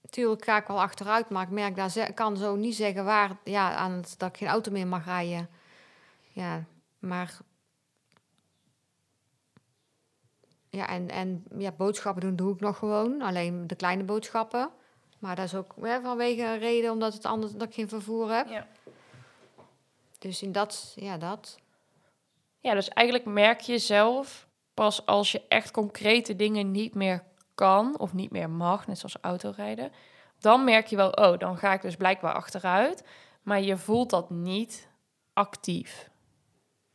Natuurlijk 0.02 0.44
ga 0.44 0.58
ik 0.58 0.68
wel 0.68 0.82
achteruit, 0.82 1.30
maar 1.30 1.44
ik 1.44 1.50
merk 1.50 1.76
daar 1.76 2.14
kan 2.14 2.38
zo 2.38 2.56
niet 2.56 2.76
zeggen 2.76 3.06
waar 3.06 3.38
ja, 3.44 3.76
aan 3.76 3.92
het, 3.92 4.16
dat 4.18 4.30
ik 4.30 4.38
geen 4.38 4.48
auto 4.48 4.72
meer 4.72 4.88
mag 4.88 5.06
rijden. 5.06 5.50
Ja, 6.32 6.64
maar. 7.00 7.38
Ja, 10.70 10.88
en, 10.88 11.10
en 11.10 11.44
ja, 11.58 11.72
boodschappen 11.72 12.22
doen 12.22 12.36
doe 12.36 12.54
ik 12.54 12.60
nog 12.60 12.78
gewoon. 12.78 13.22
Alleen 13.22 13.68
de 13.68 13.76
kleine 13.76 14.04
boodschappen. 14.04 14.70
Maar 15.20 15.36
dat 15.36 15.46
is 15.46 15.56
ook 15.56 15.74
hè, 15.82 16.02
vanwege 16.02 16.44
een 16.44 16.60
reden 16.60 16.92
omdat 16.92 17.14
het 17.14 17.26
anders 17.26 17.52
dat 17.52 17.68
ik 17.68 17.74
geen 17.74 17.90
vervoer 17.90 18.32
heb. 18.32 18.48
Ja. 18.48 18.68
Dus 20.20 20.42
in 20.42 20.52
dat, 20.52 20.94
ja, 20.96 21.18
dat. 21.18 21.58
Ja, 22.62 22.74
dus 22.74 22.90
eigenlijk 22.90 23.28
merk 23.28 23.60
je 23.60 23.78
zelf 23.78 24.48
pas 24.74 25.06
als 25.06 25.32
je 25.32 25.42
echt 25.48 25.72
concrete 25.72 26.36
dingen 26.36 26.72
niet 26.72 26.96
meer 26.96 27.24
kan 27.56 28.00
of 28.00 28.14
niet 28.14 28.32
meer 28.32 28.50
mag, 28.50 28.88
net 28.88 28.98
zoals 28.98 29.18
autorijden. 29.22 29.92
Dan 30.40 30.64
merk 30.64 30.88
je 30.88 30.96
wel, 30.96 31.10
oh, 31.10 31.38
dan 31.38 31.58
ga 31.58 31.74
ik 31.74 31.82
dus 31.82 31.96
blijkbaar 31.96 32.34
achteruit. 32.34 33.04
Maar 33.42 33.62
je 33.62 33.78
voelt 33.78 34.10
dat 34.10 34.30
niet 34.30 34.88
actief. 35.34 36.10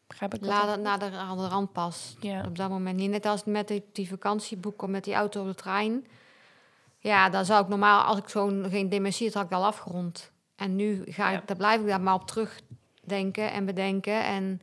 Begrijp 0.07 0.35
ik? 0.35 0.45
Laat 0.45 0.71
het 0.71 0.81
naar 0.81 0.99
de, 0.99 1.11
aan 1.11 1.37
de 1.39 1.49
rand 1.49 1.73
pas. 1.73 2.17
Ja. 2.21 2.45
Op 2.45 2.57
dat 2.57 2.69
moment 2.69 2.97
niet. 2.97 3.11
Net 3.11 3.27
als 3.27 3.45
met 3.45 3.69
die, 3.69 3.85
die 3.93 4.09
vakantieboeken 4.09 4.91
met 4.91 5.05
die 5.05 5.15
auto 5.15 5.41
op 5.41 5.47
de 5.47 5.55
trein. 5.55 6.07
Ja, 6.99 7.29
dan 7.29 7.45
zou 7.45 7.63
ik 7.63 7.69
normaal, 7.69 8.03
als 8.03 8.19
ik 8.19 8.29
zo'n 8.29 8.67
geen 8.71 8.89
dementie 8.89 9.27
had, 9.27 9.35
had 9.35 9.45
ik 9.45 9.53
al 9.53 9.65
afgerond. 9.65 10.33
En 10.57 10.77
nu 10.77 11.03
ga 11.07 11.29
ik, 11.31 11.39
Ja. 11.39 11.43
daar 11.47 11.57
blijf 11.57 11.81
ik 11.81 11.87
daar 11.87 12.01
maar 12.01 12.15
op 12.15 12.27
terugdenken 12.27 13.53
en 13.53 13.65
bedenken. 13.65 14.25
En 14.25 14.61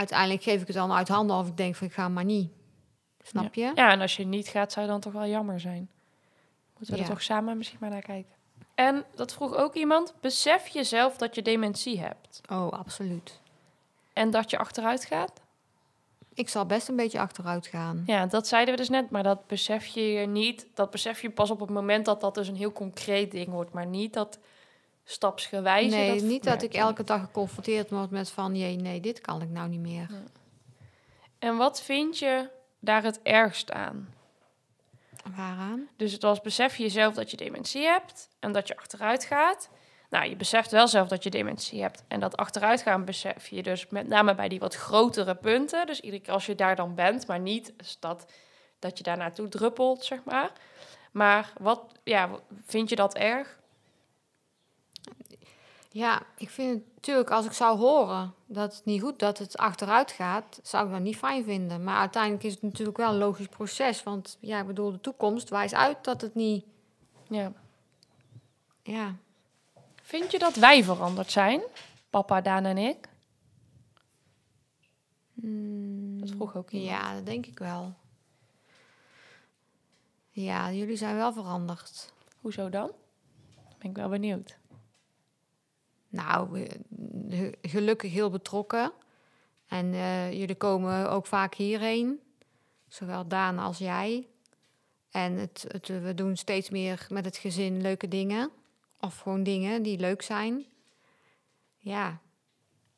uiteindelijk 0.00 0.42
geef 0.42 0.60
ik 0.60 0.66
het 0.66 0.76
dan 0.76 0.92
uit 0.92 1.08
handen 1.08 1.36
of 1.36 1.48
ik 1.48 1.56
denk 1.56 1.74
van 1.76 1.86
ik 1.86 1.92
ga 1.92 2.08
maar 2.08 2.24
niet. 2.24 2.50
Snap 3.22 3.54
je? 3.54 3.72
Ja, 3.74 3.90
en 3.90 4.00
als 4.00 4.16
je 4.16 4.24
niet 4.26 4.48
gaat, 4.48 4.72
zou 4.72 4.86
dan 4.86 5.00
toch 5.00 5.12
wel 5.12 5.26
jammer 5.26 5.60
zijn. 5.60 5.90
Moeten 6.76 6.94
we 6.96 7.02
er 7.02 7.08
toch 7.08 7.22
samen 7.22 7.56
misschien 7.56 7.78
maar 7.80 7.90
naar 7.90 8.02
kijken. 8.02 8.32
En 8.74 9.04
dat 9.14 9.32
vroeg 9.32 9.54
ook 9.56 9.74
iemand, 9.74 10.14
besef 10.20 10.66
je 10.66 10.84
zelf 10.84 11.16
dat 11.16 11.34
je 11.34 11.42
dementie 11.42 12.00
hebt 12.00 12.40
Oh, 12.50 12.72
absoluut. 12.72 13.40
en 14.12 14.30
dat 14.30 14.50
je 14.50 14.58
achteruit 14.58 15.04
gaat? 15.04 15.40
Ik 16.34 16.48
zal 16.48 16.66
best 16.66 16.88
een 16.88 16.96
beetje 16.96 17.20
achteruit 17.20 17.66
gaan. 17.66 18.02
Ja, 18.06 18.26
dat 18.26 18.46
zeiden 18.48 18.74
we 18.74 18.80
dus 18.80 18.88
net, 18.88 19.10
maar 19.10 19.22
dat 19.22 19.46
besef 19.46 19.86
je 19.86 20.26
niet. 20.26 20.66
Dat 20.74 20.90
besef 20.90 21.22
je 21.22 21.30
pas 21.30 21.50
op 21.50 21.60
het 21.60 21.70
moment 21.70 22.04
dat 22.04 22.20
dat 22.20 22.34
dus 22.34 22.48
een 22.48 22.56
heel 22.56 22.72
concreet 22.72 23.30
ding 23.30 23.48
wordt, 23.48 23.72
maar 23.72 23.86
niet 23.86 24.12
dat 24.12 24.38
stapsgewijze. 25.04 25.96
nee, 25.96 26.14
dat 26.14 26.22
niet 26.22 26.44
dat 26.44 26.62
ik 26.62 26.74
elke 26.74 27.04
dag 27.04 27.20
geconfronteerd 27.20 27.90
word 27.90 28.10
met 28.10 28.30
van... 28.30 28.56
jee, 28.56 28.76
nee, 28.76 29.00
dit 29.00 29.20
kan 29.20 29.42
ik 29.42 29.48
nou 29.48 29.68
niet 29.68 29.80
meer. 29.80 30.08
En 31.38 31.56
wat 31.56 31.82
vind 31.82 32.18
je 32.18 32.48
daar 32.78 33.02
het 33.02 33.20
ergst 33.22 33.72
aan? 33.72 34.14
Waaraan? 35.36 35.88
Dus 35.96 36.12
het 36.12 36.22
was 36.22 36.40
besef 36.40 36.76
je 36.76 36.88
zelf 36.88 37.14
dat 37.14 37.30
je 37.30 37.36
dementie 37.36 37.82
hebt 37.82 38.28
en 38.38 38.52
dat 38.52 38.68
je 38.68 38.76
achteruit 38.76 39.24
gaat. 39.24 39.70
Nou, 40.10 40.28
je 40.28 40.36
beseft 40.36 40.70
wel 40.70 40.88
zelf 40.88 41.08
dat 41.08 41.22
je 41.22 41.30
dementie 41.30 41.82
hebt. 41.82 42.04
En 42.08 42.20
dat 42.20 42.36
achteruitgaan 42.36 43.04
besef 43.04 43.48
je 43.48 43.62
dus 43.62 43.86
met 43.88 44.08
name 44.08 44.34
bij 44.34 44.48
die 44.48 44.58
wat 44.58 44.74
grotere 44.74 45.34
punten. 45.34 45.86
Dus 45.86 46.00
iedere 46.00 46.22
keer 46.22 46.32
als 46.32 46.46
je 46.46 46.54
daar 46.54 46.76
dan 46.76 46.94
bent, 46.94 47.26
maar 47.26 47.40
niet 47.40 47.72
dat, 48.00 48.32
dat 48.78 48.98
je 48.98 49.04
daar 49.04 49.16
naartoe 49.16 49.48
druppelt, 49.48 50.04
zeg 50.04 50.24
maar. 50.24 50.52
Maar 51.12 51.52
wat, 51.58 51.82
ja, 52.04 52.30
vind 52.64 52.88
je 52.88 52.96
dat 52.96 53.14
erg? 53.14 53.58
Ja, 55.92 56.22
ik 56.36 56.50
vind 56.50 56.74
het 56.74 56.94
natuurlijk, 56.94 57.30
als 57.30 57.46
ik 57.46 57.52
zou 57.52 57.78
horen 57.78 58.34
dat 58.46 58.74
het 58.74 58.84
niet 58.84 59.02
goed 59.02 59.18
dat 59.18 59.38
het 59.38 59.56
achteruit 59.56 60.10
gaat, 60.10 60.60
zou 60.62 60.86
ik 60.86 60.92
dat 60.92 61.00
niet 61.00 61.16
fijn 61.16 61.44
vinden. 61.44 61.84
Maar 61.84 61.96
uiteindelijk 61.98 62.44
is 62.44 62.52
het 62.52 62.62
natuurlijk 62.62 62.96
wel 62.96 63.10
een 63.10 63.18
logisch 63.18 63.48
proces. 63.48 64.02
Want 64.02 64.36
ja, 64.40 64.60
ik 64.60 64.66
bedoel, 64.66 64.92
de 64.92 65.00
toekomst 65.00 65.48
wijst 65.48 65.74
uit 65.74 66.04
dat 66.04 66.20
het 66.20 66.34
niet. 66.34 66.64
Ja. 67.28 67.52
Ja, 68.82 69.14
Vind 70.02 70.30
je 70.30 70.38
dat 70.38 70.56
wij 70.56 70.84
veranderd 70.84 71.30
zijn? 71.30 71.62
Papa, 72.10 72.40
Daan 72.40 72.64
en 72.64 72.78
ik? 72.78 73.08
Dat 76.20 76.30
vroeg 76.30 76.56
ook 76.56 76.70
iemand. 76.70 76.90
ja, 76.90 77.14
dat 77.14 77.26
denk 77.26 77.46
ik 77.46 77.58
wel. 77.58 77.94
Ja, 80.30 80.72
jullie 80.72 80.96
zijn 80.96 81.16
wel 81.16 81.32
veranderd. 81.32 82.12
Hoezo 82.40 82.68
dan? 82.68 82.90
Ben 83.78 83.90
ik 83.90 83.96
wel 83.96 84.08
benieuwd. 84.08 84.58
Nou, 86.10 86.66
gelukkig 87.62 88.12
heel 88.12 88.30
betrokken. 88.30 88.92
En 89.66 89.92
eh, 89.92 90.32
jullie 90.32 90.54
komen 90.54 91.10
ook 91.10 91.26
vaak 91.26 91.54
hierheen. 91.54 92.20
Zowel 92.88 93.28
Daan 93.28 93.58
als 93.58 93.78
jij. 93.78 94.26
En 95.10 95.36
het, 95.36 95.64
het, 95.68 95.88
we 95.88 96.14
doen 96.14 96.36
steeds 96.36 96.70
meer 96.70 97.06
met 97.08 97.24
het 97.24 97.36
gezin 97.36 97.80
leuke 97.80 98.08
dingen. 98.08 98.50
Of 99.00 99.18
gewoon 99.18 99.42
dingen 99.42 99.82
die 99.82 99.98
leuk 99.98 100.22
zijn. 100.22 100.64
Ja, 101.78 102.18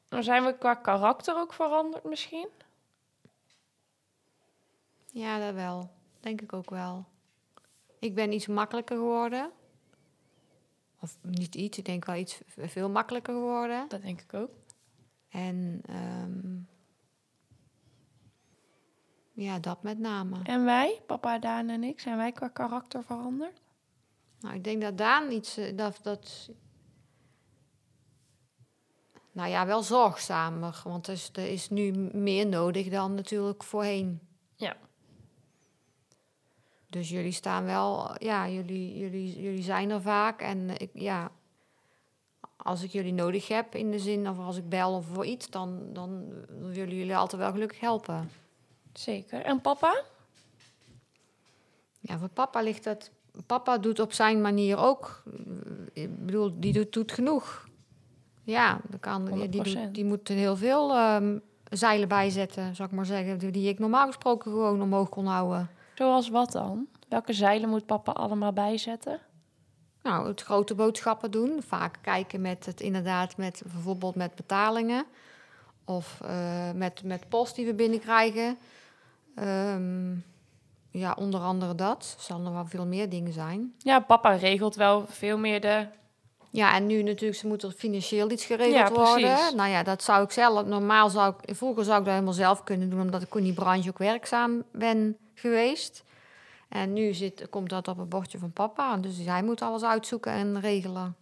Dan 0.09 0.23
zijn 0.23 0.45
we 0.45 0.59
qua 0.59 0.75
karakter 0.75 1.37
ook 1.37 1.53
veranderd 1.53 2.05
misschien? 2.05 2.49
ja, 5.13 5.39
dat 5.39 5.55
wel. 5.55 5.91
Denk 6.21 6.41
ik 6.41 6.53
ook 6.53 6.71
wel. 6.71 7.05
Ik 7.99 8.15
ben 8.15 8.33
iets 8.33 8.47
makkelijker 8.47 8.97
geworden. 8.97 9.51
Of 11.03 11.19
niet 11.23 11.55
iets, 11.55 11.79
ik 11.79 11.85
denk 11.85 12.05
wel 12.05 12.17
iets 12.17 12.41
veel 12.47 12.91
makkelijker 12.91 13.35
geworden. 13.35 13.89
Dat 13.89 14.03
denk 14.03 14.21
ik 14.21 14.35
ook. 14.35 14.51
En 15.29 15.81
ehm, 15.87 16.61
ja, 19.33 19.59
dat 19.59 19.83
met 19.83 19.99
name. 19.99 20.37
En 20.43 20.65
wij, 20.65 21.03
papa, 21.07 21.39
Daan 21.39 21.69
en 21.69 21.85
ik, 21.85 22.01
zijn 22.01 22.17
wij 22.17 22.33
qua 22.33 22.49
karakter 22.49 23.05
veranderd? 23.05 23.61
Nou, 24.41 24.55
ik 24.55 24.65
denk 24.65 24.83
dat 24.83 24.99
Daan 24.99 25.31
iets, 25.31 25.57
eh, 25.57 25.77
dat, 25.77 25.99
dat... 26.03 26.51
Nou 29.33 29.49
ja, 29.49 29.67
wel 29.67 29.83
zorgzamer. 29.83 30.81
Want 30.85 31.07
er 31.07 31.13
is, 31.13 31.31
er 31.33 31.49
is 31.49 31.71
nu 31.71 31.93
meer 32.13 32.47
nodig 32.47 32.89
dan 32.89 33.15
natuurlijk 33.15 33.65
voorheen. 33.65 34.21
Ja. 34.57 34.77
Dus 36.93 37.09
jullie 37.09 37.33
staan 37.33 37.65
wel... 37.65 38.15
Ja, 38.19 38.49
jullie, 38.49 38.99
jullie, 38.99 39.41
jullie 39.43 39.63
zijn 39.63 39.91
er 39.91 40.03
vaak. 40.03 40.41
En 40.41 40.71
ik, 40.77 40.91
ja... 40.93 41.31
Als 42.57 42.83
ik 42.83 42.91
jullie 42.91 43.13
nodig 43.13 43.49
heb 43.49 43.75
in 43.75 43.91
de 43.91 43.99
zin, 43.99 44.29
of 44.29 44.39
als 44.39 44.57
ik 44.57 44.69
bel 44.69 44.95
of 44.95 45.07
voor 45.07 45.25
iets, 45.25 45.51
dan, 45.51 45.81
dan 45.93 46.25
willen 46.49 46.97
jullie 46.97 47.17
altijd 47.17 47.43
wel 47.43 47.51
gelukkig 47.51 47.81
helpen. 47.81 48.31
Zeker. 48.93 49.43
En 49.43 49.61
papa? 49.61 50.03
Ja, 52.01 52.19
voor 52.19 52.29
papa 52.29 52.61
ligt 52.61 52.85
dat. 52.85 53.11
Papa 53.47 53.79
doet 53.79 54.01
op 54.01 54.13
zijn 54.13 54.41
manier 54.41 54.79
ook. 54.79 55.23
Ik 55.93 56.27
bedoel, 56.27 56.61
die 56.61 56.73
doet, 56.73 56.93
doet 56.93 57.13
genoeg. 57.13 57.69
Ja, 58.43 58.81
kan, 59.01 59.25
die, 59.25 59.49
die, 59.49 59.61
100%. 59.61 59.65
doet, 59.65 59.95
die 59.95 60.05
moet 60.05 60.29
heel 60.29 60.57
veel 60.57 60.95
ehm, 60.95 61.39
zeilen 61.65 62.09
bijzetten, 62.09 62.75
zou 62.75 62.89
ik 62.89 62.95
maar 62.95 63.07
zeggen. 63.07 63.53
Die 63.53 63.69
ik 63.69 63.79
normaal 63.79 64.07
gesproken 64.07 64.51
gewoon 64.51 64.83
omhoog 64.83 65.09
kon 65.09 65.27
houden. 65.27 65.71
Zoals 65.95 66.29
wat 66.29 66.53
dan? 66.53 66.87
Welke 67.09 67.33
zeilen 67.33 67.69
moet 67.69 67.87
papa 67.87 68.13
allemaal 68.13 68.53
bijzetten? 68.53 69.21
Nou, 70.03 70.29
het 70.29 70.43
grote 70.43 70.75
boodschappen 70.75 71.31
doen. 71.31 71.63
Vaak 71.67 71.99
kijken 72.01 72.41
met 72.41 72.67
het 72.67 72.81
inderdaad, 72.81 73.37
met 73.37 73.63
bijvoorbeeld 73.73 74.15
met 74.15 74.35
betalingen. 74.35 75.05
Of 75.85 76.21
eh, 76.25 76.71
met, 76.75 77.03
met 77.05 77.29
post 77.29 77.55
die 77.55 77.67
we 77.67 77.75
binnenkrijgen. 77.75 78.59
Ehm, 79.35 80.15
ja, 80.91 81.13
onder 81.19 81.41
andere 81.41 81.75
dat. 81.75 82.15
Er 82.19 82.25
zal 82.25 82.39
nog 82.39 82.53
wel 82.53 82.67
veel 82.67 82.87
meer 82.87 83.09
dingen 83.09 83.33
zijn. 83.33 83.75
Ja, 83.79 84.01
papa 84.01 84.31
regelt 84.31 84.75
wel 84.75 85.07
veel 85.07 85.39
meer 85.39 85.61
de... 85.61 85.87
Ja, 86.51 86.75
en 86.75 86.87
nu 86.87 87.03
natuurlijk, 87.03 87.39
ze 87.39 87.47
moeten 87.47 87.73
financieel 87.73 88.31
iets 88.31 88.45
geregeld 88.45 88.75
Ja, 88.75 88.91
precies. 88.91 89.13
worden. 89.13 89.57
Nou 89.57 89.71
ja, 89.71 89.83
dat 89.83 90.03
zou 90.03 90.25
ik 90.25 90.31
zelf, 90.31 90.67
normaal 90.67 91.11
zou 91.11 91.35
ik, 91.41 91.57
vroeger 91.57 91.85
zou 91.85 91.99
ik 91.99 92.05
dat 92.05 92.13
helemaal 92.15 92.35
zelf 92.35 92.65
kunnen 92.65 92.91
doen, 92.91 93.01
omdat 93.01 93.23
ik 93.23 93.35
in 93.35 93.43
die 93.43 93.53
branche 93.53 93.89
ook 93.89 93.99
werkzaam 93.99 94.63
ben 94.73 95.17
geweest. 95.43 96.05
En 96.69 96.93
nu 96.93 97.13
zit, 97.13 97.49
komt 97.51 97.69
dat 97.69 97.89
op 97.89 97.99
het 97.99 98.09
bordje 98.09 98.39
van 98.39 98.53
papa, 98.53 98.97
dus 98.97 99.19
hij 99.25 99.43
moet 99.43 99.63
alles 99.63 99.83
uitzoeken 99.83 100.33
en 100.33 100.61
regelen. 100.61 101.17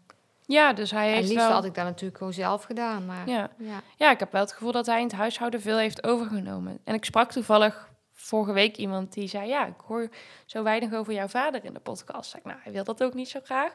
Ja, 0.47 0.73
dus 0.73 0.91
hij 0.91 1.09
En 1.09 1.15
heeft 1.15 1.29
liefst 1.29 1.45
wel... 1.45 1.55
had 1.55 1.65
ik 1.65 1.75
dat 1.75 1.85
natuurlijk 1.85 2.19
gewoon 2.19 2.33
zelf 2.33 2.63
gedaan, 2.63 3.07
maar 3.07 3.29
ja. 3.29 3.51
Ja. 3.59 3.83
ja, 3.97 4.11
ik 4.11 4.19
heb 4.19 4.33
wel 4.33 4.41
het 4.41 4.53
gevoel 4.53 4.73
dat 4.73 4.87
hij 4.87 4.99
in 4.99 5.07
het 5.07 5.15
huishouden 5.15 5.61
veel 5.61 5.79
heeft 5.79 6.05
overgenomen. 6.05 6.79
En 6.85 6.95
ik 6.95 7.05
sprak 7.05 7.31
toevallig 7.33 7.91
vorige 8.13 8.53
week 8.53 8.77
iemand 8.77 9.13
die 9.13 9.29
zei... 9.29 9.49
ja, 9.49 9.67
ik 9.67 9.81
hoor 9.87 10.09
zo 10.47 10.63
weinig 10.63 10.93
over 10.93 11.13
jouw 11.13 11.29
vader 11.29 11.65
in 11.65 11.73
de 11.73 11.81
podcast. 11.81 12.31
Zeg 12.31 12.41
ik, 12.41 12.47
nou, 12.47 12.59
hij 12.63 12.73
wil 12.73 12.85
dat 12.85 13.03
ook 13.03 13.15
niet 13.15 13.29
zo 13.29 13.41
graag. 13.45 13.73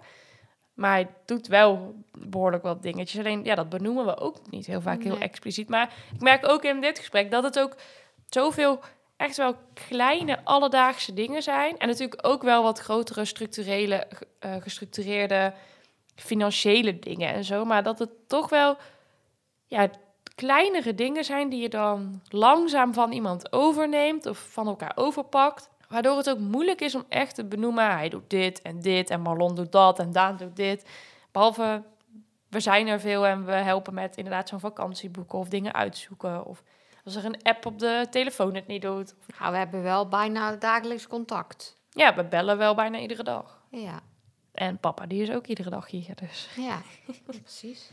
Maar 0.73 0.91
hij 0.91 1.08
doet 1.25 1.47
wel 1.47 1.95
behoorlijk 2.12 2.63
wat 2.63 2.84
dingetjes. 2.84 3.19
Alleen, 3.19 3.43
ja, 3.43 3.55
dat 3.55 3.69
benoemen 3.69 4.05
we 4.05 4.17
ook 4.17 4.49
niet 4.49 4.65
heel 4.65 4.81
vaak 4.81 5.03
heel 5.03 5.17
expliciet. 5.17 5.69
Maar 5.69 5.93
ik 6.13 6.21
merk 6.21 6.47
ook 6.47 6.63
in 6.63 6.81
dit 6.81 6.99
gesprek 6.99 7.31
dat 7.31 7.43
het 7.43 7.60
ook 7.60 7.75
zoveel 8.29 8.79
echt 9.17 9.38
wel 9.38 9.56
kleine 9.88 10.39
alledaagse 10.43 11.13
dingen 11.13 11.43
zijn. 11.43 11.78
En 11.78 11.88
natuurlijk 11.88 12.28
ook 12.28 12.43
wel 12.43 12.63
wat 12.63 12.80
grotere 12.80 13.25
structurele, 13.25 14.08
eh, 14.39 14.56
gestructureerde 14.60 15.54
financiële 16.15 16.99
dingen 16.99 17.34
en 17.34 17.43
zo. 17.43 17.65
Maar 17.65 17.84
dat 17.84 17.99
het 17.99 18.10
toch 18.28 18.49
wel 18.49 18.78
ja, 19.67 19.89
kleinere 20.36 20.95
dingen 20.95 21.23
zijn 21.23 21.49
die 21.49 21.62
je 21.62 21.69
dan 21.69 22.21
langzaam 22.30 22.93
van 22.93 23.12
iemand 23.12 23.54
overneemt 23.54 24.25
of 24.25 24.38
van 24.51 24.67
elkaar 24.67 24.91
overpakt. 24.95 25.69
Waardoor 25.89 26.17
het 26.17 26.30
ook 26.30 26.39
moeilijk 26.39 26.82
is 26.82 26.95
om 26.95 27.06
echt 27.10 27.36
te 27.36 27.45
benoemen, 27.45 27.91
hij 27.91 28.10
doet 28.10 28.30
dit 28.30 28.62
en 28.62 28.80
dit 28.80 29.10
en 29.10 29.21
Marlon 29.21 29.56
doet 29.56 29.71
dat 29.71 29.99
en 29.99 30.12
Daan 30.12 30.38
doet 30.38 30.56
dit. 30.56 30.89
Behalve, 31.32 31.84
we 32.49 32.60
zijn 32.60 32.88
er 32.88 32.99
veel 32.99 33.25
en 33.25 33.45
we 33.45 33.51
helpen 33.51 33.93
met 33.93 34.17
inderdaad 34.17 34.49
zo'n 34.49 34.60
vakantieboeken 34.60 35.39
of 35.39 35.49
dingen 35.49 35.73
uitzoeken. 35.73 36.45
Of 36.45 36.63
als 37.05 37.15
er 37.15 37.25
een 37.25 37.43
app 37.43 37.65
op 37.65 37.79
de 37.79 38.07
telefoon 38.09 38.55
het 38.55 38.67
niet 38.67 38.81
doet. 38.81 39.15
Nou, 39.39 39.51
we 39.51 39.57
hebben 39.57 39.83
wel 39.83 40.07
bijna 40.07 40.55
dagelijks 40.55 41.07
contact. 41.07 41.77
Ja, 41.89 42.15
we 42.15 42.23
bellen 42.23 42.57
wel 42.57 42.75
bijna 42.75 42.99
iedere 42.99 43.23
dag. 43.23 43.63
Ja, 43.71 43.99
En 44.51 44.77
papa, 44.77 45.05
die 45.05 45.21
is 45.21 45.31
ook 45.31 45.47
iedere 45.47 45.69
dag 45.69 45.87
hier, 45.89 46.15
dus... 46.15 46.49
ja, 46.55 46.81
precies. 47.25 47.91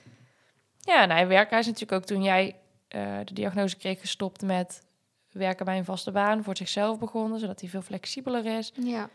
Ja, 0.81 1.03
en 1.03 1.11
hij 1.11 1.27
werkt. 1.27 1.51
Hij 1.51 1.59
is 1.61 1.67
natuurlijk 1.67 1.93
ook 1.93 2.05
toen 2.05 2.23
jij 2.23 2.57
eh, 2.89 3.19
de 3.25 3.35
diagnose 3.35 3.77
kreeg 3.77 4.01
gestopt 4.01 4.43
met 4.43 4.83
werken 5.31 5.65
bij 5.65 5.79
een 5.79 5.85
vaste 5.85 6.11
baan 6.11 6.43
voor 6.45 6.57
zichzelf 6.57 6.99
begonnen, 6.99 7.41
zodat 7.41 7.61
hij 7.61 7.69
veel 7.71 7.83
flexibeler 7.83 8.59
is, 8.59 8.73
Ja. 8.75 9.09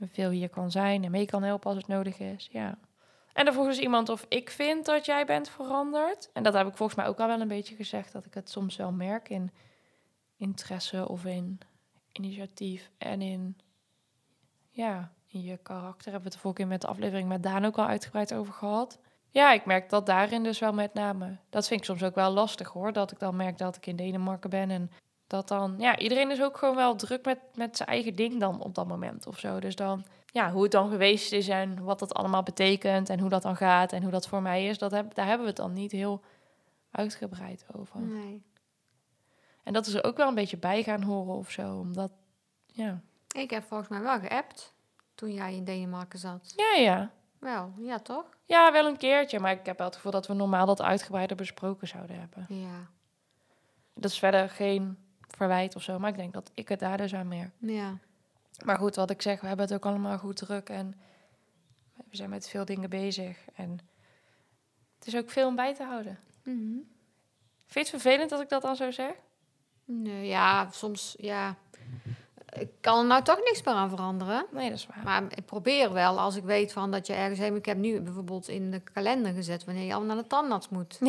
veel 0.00 0.30
hier 0.30 0.48
kan 0.48 0.70
zijn 0.70 1.04
en 1.04 1.10
mee 1.10 1.26
kan 1.26 1.42
helpen 1.42 1.68
als 1.68 1.76
het 1.78 1.86
nodig 1.88 2.18
is. 2.18 2.48
Ja. 2.52 2.78
En 3.36 3.44
dan 3.44 3.54
vroeg 3.54 3.66
dus 3.66 3.78
iemand 3.78 4.08
of 4.08 4.26
ik 4.28 4.50
vind 4.50 4.84
dat 4.84 5.06
jij 5.06 5.26
bent 5.26 5.48
veranderd. 5.48 6.30
En 6.32 6.42
dat 6.42 6.54
heb 6.54 6.66
ik 6.66 6.76
volgens 6.76 6.98
mij 6.98 7.06
ook 7.06 7.20
al 7.20 7.26
wel 7.26 7.40
een 7.40 7.48
beetje 7.48 7.76
gezegd, 7.76 8.12
dat 8.12 8.24
ik 8.26 8.34
het 8.34 8.50
soms 8.50 8.76
wel 8.76 8.92
merk 8.92 9.28
in 9.28 9.50
interesse 10.36 11.08
of 11.08 11.24
in 11.24 11.58
initiatief 12.12 12.90
en 12.98 13.22
in, 13.22 13.58
ja, 14.70 15.12
in 15.26 15.42
je 15.42 15.56
karakter. 15.56 16.12
Hebben 16.12 16.20
we 16.20 16.24
het 16.24 16.32
de 16.32 16.38
vorige 16.38 16.60
keer 16.60 16.68
met 16.68 16.80
de 16.80 16.86
aflevering 16.86 17.28
met 17.28 17.42
Daan 17.42 17.64
ook 17.64 17.78
al 17.78 17.86
uitgebreid 17.86 18.34
over 18.34 18.52
gehad. 18.52 18.98
Ja, 19.30 19.52
ik 19.52 19.64
merk 19.64 19.90
dat 19.90 20.06
daarin 20.06 20.42
dus 20.42 20.58
wel 20.58 20.72
met 20.72 20.94
name. 20.94 21.36
Dat 21.50 21.66
vind 21.66 21.80
ik 21.80 21.86
soms 21.86 22.02
ook 22.02 22.14
wel 22.14 22.30
lastig 22.30 22.68
hoor. 22.68 22.92
Dat 22.92 23.12
ik 23.12 23.18
dan 23.18 23.36
merk 23.36 23.58
dat 23.58 23.76
ik 23.76 23.86
in 23.86 23.96
Denemarken 23.96 24.50
ben 24.50 24.70
en 24.70 24.90
dat 25.26 25.48
dan, 25.48 25.74
ja, 25.78 25.98
iedereen 25.98 26.30
is 26.30 26.42
ook 26.42 26.56
gewoon 26.56 26.76
wel 26.76 26.96
druk 26.96 27.24
met, 27.24 27.38
met 27.54 27.76
zijn 27.76 27.88
eigen 27.88 28.14
ding 28.14 28.40
dan 28.40 28.60
op 28.62 28.74
dat 28.74 28.86
moment 28.86 29.26
of 29.26 29.38
zo. 29.38 29.60
Dus 29.60 29.76
dan, 29.76 30.04
ja, 30.26 30.50
hoe 30.52 30.62
het 30.62 30.72
dan 30.72 30.90
geweest 30.90 31.32
is 31.32 31.48
en 31.48 31.82
wat 31.82 31.98
dat 31.98 32.14
allemaal 32.14 32.42
betekent 32.42 33.08
en 33.08 33.20
hoe 33.20 33.28
dat 33.28 33.42
dan 33.42 33.56
gaat 33.56 33.92
en 33.92 34.02
hoe 34.02 34.10
dat 34.10 34.28
voor 34.28 34.42
mij 34.42 34.66
is, 34.66 34.78
dat 34.78 34.90
heb, 34.90 35.14
daar 35.14 35.26
hebben 35.26 35.46
we 35.46 35.52
het 35.52 35.60
dan 35.60 35.72
niet 35.72 35.92
heel 35.92 36.20
uitgebreid 36.90 37.66
over. 37.72 38.00
Nee. 38.00 38.42
En 39.62 39.72
dat 39.72 39.86
is 39.86 39.94
er 39.94 40.04
ook 40.04 40.16
wel 40.16 40.28
een 40.28 40.34
beetje 40.34 40.56
bij 40.56 40.82
gaan 40.82 41.02
horen 41.02 41.34
of 41.34 41.50
zo, 41.50 41.78
omdat, 41.78 42.10
ja. 42.66 43.00
Ik 43.34 43.50
heb 43.50 43.64
volgens 43.64 43.88
mij 43.88 44.00
wel 44.00 44.18
geappt 44.18 44.74
toen 45.14 45.32
jij 45.32 45.54
in 45.54 45.64
Denemarken 45.64 46.18
zat. 46.18 46.52
Ja, 46.56 46.82
ja. 46.82 47.10
Wel, 47.38 47.72
ja 47.78 47.98
toch? 47.98 48.24
Ja, 48.44 48.72
wel 48.72 48.86
een 48.86 48.96
keertje, 48.96 49.38
maar 49.38 49.52
ik 49.52 49.66
heb 49.66 49.78
wel 49.78 49.86
het 49.86 49.96
gevoel 49.96 50.12
dat 50.12 50.26
we 50.26 50.34
normaal 50.34 50.66
dat 50.66 50.82
uitgebreider 50.82 51.36
besproken 51.36 51.88
zouden 51.88 52.18
hebben. 52.18 52.46
Ja. 52.48 52.90
Dat 53.94 54.10
is 54.10 54.18
verder 54.18 54.48
geen 54.48 55.05
verwijt 55.28 55.76
of 55.76 55.82
zo, 55.82 55.98
maar 55.98 56.10
ik 56.10 56.16
denk 56.16 56.32
dat 56.32 56.50
ik 56.54 56.68
het 56.68 56.78
daar 56.78 56.96
dus 56.96 57.14
aan 57.14 57.28
meer. 57.28 57.50
Ja. 57.58 57.98
Maar 58.64 58.78
goed, 58.78 58.96
wat 58.96 59.10
ik 59.10 59.22
zeg, 59.22 59.40
we 59.40 59.46
hebben 59.46 59.66
het 59.66 59.74
ook 59.74 59.86
allemaal 59.86 60.18
goed 60.18 60.36
druk 60.36 60.68
en 60.68 60.94
we 62.10 62.16
zijn 62.16 62.30
met 62.30 62.48
veel 62.48 62.64
dingen 62.64 62.90
bezig. 62.90 63.38
En 63.54 63.78
het 64.98 65.06
is 65.06 65.16
ook 65.16 65.30
veel 65.30 65.48
om 65.48 65.56
bij 65.56 65.74
te 65.74 65.84
houden. 65.84 66.18
Mhm. 66.42 66.78
Vind 67.66 67.86
je 67.86 67.92
het 67.96 68.02
vervelend 68.02 68.30
dat 68.30 68.40
ik 68.40 68.48
dat 68.48 68.62
dan 68.62 68.76
zo 68.76 68.90
zeg? 68.90 69.12
Nee, 69.84 70.26
ja, 70.26 70.70
soms, 70.70 71.14
ja. 71.18 71.56
Ik 72.52 72.68
kan 72.80 72.98
er 72.98 73.04
nou 73.04 73.22
toch 73.22 73.38
niks 73.44 73.62
meer 73.62 73.74
aan 73.74 73.88
veranderen. 73.88 74.46
Nee, 74.50 74.68
dat 74.68 74.78
is 74.78 74.86
waar. 74.86 75.04
Maar 75.04 75.22
ik 75.34 75.44
probeer 75.46 75.92
wel, 75.92 76.18
als 76.20 76.36
ik 76.36 76.44
weet 76.44 76.72
van 76.72 76.90
dat 76.90 77.06
je 77.06 77.12
ergens 77.12 77.38
heen... 77.38 77.54
Ik 77.56 77.64
heb 77.66 77.76
nu 77.76 78.00
bijvoorbeeld 78.00 78.48
in 78.48 78.70
de 78.70 78.80
kalender 78.92 79.32
gezet 79.32 79.64
wanneer 79.64 79.84
je 79.84 79.94
allemaal 79.94 80.14
naar 80.14 80.22
de 80.24 80.28
tandarts 80.28 80.68
moet. 80.68 80.98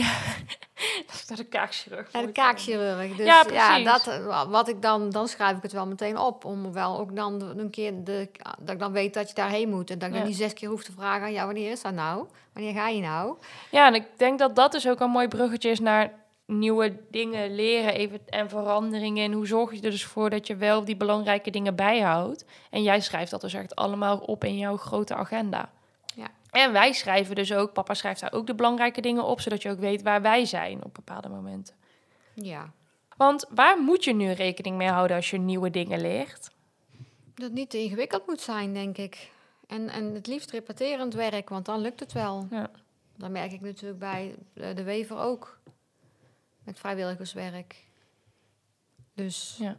Dat 1.08 1.16
is 1.16 1.26
naar 1.28 1.38
de 1.38 1.46
kaakchirurg. 1.46 2.12
Naar 2.12 2.26
de 2.26 2.32
kaakchirurg. 2.32 3.16
Dus 3.16 3.26
Ja, 3.26 3.44
ja, 3.52 3.68
precies. 3.68 3.86
dat, 3.86 4.08
eh, 4.08 4.50
wat 4.50 4.68
ik 4.68 4.82
dan, 4.82 5.10
dan 5.10 5.28
schrijf 5.28 5.58
ik 5.58 5.64
het 5.64 5.72
wel 5.72 5.88
meteen 5.88 6.18
op. 6.18 6.46
Om 6.46 6.74
wel 6.74 7.00
ook 7.00 7.16
dan 7.16 7.42
een 7.42 7.70
keer, 7.70 8.04
de, 8.04 8.30
dat 8.60 8.74
ik 8.74 8.80
dan 8.80 8.92
weet 8.92 9.14
dat 9.14 9.28
je 9.30 9.36
daarheen 9.36 9.70
moet. 9.70 9.90
En 9.90 10.00
dat 10.00 10.08
ik 10.08 10.14
Ja. 10.14 10.20
dan 10.20 10.30
niet 10.30 10.38
zes 10.38 10.54
keer 10.54 10.70
hoef 10.70 10.84
te 10.84 10.92
vragen, 10.92 11.32
ja, 11.32 11.46
wanneer 11.46 11.72
is 11.72 11.82
dat 11.82 11.94
nou? 11.94 12.26
Wanneer 12.54 12.74
ga 12.74 12.88
je 12.88 13.02
nou? 13.02 13.36
Ja, 13.72 13.88
en 13.88 13.94
ik 13.94 14.06
denk 14.18 14.40
dat 14.40 14.56
dat 14.56 14.72
dus 14.72 14.88
ook 14.88 15.00
een 15.00 15.10
mooi 15.10 15.28
bruggetje 15.28 15.70
is 15.70 15.80
naar 15.80 16.12
nieuwe 16.48 16.98
dingen 17.12 17.56
leren 17.56 17.94
even, 17.94 18.20
en 18.30 18.50
veranderingen. 18.50 19.24
En 19.24 19.32
hoe 19.32 19.48
zorg 19.48 19.72
je 19.72 19.82
er 19.82 19.92
dus 19.92 20.06
voor 20.06 20.30
dat 20.30 20.48
je 20.48 20.56
wel 20.56 20.86
die 20.86 20.98
belangrijke 20.98 21.50
dingen 21.50 21.76
bijhoudt. 21.76 22.46
En 22.70 22.84
jij 22.84 23.02
schrijft 23.02 23.32
dat 23.32 23.42
dus 23.42 23.54
echt 23.54 23.76
allemaal 23.76 24.18
op 24.18 24.44
in 24.44 24.58
jouw 24.58 24.78
grote 24.78 25.16
agenda. 25.16 25.72
Ja. 26.16 26.28
En 26.52 26.72
wij 26.72 26.94
schrijven 26.94 27.36
dus 27.36 27.54
ook, 27.54 27.74
papa 27.74 27.94
schrijft 27.94 28.22
daar 28.22 28.34
ook 28.34 28.48
de 28.48 28.56
belangrijke 28.56 29.02
dingen 29.02 29.24
op, 29.24 29.42
zodat 29.42 29.62
je 29.62 29.70
ook 29.70 29.80
weet 29.80 30.02
waar 30.02 30.22
wij 30.22 30.46
zijn 30.46 30.84
op 30.84 30.94
bepaalde 30.94 31.30
momenten. 31.30 31.76
Ja. 32.34 32.72
Want 33.18 33.46
waar 33.50 33.78
moet 33.80 34.04
je 34.04 34.14
nu 34.14 34.32
rekening 34.32 34.78
mee 34.78 34.90
houden 34.90 35.16
als 35.16 35.30
je 35.30 35.38
nieuwe 35.38 35.70
dingen 35.70 36.02
leert? 36.02 36.50
Dat 37.36 37.52
niet 37.52 37.70
te 37.70 37.78
ingewikkeld 37.78 38.28
moet 38.28 38.42
zijn, 38.42 38.74
denk 38.74 38.98
ik. 38.98 39.32
En, 39.68 39.90
en 39.90 40.14
het 40.14 40.28
liefst 40.28 40.52
repeterend 40.52 41.14
werk, 41.14 41.50
want 41.50 41.66
dan 41.66 41.80
lukt 41.80 42.00
het 42.00 42.14
wel. 42.14 42.48
Ja. 42.50 42.70
Dat 43.16 43.30
merk 43.30 43.52
ik 43.52 43.62
natuurlijk 43.62 44.00
bij 44.00 44.36
eh, 44.54 44.76
de 44.76 44.84
wever 44.84 45.18
ook. 45.18 45.60
Met 46.68 46.80
vrijwilligerswerk. 46.80 47.86
Dus 49.14 49.56
Ja. 49.60 49.78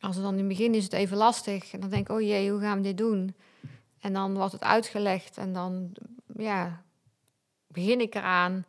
als 0.00 0.14
het 0.14 0.24
dan 0.24 0.32
in 0.32 0.38
het 0.38 0.48
begin 0.48 0.74
is 0.74 0.84
het 0.84 0.92
even 0.92 1.16
lastig. 1.16 1.72
En 1.72 1.80
dan 1.80 1.90
denk 1.90 2.08
ik, 2.08 2.16
oh 2.16 2.20
jee, 2.20 2.50
hoe 2.50 2.60
gaan 2.60 2.76
we 2.76 2.82
dit 2.82 2.98
doen? 2.98 3.34
En 4.00 4.12
dan 4.12 4.34
wordt 4.34 4.52
het 4.52 4.62
uitgelegd 4.62 5.38
en 5.38 5.52
dan 5.52 5.92
ja, 6.36 6.82
begin 7.66 8.00
ik 8.00 8.14
eraan. 8.14 8.64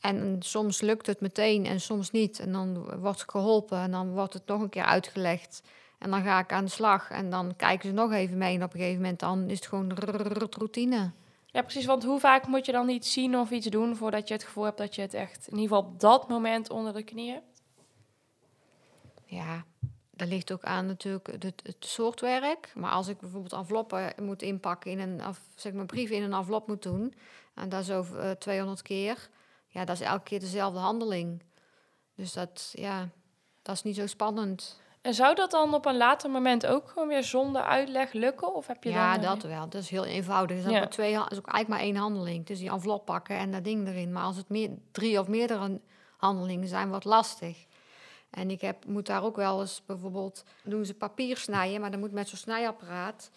En 0.00 0.36
soms 0.42 0.80
lukt 0.80 1.06
het 1.06 1.20
meteen 1.20 1.66
en 1.66 1.80
soms 1.80 2.10
niet. 2.10 2.38
En 2.40 2.52
dan 2.52 3.00
wordt 3.00 3.24
geholpen 3.26 3.78
en 3.78 3.90
dan 3.90 4.10
wordt 4.10 4.34
het 4.34 4.46
nog 4.46 4.60
een 4.60 4.68
keer 4.68 4.84
uitgelegd. 4.84 5.62
En 5.98 6.10
dan 6.10 6.22
ga 6.22 6.38
ik 6.38 6.52
aan 6.52 6.64
de 6.64 6.70
slag 6.70 7.10
en 7.10 7.30
dan 7.30 7.56
kijken 7.56 7.88
ze 7.88 7.94
nog 7.94 8.12
even 8.12 8.38
mee. 8.38 8.54
En 8.56 8.62
op 8.62 8.72
een 8.72 8.80
gegeven 8.80 9.00
moment 9.00 9.20
dan 9.20 9.50
is 9.50 9.56
het 9.56 9.66
gewoon 9.68 9.92
routine. 10.50 11.10
Ja, 11.52 11.62
precies. 11.62 11.84
Want 11.84 12.04
hoe 12.04 12.20
vaak 12.20 12.46
moet 12.46 12.66
je 12.66 12.72
dan 12.72 12.88
iets 12.88 13.12
zien 13.12 13.36
of 13.36 13.50
iets 13.50 13.66
doen 13.66 13.96
voordat 13.96 14.28
je 14.28 14.34
het 14.34 14.44
gevoel 14.44 14.64
hebt 14.64 14.78
dat 14.78 14.94
je 14.94 15.00
het 15.00 15.14
echt 15.14 15.46
in 15.46 15.58
ieder 15.58 15.76
geval 15.76 15.90
op 15.90 16.00
dat 16.00 16.28
moment 16.28 16.70
onder 16.70 16.92
de 16.92 17.02
knie 17.02 17.30
hebt? 17.30 17.62
Ja, 19.24 19.64
dat 20.10 20.28
ligt 20.28 20.52
ook 20.52 20.62
aan 20.62 20.86
natuurlijk 20.86 21.26
het, 21.26 21.62
het 21.64 21.76
soort 21.78 22.20
werk. 22.20 22.72
Maar 22.74 22.90
als 22.90 23.08
ik 23.08 23.18
bijvoorbeeld 23.18 23.52
enveloppen 23.52 24.14
moet 24.22 24.42
inpakken 24.42 24.90
in 24.90 24.98
een, 24.98 25.26
of 25.26 25.40
zeg 25.54 25.72
maar 25.72 25.86
brieven 25.86 26.16
in 26.16 26.22
een 26.22 26.32
envelop 26.32 26.66
moet 26.66 26.82
doen, 26.82 27.14
en 27.54 27.68
dat 27.68 27.80
is 27.80 27.90
over 27.90 28.18
eh, 28.18 28.30
200 28.30 28.82
keer, 28.82 29.28
ja, 29.66 29.84
dat 29.84 30.00
is 30.00 30.06
elke 30.06 30.22
keer 30.22 30.40
dezelfde 30.40 30.78
handeling. 30.78 31.42
Dus 32.14 32.32
dat, 32.32 32.72
ja, 32.72 33.08
dat 33.62 33.74
is 33.74 33.82
niet 33.82 33.96
zo 33.96 34.06
spannend. 34.06 34.81
En 35.02 35.14
zou 35.14 35.34
dat 35.34 35.50
dan 35.50 35.74
op 35.74 35.86
een 35.86 35.96
later 35.96 36.30
moment 36.30 36.66
ook 36.66 36.88
gewoon 36.88 37.08
weer 37.08 37.24
zonder 37.24 37.62
uitleg 37.62 38.12
lukken? 38.12 38.54
Of 38.54 38.66
heb 38.66 38.84
je 38.84 38.90
Ja, 38.90 39.12
dan... 39.18 39.22
dat 39.22 39.42
wel. 39.50 39.68
Dat 39.68 39.82
is 39.82 39.90
heel 39.90 40.04
eenvoudig. 40.04 40.56
Is, 40.58 40.64
Ja. 40.64 40.86
twee, 40.86 41.16
ha- 41.16 41.30
is 41.30 41.38
ook 41.38 41.46
eigenlijk 41.48 41.68
maar 41.68 41.78
één 41.78 41.96
handeling. 41.96 42.46
Dus 42.46 42.58
die 42.58 42.70
envelop 42.70 43.04
pakken 43.04 43.36
en 43.36 43.50
dat 43.50 43.64
ding 43.64 43.86
erin. 43.88 44.12
Maar 44.12 44.22
als 44.22 44.36
het 44.36 44.48
meer, 44.48 44.70
drie 44.92 45.20
of 45.20 45.28
meerdere 45.28 45.80
handelingen 46.16 46.68
zijn, 46.68 46.88
wordt 46.88 47.04
lastig. 47.04 47.66
En 48.30 48.50
ik 48.50 48.60
heb, 48.60 48.86
moet 48.86 49.06
daar 49.06 49.22
ook 49.24 49.36
wel 49.36 49.60
eens 49.60 49.82
bijvoorbeeld... 49.86 50.44
doen 50.64 50.84
ze 50.84 50.94
papier 50.94 51.36
snijden, 51.36 51.80
maar 51.80 51.90
dat 51.90 52.00
moet 52.00 52.12
met 52.12 52.28
zo'n 52.28 52.38
snijapparaat. 52.38 53.30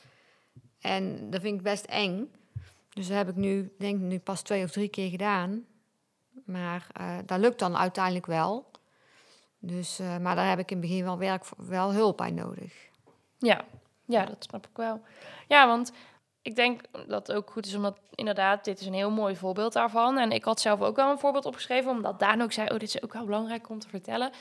En 0.80 1.30
dat 1.30 1.42
vind 1.42 1.56
ik 1.58 1.64
best 1.64 1.86
eng. 1.86 2.32
Dus 2.90 3.08
dat 3.08 3.18
heb 3.18 3.30
ik 3.30 3.36
nu, 3.36 3.74
denk 3.78 3.96
ik, 3.96 4.02
nu 4.02 4.20
pas 4.20 4.42
twee 4.42 4.64
of 4.64 4.72
drie 4.72 4.90
keer 4.90 5.10
gedaan. 5.10 5.66
Maar 6.46 6.88
eh, 6.94 7.18
dat 7.26 7.40
lukt 7.40 7.60
dan 7.60 7.78
uiteindelijk 7.78 8.26
wel. 8.26 8.72
Dus, 9.68 10.00
eh, 10.00 10.18
maar 10.18 10.36
daar 10.36 10.50
heb 10.50 10.60
ik 10.60 10.72
in 10.72 10.78
het 10.78 10.86
begin 10.88 11.04
wel, 11.04 11.18
werk, 11.18 11.46
voor- 11.46 11.68
wel 11.68 11.94
hulp 11.94 12.18
bij 12.18 12.32
nodig. 12.32 12.74
Ja, 13.38 13.62
ja, 14.06 14.26
dat 14.26 14.44
snap 14.44 14.66
ik 14.68 14.78
wel. 14.78 15.02
Ja, 15.48 15.68
want 15.68 15.92
ik 16.42 16.56
denk 16.56 16.82
dat 17.08 17.28
het 17.28 17.32
ook 17.38 17.52
goed 17.52 17.66
is, 17.66 17.76
omdat 17.76 17.98
inderdaad, 18.16 18.64
dit 18.66 18.80
is 18.80 18.86
een 18.86 18.94
heel 18.94 19.12
mooi 19.12 19.36
voorbeeld 19.36 19.74
daarvan. 19.74 20.18
En 20.18 20.32
ik 20.32 20.44
had 20.44 20.60
zelf 20.62 20.82
ook 20.82 20.96
wel 20.96 21.12
een 21.12 21.20
voorbeeld 21.20 21.46
opgeschreven, 21.46 21.92
omdat 21.92 22.20
Daan 22.20 22.42
ook 22.42 22.52
zei, 22.52 22.68
oh, 22.68 22.80
dit 22.80 22.96
is 22.96 23.04
ook 23.04 23.14
wel 23.14 23.26
belangrijk 23.26 23.70
om 23.70 23.80
te 23.80 23.90
vertellen. 23.90 24.32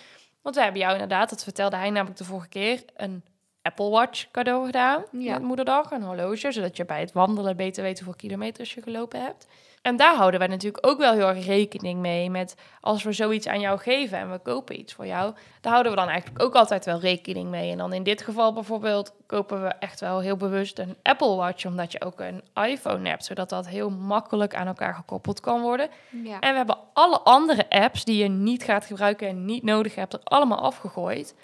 Want 0.43 0.55
we 0.57 0.63
hebben 0.63 0.81
jou 0.81 0.93
inderdaad, 0.93 1.31
dat 1.31 1.43
vertelde 1.45 1.77
hij 1.77 1.91
namelijk 1.91 2.19
de 2.19 2.25
vorige 2.25 2.49
keer, 2.49 2.85
een 2.97 3.25
Apple 3.63 3.89
Watch 3.91 4.31
cadeau 4.31 4.65
gedaan 4.67 5.05
Ja. 5.13 5.33
met 5.33 5.43
moederdag, 5.43 5.91
een 5.91 6.03
horloge, 6.03 6.53
zodat 6.53 6.77
je 6.77 6.85
bij 6.85 7.01
het 7.01 7.13
wandelen 7.13 7.57
beter 7.57 7.83
weet 7.83 7.97
hoeveel 7.99 8.17
kilometers 8.17 8.75
je 8.75 8.83
gelopen 8.83 9.21
hebt. 9.23 9.47
En 9.85 9.97
daar 9.97 10.15
houden 10.15 10.41
wij 10.41 10.49
natuurlijk 10.49 10.87
ook 10.87 10.99
wel 10.99 11.13
heel 11.13 11.29
erg 11.29 11.47
rekening 11.47 12.01
mee 12.01 12.31
met 12.31 12.57
als 12.81 13.03
we 13.03 13.13
zoiets 13.13 13.47
aan 13.47 13.61
jou 13.61 13.79
geven 13.79 14.19
en 14.19 14.31
we 14.31 14.39
kopen 14.39 14.79
iets 14.79 14.93
voor 14.93 15.07
jou, 15.07 15.35
daar 15.61 15.73
houden 15.73 15.93
we 15.93 15.99
dan 15.99 16.09
eigenlijk 16.09 16.43
ook 16.43 16.55
altijd 16.55 16.85
wel 16.85 17.01
rekening 17.01 17.51
mee. 17.51 17.71
En 17.71 17.79
dan 17.79 17.93
in 17.93 18.03
dit 18.03 18.23
geval 18.23 18.53
bijvoorbeeld 18.53 19.13
kopen 19.27 19.63
we 19.63 19.69
echt 19.69 20.01
wel 20.01 20.21
heel 20.21 20.37
bewust 20.37 20.79
een 20.79 20.97
Apple 21.03 21.35
Watch, 21.35 21.67
omdat 21.67 21.93
je 21.93 22.05
ook 22.05 22.21
een 22.21 22.43
iPhone 22.55 23.09
hebt, 23.09 23.25
zodat 23.25 23.49
dat 23.49 23.69
heel 23.69 23.91
makkelijk 23.91 24.55
aan 24.55 24.67
elkaar 24.67 24.95
gekoppeld 24.95 25.41
kan 25.41 25.61
worden. 25.61 25.89
Ja. 26.11 26.41
En 26.41 26.51
we 26.51 26.57
hebben 26.57 26.79
alle 26.93 27.21
andere 27.21 27.71
apps 27.71 28.05
die 28.05 28.23
je 28.23 28.29
niet 28.29 28.63
gaat 28.63 28.85
gebruiken 28.85 29.29
en 29.29 29.45
niet 29.45 29.63
nodig 29.63 29.95
hebt, 29.95 30.13
er 30.13 30.21
allemaal 30.25 30.61
afgegooid. 30.61 31.35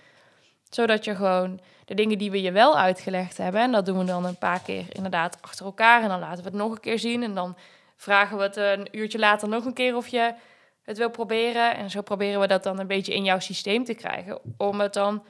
Zodat 0.71 1.05
je 1.05 1.15
gewoon 1.15 1.61
de 1.85 1.95
dingen 1.95 2.19
die 2.19 2.31
we 2.31 2.43
je 2.43 2.53
wel 2.53 2.79
uitgelegd 2.79 3.37
hebben, 3.37 3.61
en 3.61 3.73
dat 3.73 3.87
doen 3.87 3.99
we 3.99 4.05
dan 4.05 4.25
een 4.25 4.39
paar 4.39 4.61
keer 4.61 4.85
inderdaad 4.89 5.39
achter 5.41 5.65
elkaar. 5.65 6.03
En 6.03 6.09
dan 6.09 6.21
laten 6.21 6.43
we 6.45 6.49
het 6.49 6.59
nog 6.59 6.71
een 6.71 6.81
keer 6.81 6.99
zien. 6.99 7.23
En 7.23 7.35
dan 7.35 7.57
vragen 8.01 8.37
we 8.37 8.43
het 8.43 8.57
een 8.57 8.89
uurtje 8.91 9.19
later 9.19 9.49
nog 9.49 9.65
een 9.65 9.73
keer 9.75 9.97
of 9.97 10.09
je 10.09 10.35
het 10.83 10.99
wil 10.99 11.11
proberen. 11.11 11.77
En 11.77 11.91
zo 11.91 12.03
proberen 12.03 12.41
we 12.41 12.47
dat 12.47 12.63
dan 12.63 12.79
een 12.79 12.87
beetje 12.87 13.15
in 13.15 13.25
jouw 13.25 13.39
systeem 13.39 13.85
te 13.85 13.95
krijgen. 13.95 14.39
Om 14.57 14.81
het 14.81 14.93
dan 14.93 15.23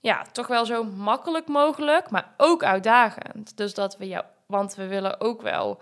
ja, 0.00 0.24
toch 0.32 0.46
wel 0.46 0.66
zo 0.66 0.84
makkelijk 0.84 1.48
mogelijk, 1.48 2.10
maar 2.10 2.34
ook 2.36 2.64
uitdagend. 2.64 3.56
Dus 3.56 3.74
dat 3.74 3.96
we 3.96 4.08
jou, 4.08 4.24
want 4.46 4.74
we 4.74 4.86
willen 4.86 5.20
ook 5.20 5.42
wel, 5.42 5.80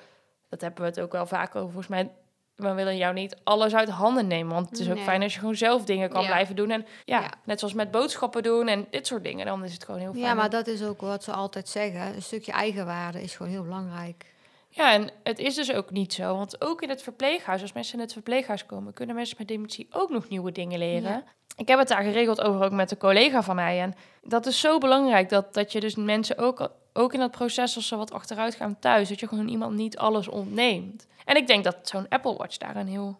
dat 0.48 0.60
hebben 0.60 0.80
we 0.80 0.86
het 0.86 1.00
ook 1.00 1.12
wel 1.12 1.26
vaak 1.26 1.54
over, 1.54 1.66
volgens 1.72 1.86
mij, 1.88 2.10
we 2.54 2.72
willen 2.72 2.96
jou 2.96 3.14
niet 3.14 3.36
alles 3.44 3.74
uit 3.74 3.88
handen 3.88 4.26
nemen. 4.26 4.54
Want 4.54 4.70
het 4.70 4.78
is 4.78 4.88
ook 4.88 4.94
Nee. 4.94 5.04
fijn 5.04 5.22
als 5.22 5.32
je 5.32 5.38
gewoon 5.38 5.54
zelf 5.56 5.84
dingen 5.84 6.08
kan 6.08 6.22
Ja. 6.22 6.26
blijven 6.26 6.56
doen. 6.56 6.70
En 6.70 6.86
ja, 7.04 7.20
Ja. 7.20 7.30
net 7.44 7.58
zoals 7.58 7.74
met 7.74 7.90
boodschappen 7.90 8.42
doen 8.42 8.68
en 8.68 8.86
dit 8.90 9.06
soort 9.06 9.24
dingen, 9.24 9.46
dan 9.46 9.64
is 9.64 9.72
het 9.72 9.84
gewoon 9.84 10.00
heel 10.00 10.12
fijn. 10.12 10.24
ja, 10.24 10.34
maar 10.34 10.50
dat 10.50 10.66
is 10.66 10.84
ook 10.84 11.00
wat 11.00 11.24
ze 11.24 11.32
altijd 11.32 11.68
zeggen. 11.68 12.14
Een 12.14 12.22
stukje 12.22 12.52
eigenwaarde 12.52 13.22
is 13.22 13.36
gewoon 13.36 13.52
heel 13.52 13.62
belangrijk. 13.62 14.32
Ja, 14.74 14.92
en 14.92 15.10
het 15.22 15.38
is 15.38 15.54
dus 15.54 15.72
ook 15.72 15.90
niet 15.90 16.12
zo. 16.12 16.36
Want 16.36 16.60
ook 16.60 16.82
in 16.82 16.88
het 16.88 17.02
verpleeghuis, 17.02 17.62
als 17.62 17.72
mensen 17.72 17.94
in 17.94 18.00
het 18.00 18.12
verpleeghuis 18.12 18.66
komen, 18.66 18.92
kunnen 18.92 19.14
mensen 19.14 19.36
met 19.38 19.48
dementie 19.48 19.86
ook 19.90 20.10
nog 20.10 20.28
nieuwe 20.28 20.52
dingen 20.52 20.78
leren. 20.78 21.10
Ja. 21.10 21.24
Ik 21.56 21.68
heb 21.68 21.78
het 21.78 21.88
daar 21.88 22.02
geregeld 22.02 22.40
over 22.40 22.64
ook 22.64 22.72
met 22.72 22.90
een 22.90 22.96
collega 22.96 23.42
van 23.42 23.54
mij. 23.54 23.80
En 23.80 23.94
dat 24.22 24.46
is 24.46 24.60
zo 24.60 24.78
belangrijk 24.78 25.28
dat, 25.28 25.54
dat 25.54 25.72
je 25.72 25.80
dus 25.80 25.94
mensen 25.94 26.38
ook, 26.38 26.70
ook 26.92 27.12
in 27.12 27.20
dat 27.20 27.30
proces, 27.30 27.76
als 27.76 27.88
ze 27.88 27.96
wat 27.96 28.12
achteruit 28.12 28.54
gaan 28.54 28.78
thuis, 28.78 29.08
dat 29.08 29.20
je 29.20 29.28
gewoon 29.28 29.48
iemand 29.48 29.74
niet 29.76 29.98
alles 29.98 30.28
ontneemt. 30.28 31.06
En 31.24 31.36
ik 31.36 31.46
denk 31.46 31.64
dat 31.64 31.88
zo'n 31.88 32.08
Apple 32.08 32.36
Watch 32.36 32.56
daar 32.56 32.76
een 32.76 32.88
heel 32.88 33.18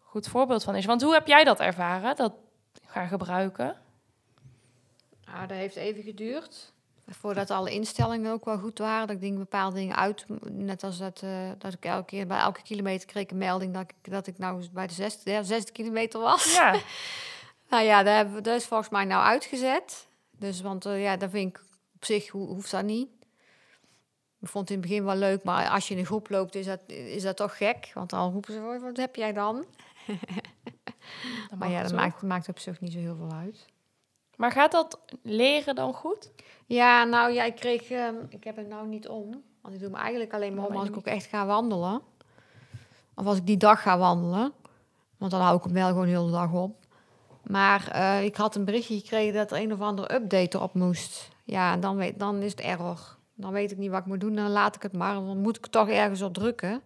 goed 0.00 0.28
voorbeeld 0.28 0.64
van 0.64 0.74
is. 0.74 0.84
Want 0.84 1.02
hoe 1.02 1.12
heb 1.12 1.26
jij 1.26 1.44
dat 1.44 1.60
ervaren, 1.60 2.16
dat 2.16 2.32
gaan 2.86 3.08
gebruiken? 3.08 3.76
Nou, 5.24 5.46
dat 5.46 5.56
heeft 5.56 5.76
even 5.76 6.02
geduurd. 6.02 6.71
Voordat 7.18 7.50
alle 7.50 7.70
instellingen 7.70 8.32
ook 8.32 8.44
wel 8.44 8.58
goed 8.58 8.78
waren. 8.78 9.06
Dat 9.06 9.16
ik 9.16 9.22
dingen, 9.22 9.38
bepaalde 9.38 9.76
dingen 9.76 9.96
uit... 9.96 10.24
Net 10.50 10.82
als 10.84 10.98
dat, 10.98 11.20
eh, 11.22 11.30
dat 11.58 11.72
ik 11.72 11.84
elke 11.84 12.04
keer 12.04 12.26
bij 12.26 12.38
elke 12.38 12.62
kilometer 12.62 13.06
kreeg 13.08 13.30
een 13.30 13.38
melding... 13.38 13.74
dat 13.74 13.82
ik, 13.82 14.12
dat 14.12 14.26
ik 14.26 14.38
nou 14.38 14.64
bij 14.72 14.86
de 14.86 14.92
zesde, 14.92 15.30
ja, 15.30 15.42
zesde 15.42 15.72
kilometer 15.72 16.20
was. 16.20 16.54
Ja, 16.54 16.74
Nou 17.70 17.84
ja, 17.84 18.02
dat, 18.02 18.14
hebben 18.14 18.34
we, 18.34 18.40
dat 18.40 18.56
is 18.56 18.66
volgens 18.66 18.88
mij 18.88 19.04
nou 19.04 19.24
uitgezet. 19.24 20.06
Dus, 20.38 20.60
want 20.60 20.86
eh, 20.86 21.02
ja, 21.02 21.16
dat 21.16 21.30
vind 21.30 21.56
ik 21.56 21.64
op 21.94 22.04
zich 22.04 22.28
ho- 22.28 22.46
hoeft 22.46 22.70
dat 22.70 22.84
niet. 22.84 23.08
Ik 24.40 24.48
vond 24.48 24.68
het 24.68 24.76
in 24.76 24.82
het 24.82 24.88
begin 24.90 25.04
wel 25.04 25.16
leuk, 25.16 25.44
maar 25.44 25.68
als 25.68 25.88
je 25.88 25.94
in 25.94 26.00
een 26.00 26.06
groep 26.06 26.28
loopt, 26.30 26.54
is 26.54 26.66
dat, 26.66 26.80
is 26.86 27.22
dat 27.22 27.36
toch 27.36 27.56
gek. 27.56 27.90
Want 27.94 28.10
dan 28.10 28.32
roepen 28.32 28.52
ze, 28.52 28.58
"Hoi, 28.60 28.78
wat 28.78 28.96
heb 28.96 29.16
jij 29.16 29.32
dan? 29.32 29.64
Maar 31.58 31.70
ja, 31.70 31.82
dat 31.82 31.92
maakt, 31.92 32.22
maakt 32.22 32.48
op 32.48 32.58
zich 32.58 32.80
niet 32.80 32.92
zo 32.92 32.98
heel 32.98 33.16
veel 33.16 33.32
uit. 33.32 33.66
Maar 34.36 34.52
gaat 34.52 34.72
dat 34.72 35.00
leren 35.22 35.74
dan 35.74 35.94
goed? 35.94 36.30
Ja, 36.66 37.04
nou 37.04 37.32
ja, 37.32 37.44
ik 37.44 37.54
kreeg, 37.54 37.90
ehm, 37.90 38.14
ik 38.28 38.44
heb 38.44 38.56
het 38.56 38.68
nou 38.68 38.86
niet 38.86 39.08
om. 39.08 39.42
Want 39.60 39.74
ik 39.74 39.80
doe 39.80 39.90
hem 39.90 40.00
eigenlijk 40.00 40.34
alleen 40.34 40.54
maar 40.54 40.66
om 40.66 40.76
als 40.76 40.88
ik 40.88 40.96
ook 40.96 41.06
echt 41.06 41.26
ga 41.26 41.46
wandelen. 41.46 42.00
Of 43.14 43.26
als 43.26 43.36
ik 43.36 43.46
die 43.46 43.56
dag 43.56 43.82
ga 43.82 43.98
wandelen. 43.98 44.52
Want 45.18 45.30
dan 45.30 45.40
hou 45.40 45.56
ik 45.56 45.64
hem 45.64 45.72
wel 45.72 45.88
gewoon 45.88 46.06
heel 46.06 46.26
de 46.26 46.32
dag 46.32 46.52
op. 46.52 46.76
Maar 47.42 47.88
eh, 47.88 48.24
ik 48.24 48.36
had 48.36 48.56
een 48.56 48.64
berichtje 48.64 48.98
gekregen 48.98 49.34
dat 49.34 49.50
er 49.50 49.58
een 49.58 49.72
of 49.72 49.80
andere 49.80 50.14
update 50.14 50.56
erop 50.56 50.74
moest. 50.74 51.28
Ja, 51.44 51.72
en 51.72 51.80
dan, 51.80 51.96
weet, 51.96 52.18
dan 52.18 52.42
is 52.42 52.50
het 52.50 52.60
error. 52.60 53.16
Dan 53.34 53.52
weet 53.52 53.70
ik 53.70 53.78
niet 53.78 53.90
wat 53.90 54.00
ik 54.00 54.06
moet 54.06 54.20
doen, 54.20 54.34
dan 54.34 54.50
laat 54.50 54.76
ik 54.76 54.82
het 54.82 54.92
maar. 54.92 55.14
Dan 55.14 55.38
moet 55.38 55.56
ik 55.56 55.66
toch 55.66 55.88
ergens 55.88 56.22
op 56.22 56.34
drukken. 56.34 56.82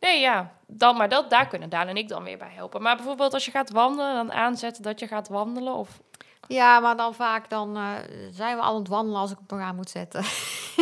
Nee, 0.00 0.20
ja, 0.20 0.52
dan, 0.66 0.96
maar 0.96 1.08
dat, 1.08 1.30
daar 1.30 1.48
kunnen 1.48 1.68
Daan 1.68 1.88
en 1.88 1.96
ik 1.96 2.08
dan 2.08 2.24
weer 2.24 2.38
bij 2.38 2.50
helpen. 2.50 2.82
Maar 2.82 2.96
bijvoorbeeld 2.96 3.34
als 3.34 3.44
je 3.44 3.50
gaat 3.50 3.70
wandelen, 3.70 4.14
dan 4.14 4.32
aanzetten 4.32 4.82
dat 4.82 5.00
je 5.00 5.06
gaat 5.06 5.28
wandelen. 5.28 5.74
Of, 5.74 6.00
Ja, 6.48 6.80
maar 6.80 6.96
dan 6.96 7.14
vaak 7.14 7.50
dan, 7.50 7.76
eh, 7.76 7.92
zijn 8.30 8.56
we 8.56 8.62
al 8.62 8.72
aan 8.74 8.78
het 8.78 8.88
wandelen 8.88 9.20
als 9.20 9.30
ik 9.30 9.36
hem 9.46 9.58
nog 9.58 9.66
aan 9.68 9.76
moet 9.76 9.90
zetten. 9.90 10.22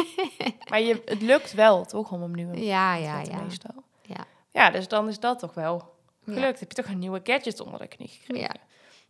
maar 0.70 0.80
je, 0.80 1.02
het 1.04 1.22
lukt 1.22 1.52
wel, 1.52 1.84
toch, 1.84 2.10
om 2.12 2.22
hem 2.22 2.34
nu 2.34 2.54
ja, 2.54 2.94
te 2.96 3.02
ja, 3.02 3.16
zetten 3.16 3.34
ja. 3.34 3.42
meestal. 3.42 3.82
Ja. 4.02 4.24
Ja, 4.50 4.70
dus 4.70 4.88
dan 4.88 5.08
is 5.08 5.20
dat 5.20 5.38
toch 5.38 5.54
wel 5.54 5.94
Ja. 6.24 6.32
gelukt. 6.32 6.60
Heb 6.60 6.72
je 6.72 6.82
toch 6.82 6.92
een 6.92 6.98
nieuwe 6.98 7.20
gadget 7.24 7.60
onder 7.60 7.80
de 7.80 7.86
knie 7.88 8.08
gekregen. 8.08 8.42
Ja. 8.42 8.54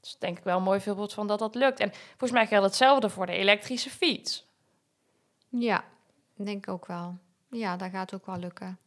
Dus 0.00 0.16
denk 0.18 0.38
ik 0.38 0.44
wel 0.44 0.56
een 0.56 0.62
mooi 0.62 0.80
voorbeeld 0.80 1.12
van 1.12 1.26
dat 1.26 1.38
dat 1.38 1.54
lukt. 1.54 1.80
En 1.80 1.92
volgens 2.08 2.30
mij 2.30 2.46
geldt 2.46 2.66
hetzelfde 2.66 3.08
voor 3.10 3.26
de 3.26 3.32
elektrische 3.32 3.90
fiets. 3.90 4.46
Ja, 5.48 5.84
denk 6.36 6.66
ik 6.66 6.72
ook 6.72 6.86
wel. 6.86 7.16
Ja, 7.50 7.76
dat 7.76 7.90
gaat 7.90 8.14
ook 8.14 8.26
wel 8.26 8.36
lukken. 8.36 8.78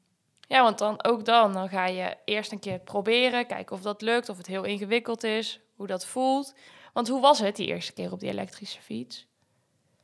Ja, 0.47 0.63
want 0.63 0.77
dan 0.77 1.03
ook 1.03 1.25
dan, 1.25 1.53
dan 1.53 1.69
ga 1.69 1.85
je 1.85 2.17
eerst 2.25 2.51
een 2.51 2.59
keer 2.59 2.79
proberen, 2.79 3.47
kijken 3.47 3.75
of 3.75 3.81
dat 3.81 4.01
lukt, 4.01 4.29
of 4.29 4.37
het 4.37 4.47
heel 4.47 4.63
ingewikkeld 4.63 5.23
is, 5.23 5.59
hoe 5.75 5.87
dat 5.87 6.05
voelt. 6.05 6.53
Want 6.95 7.07
hoe 7.07 7.21
was 7.21 7.39
het 7.39 7.55
die 7.55 7.67
eerste 7.67 7.93
keer 7.93 8.11
op 8.11 8.19
die 8.19 8.29
elektrische 8.29 8.81
fiets? 8.81 9.27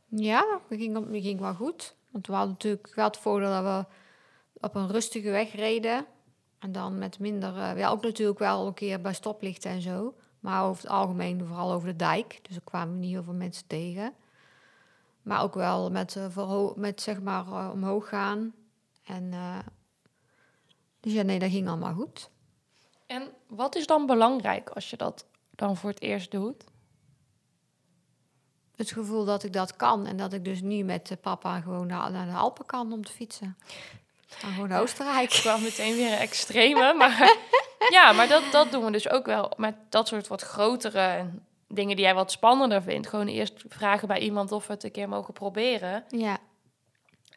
Ja, 0.08 0.60
dat 0.70 0.80
ging, 0.80 0.94
dat 0.94 1.04
ging 1.12 1.40
wel 1.40 1.54
goed. 1.54 1.96
Want 2.10 2.28
we 2.28 2.34
hadden 2.34 2.52
natuurlijk 2.52 2.96
wel 2.96 3.06
het 3.06 3.18
voordeel 3.18 3.50
dat 3.50 3.64
we 3.64 3.86
op 4.66 4.76
een 4.76 4.88
rustige 4.88 5.30
weg 5.30 5.54
reden. 5.54 6.06
En 6.60 6.72
dan 6.72 6.98
met 6.98 7.20
minder... 7.20 7.58
eh, 7.58 7.78
ja, 7.78 7.90
ook 7.90 8.04
natuurlijk 8.04 8.40
wel 8.40 8.68
een 8.68 8.74
keer 8.74 9.02
bij 9.02 9.14
stoplichten 9.14 9.72
en 9.72 9.82
zo. 9.82 10.16
Maar 10.40 10.64
over 10.64 10.82
het 10.82 10.92
algemeen 10.92 11.46
vooral 11.46 11.72
over 11.72 11.88
de 11.88 11.96
dijk. 11.96 12.40
Dus 12.42 12.56
er 12.56 12.62
kwamen 12.62 13.00
niet 13.00 13.12
heel 13.12 13.24
veel 13.24 13.34
mensen 13.34 13.68
tegen. 13.68 14.14
Maar 15.22 15.44
ook 15.44 15.54
wel 15.54 15.92
met, 15.92 16.16
eh, 16.16 16.76
met 16.76 17.02
zeg 17.02 17.22
maar 17.22 17.48
eh, 17.48 17.70
omhoog 17.74 18.10
gaan. 18.10 18.54
En... 19.04 19.34
dus 21.00 21.14
ja, 21.14 21.22
nee, 21.22 21.40
dat 21.40 21.50
ging 21.50 21.68
allemaal 21.68 21.94
goed. 21.94 22.30
En 23.06 23.32
wat 23.48 23.76
is 23.76 23.88
dan 23.88 24.06
belangrijk 24.06 24.70
als 24.70 24.90
je 24.90 24.98
dat 24.98 25.26
dan 25.56 25.78
voor 25.78 25.90
het 25.90 26.02
eerst 26.02 26.32
doet? 26.32 26.70
Het 28.82 28.92
gevoel 28.92 29.26
dat 29.26 29.44
ik 29.44 29.54
dat 29.54 29.76
kan. 29.76 30.08
En 30.08 30.18
dat 30.18 30.34
ik 30.34 30.46
dus 30.46 30.62
nu 30.62 30.84
met 30.84 31.18
papa 31.22 31.60
gewoon 31.60 31.88
naar, 31.88 32.12
naar 32.12 32.26
de 32.26 32.32
Alpen 32.32 32.66
kan 32.66 32.94
om 32.94 33.06
te 33.06 33.12
fietsen. 33.12 33.58
En 34.42 34.52
gewoon 34.54 34.70
naar 34.70 34.82
Oostenrijk. 34.82 35.34
Ik 35.34 35.40
kwam 35.40 35.62
meteen 35.62 35.96
weer 35.96 36.12
een 36.12 36.18
extreme, 36.18 36.94
maar 36.94 37.38
ja, 37.98 38.12
maar 38.12 38.28
dat, 38.28 38.44
dat 38.52 38.72
doen 38.72 38.86
we 38.86 38.92
dus 38.92 39.10
ook 39.10 39.26
wel 39.26 39.54
met 39.58 39.76
dat 39.90 40.08
soort 40.08 40.28
wat 40.28 40.42
grotere 40.42 41.26
dingen 41.68 41.96
die 41.96 42.06
jij 42.06 42.14
wat 42.14 42.32
spannender 42.32 42.82
vindt. 42.82 43.08
Gewoon 43.08 43.28
eerst 43.28 43.64
vragen 43.68 44.08
bij 44.08 44.20
iemand 44.20 44.52
of 44.52 44.68
we 44.68 44.74
het 44.74 44.84
een 44.84 44.92
keer 44.92 45.10
mogen 45.10 45.34
proberen. 45.34 46.04
Ja, 46.10 46.38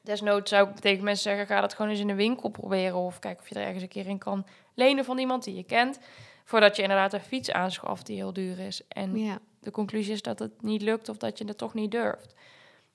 Desnoods 0.03 0.51
zou 0.51 0.69
ik 0.69 0.77
tegen 0.77 1.05
mensen 1.05 1.23
zeggen, 1.23 1.47
ga 1.47 1.61
dat 1.61 1.75
gewoon 1.75 1.91
eens 1.91 2.01
in 2.01 2.07
de 2.07 2.15
winkel 2.15 2.49
proberen. 2.49 2.97
Of 2.97 3.19
kijk 3.19 3.41
of 3.41 3.49
je 3.49 3.55
er 3.55 3.65
ergens 3.65 3.83
een 3.83 3.89
keer 3.89 4.07
in 4.07 4.19
kan 4.19 4.47
lenen 4.75 5.05
van 5.05 5.19
iemand 5.19 5.45
die 5.45 5.55
je 5.55 5.65
kent. 5.65 5.99
Voordat 6.45 6.77
je 6.77 6.83
inderdaad 6.83 7.13
een 7.13 7.21
fiets 7.21 7.51
aanschaft 7.51 8.07
die 8.07 8.17
heel 8.17 8.33
duur 8.33 8.59
is. 8.59 8.83
En 8.89 9.19
ja. 9.19 9.39
De 9.65 9.71
conclusie 9.71 10.13
is 10.13 10.23
dat 10.23 10.39
het 10.39 10.63
niet 10.63 10.83
lukt 10.83 11.09
of 11.09 11.17
dat 11.17 11.39
je 11.39 11.45
het 11.45 11.59
toch 11.59 11.75
niet 11.75 11.91
durft. 11.91 12.35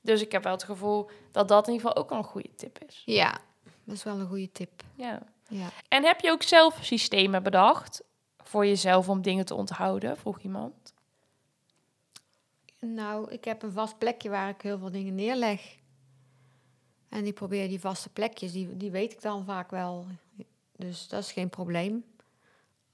Dus 0.01 0.21
ik 0.21 0.31
heb 0.31 0.43
wel 0.43 0.51
het 0.51 0.63
gevoel 0.63 1.09
dat 1.31 1.47
dat 1.47 1.67
in 1.67 1.73
ieder 1.73 1.87
geval 1.87 2.03
ook 2.03 2.11
al 2.11 2.17
een 2.17 2.23
goede 2.23 2.55
tip 2.55 2.79
is. 2.87 3.01
Ja, 3.05 3.39
dat 3.83 3.95
is 3.95 4.03
wel 4.03 4.19
een 4.19 4.27
goede 4.27 4.51
tip. 4.51 4.83
Ja. 4.95 5.21
Ja. 5.47 5.69
En 5.87 6.03
heb 6.03 6.19
je 6.19 6.31
ook 6.31 6.43
zelf 6.43 6.79
systemen 6.81 7.43
bedacht 7.43 8.03
voor 8.37 8.65
jezelf 8.65 9.09
om 9.09 9.21
dingen 9.21 9.45
te 9.45 9.55
onthouden? 9.55 10.17
Vroeg 10.17 10.39
iemand. 10.39 10.93
Nou, 12.79 13.31
ik 13.31 13.45
heb 13.45 13.63
een 13.63 13.71
vast 13.71 13.97
plekje 13.97 14.29
waar 14.29 14.49
ik 14.49 14.61
heel 14.61 14.77
veel 14.77 14.91
dingen 14.91 15.15
neerleg. 15.15 15.77
En 17.09 17.25
ik 17.25 17.33
probeer 17.33 17.67
die 17.67 17.79
vaste 17.79 18.09
plekjes, 18.09 18.51
die, 18.51 18.77
die 18.77 18.91
weet 18.91 19.13
ik 19.13 19.21
dan 19.21 19.45
vaak 19.45 19.71
wel. 19.71 20.05
Dus 20.75 21.07
dat 21.07 21.23
is 21.23 21.31
geen 21.31 21.49
probleem. 21.49 22.03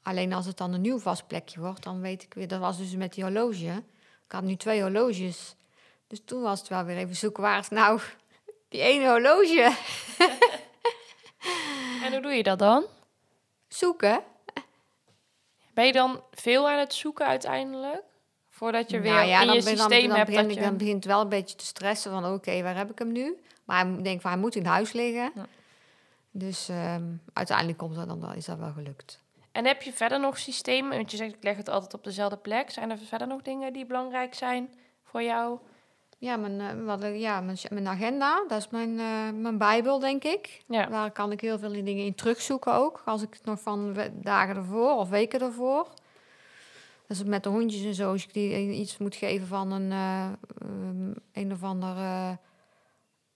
Alleen 0.06 0.34
als 0.34 0.46
het 0.46 0.58
dan 0.58 0.74
een 0.74 0.82
nieuw 0.82 1.00
vast 1.00 1.28
plekje 1.28 1.60
wordt, 1.60 1.84
dan 1.84 2.02
weet 2.02 2.24
ik 2.24 2.34
weer... 2.34 2.48
Dat 2.48 2.60
was 2.60 2.78
dus 2.78 2.96
met 2.96 3.14
die 3.14 3.24
horloge. 3.24 3.84
Ik 4.26 4.32
had 4.32 4.44
nu 4.44 4.56
twee 4.56 4.82
horloges. 4.82 5.56
Dus 6.08 6.22
toen 6.26 6.42
was 6.42 6.60
het 6.60 6.68
wel 6.68 6.84
weer 6.84 6.98
even 6.98 7.16
zoeken, 7.16 7.44
waar 7.44 7.60
is 7.60 7.70
nou 7.70 8.00
die 8.70 8.82
ene 8.82 9.10
horloge? 9.10 9.76
En 12.04 12.12
hoe 12.12 12.22
doe 12.22 12.32
je 12.32 12.44
dat 12.44 12.60
dan? 12.60 12.86
Zoeken. 13.68 14.24
Ben 15.74 15.86
je 15.86 15.92
dan 15.92 16.24
veel 16.32 16.70
aan 16.70 16.80
het 16.80 16.94
zoeken 16.94 17.26
uiteindelijk? 17.26 18.04
Voordat 18.50 18.90
je 18.90 19.00
weer 19.00 19.14
Nou 19.14 19.28
ja, 19.28 19.42
in 19.42 19.54
je 19.54 19.64
ben- 19.64 19.76
dan, 19.78 19.90
systeem 19.90 20.08
dan, 20.08 20.18
hebt 20.18 20.30
begin 20.30 20.44
dat 20.44 20.52
ik, 20.52 20.64
je... 20.64 20.70
dan 20.70 20.78
begint 20.78 21.04
het 21.04 21.06
wel 21.06 21.22
een 21.22 21.30
beetje 21.30 21.56
te 21.56 21.66
stressen 21.66 22.12
van 22.12 22.34
oké, 22.34 22.62
waar 22.62 22.76
heb 22.76 22.92
ik 22.92 23.00
hem 23.00 23.12
nu? 23.12 23.38
Maar 23.64 23.86
hij 23.86 24.02
denkt 24.02 24.22
van 24.22 24.32
hij 24.32 24.40
moet 24.40 24.56
in 24.56 24.66
huis 24.66 24.92
liggen. 24.92 25.32
Ja. 25.36 25.46
Dus 26.32 26.70
ehm, 26.70 27.04
uiteindelijk 27.34 27.78
komt 27.78 27.96
dat 27.96 28.08
dan 28.08 28.22
wel, 28.22 28.34
is 28.34 28.46
dat 28.46 28.58
wel 28.58 28.72
gelukt. 28.72 29.24
En 29.56 29.66
heb 29.66 29.82
je 29.82 29.94
verder 29.94 30.20
nog 30.20 30.38
systemen? 30.38 30.98
Want 30.98 31.12
je 31.12 31.18
zegt, 31.18 31.34
ik 31.34 31.44
leg 31.44 31.58
het 31.58 31.70
altijd 31.70 31.94
op 31.94 32.04
dezelfde 32.04 32.38
plek. 32.38 32.70
Zijn 32.70 32.92
er 32.92 32.98
verder 32.98 33.28
nog 33.28 33.42
dingen 33.42 33.74
die 33.74 33.86
belangrijk 33.86 34.34
zijn 34.34 34.70
voor 35.04 35.24
jou? 35.24 35.60
Ja, 36.18 36.36
mijn, 36.36 36.60
eh, 36.62 36.86
wat, 36.86 37.04
eh, 37.04 37.20
ja, 37.20 37.42
mijn, 37.42 37.58
mijn 37.70 37.88
agenda, 37.88 38.44
dat 38.48 38.58
is 38.58 38.70
mijn, 38.70 39.00
eh, 39.00 39.30
mijn 39.34 39.58
bijbel, 39.58 40.00
denk 40.00 40.24
ik. 40.24 40.64
Ja. 40.68 40.86
Daar 40.86 41.12
kan 41.12 41.32
ik 41.32 41.42
heel 41.42 41.60
veel 41.60 41.72
dingen 41.72 42.06
in 42.06 42.16
terugzoeken 42.16 42.74
ook. 42.74 43.02
Als 43.06 43.22
ik 43.22 43.34
het 43.34 43.46
nog 43.46 43.62
van 43.62 43.98
dagen 44.14 44.56
ervoor 44.56 44.96
of 44.96 45.10
weken 45.10 45.42
ervoor. 45.42 45.88
Dus 47.08 47.24
met 47.24 47.44
de 47.44 47.50
hondjes 47.50 47.84
en 47.84 47.94
zo, 47.94 48.12
als 48.12 48.24
ik 48.24 48.34
die 48.34 48.72
iets 48.72 48.98
moet 48.98 49.16
geven 49.16 49.48
van 49.48 49.72
een, 49.72 49.92
eh, 49.92 50.26
ehm, 50.62 51.14
een 51.34 51.52
of 51.52 51.64
ander 51.64 51.96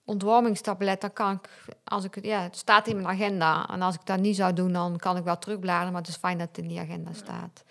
ontwarmingstablet, 0.10 1.02
dan 1.02 1.14
kan 1.14 1.32
ik, 1.32 1.50
als 1.84 2.04
ik 2.04 2.16
het, 2.16 2.26
ja, 2.26 2.42
het 2.42 2.58
staat 2.58 2.88
in 2.88 2.96
mijn 2.96 3.08
agenda. 3.08 3.68
En 3.70 3.82
als 3.82 3.96
ik 3.96 4.06
dat 4.06 4.20
niet 4.20 4.36
zou 4.36 4.54
doen, 4.54 4.74
dan 4.74 4.98
kan 4.98 5.18
ik 5.18 5.24
wel 5.24 5.38
terugbladeren, 5.38 5.92
maar 5.92 6.02
het 6.02 6.10
is 6.10 6.16
fijn 6.16 6.38
dat 6.38 6.48
het 6.48 6.58
in 6.58 6.68
die 6.68 6.80
agenda 6.80 7.14
staat. 7.14 7.64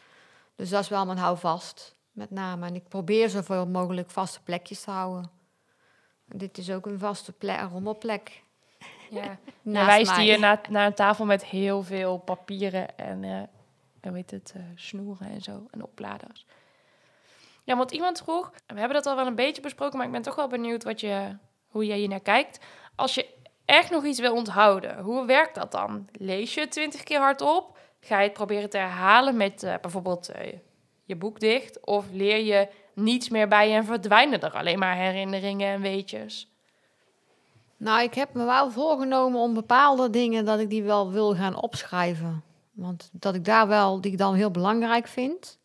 Dus 0.56 0.70
dat 0.70 0.82
is 0.82 0.88
wel 0.88 1.06
mijn 1.06 1.18
houvast, 1.18 1.94
met 2.12 2.30
name. 2.30 2.66
En 2.66 2.74
ik 2.74 2.88
probeer 2.88 3.28
zoveel 3.28 3.66
mogelijk 3.66 4.10
vaste 4.10 4.42
plekjes 4.42 4.80
te 4.80 4.90
houden. 4.90 5.30
Dit 6.24 6.58
is 6.58 6.70
ook 6.70 6.86
een 6.86 6.98
vaste 6.98 7.32
plek, 7.32 7.60
een 7.60 7.68
rommelplek. 7.68 8.42
Ja. 9.10 9.22
Je 9.62 9.70
naast 9.70 9.86
wijst 9.86 10.16
mij. 10.16 10.24
hier 10.24 10.38
naar, 10.38 10.60
naar 10.68 10.86
een 10.86 10.94
tafel 10.94 11.24
met 11.24 11.44
heel 11.44 11.82
veel 11.82 12.18
papieren 12.18 12.98
en 12.98 13.24
eh 13.24 13.42
hoe 14.08 14.16
heet 14.16 14.30
het, 14.30 14.52
eh, 14.56 14.62
snoeren 14.74 15.28
en 15.28 15.42
zo 15.42 15.66
en 15.70 15.82
opladers. 15.82 16.46
Ja, 17.64 17.76
want 17.76 17.90
iemand 17.90 18.22
vroeg, 18.22 18.52
we 18.66 18.78
hebben 18.78 18.96
dat 18.96 19.06
al 19.06 19.16
wel 19.16 19.26
een 19.26 19.34
beetje 19.34 19.62
besproken, 19.62 19.96
maar 19.96 20.06
ik 20.06 20.12
ben 20.12 20.22
toch 20.22 20.34
wel 20.34 20.48
benieuwd 20.48 20.84
wat 20.84 21.00
je, 21.00 21.36
hoe 21.78 21.86
jij 21.86 21.98
hier 21.98 22.08
naar 22.08 22.20
kijkt. 22.20 22.58
Als 22.94 23.14
je 23.14 23.26
echt 23.64 23.90
nog 23.90 24.04
iets 24.04 24.20
wil 24.20 24.34
onthouden, 24.34 24.98
hoe 24.98 25.26
werkt 25.26 25.54
dat 25.54 25.72
dan? 25.72 26.08
Lees 26.12 26.54
je 26.54 26.60
het 26.60 26.70
twintig 26.70 27.02
keer 27.02 27.18
hardop? 27.18 27.78
Ga 28.00 28.18
je 28.18 28.24
het 28.24 28.32
proberen 28.32 28.70
te 28.70 28.76
herhalen 28.76 29.36
met 29.36 29.62
eh, 29.62 29.74
bijvoorbeeld 29.80 30.28
eh, 30.28 30.52
je 31.04 31.16
boek 31.16 31.40
dicht? 31.40 31.86
Of 31.86 32.04
leer 32.12 32.44
je 32.44 32.68
niets 32.94 33.28
meer 33.28 33.48
bij 33.48 33.68
je 33.68 33.74
en 33.74 33.84
verdwijnen 33.84 34.40
er 34.40 34.52
alleen 34.52 34.78
maar 34.78 34.96
herinneringen 34.96 35.68
en 35.68 35.80
weetjes? 35.80 36.52
Nou, 37.76 38.02
ik 38.02 38.14
heb 38.14 38.34
me 38.34 38.44
wel 38.44 38.70
voorgenomen 38.70 39.40
om 39.40 39.54
bepaalde 39.54 40.10
dingen 40.10 40.44
dat 40.44 40.58
ik 40.60 40.70
die 40.70 40.82
wel 40.82 41.10
wil 41.10 41.34
gaan 41.34 41.62
opschrijven. 41.62 42.42
Want 42.72 43.08
dat 43.12 43.34
ik 43.34 43.44
daar 43.44 43.68
wel, 43.68 44.00
die 44.00 44.12
ik 44.12 44.18
dan 44.18 44.34
heel 44.34 44.50
belangrijk 44.50 45.06
vind. 45.06 45.58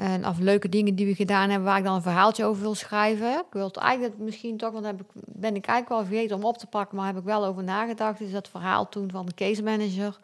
En 0.00 0.26
of 0.26 0.38
leuke 0.38 0.68
dingen 0.68 0.94
die 0.94 1.06
we 1.06 1.14
gedaan 1.14 1.48
hebben 1.48 1.68
waar 1.68 1.78
ik 1.78 1.84
dan 1.84 1.94
een 1.94 2.02
verhaaltje 2.02 2.44
over 2.44 2.62
wil 2.62 2.74
schrijven. 2.74 3.38
Ik 3.38 3.52
wil 3.52 3.66
het 3.66 3.76
eigenlijk 3.76 4.18
misschien 4.18 4.56
toch, 4.56 4.72
want 4.72 4.84
heb 4.84 5.00
ik, 5.00 5.06
ben 5.14 5.56
ik 5.56 5.66
eigenlijk 5.66 5.88
wel 5.88 6.04
vergeten 6.04 6.36
om 6.36 6.44
op 6.44 6.58
te 6.58 6.66
pakken, 6.66 6.96
maar 6.96 7.06
heb 7.06 7.16
ik 7.16 7.24
wel 7.24 7.44
over 7.44 7.64
nagedacht. 7.64 8.20
Is 8.20 8.32
dat 8.32 8.48
verhaal 8.48 8.88
toen 8.88 9.10
van 9.10 9.26
de 9.26 9.34
case 9.34 9.62
manager. 9.62 10.18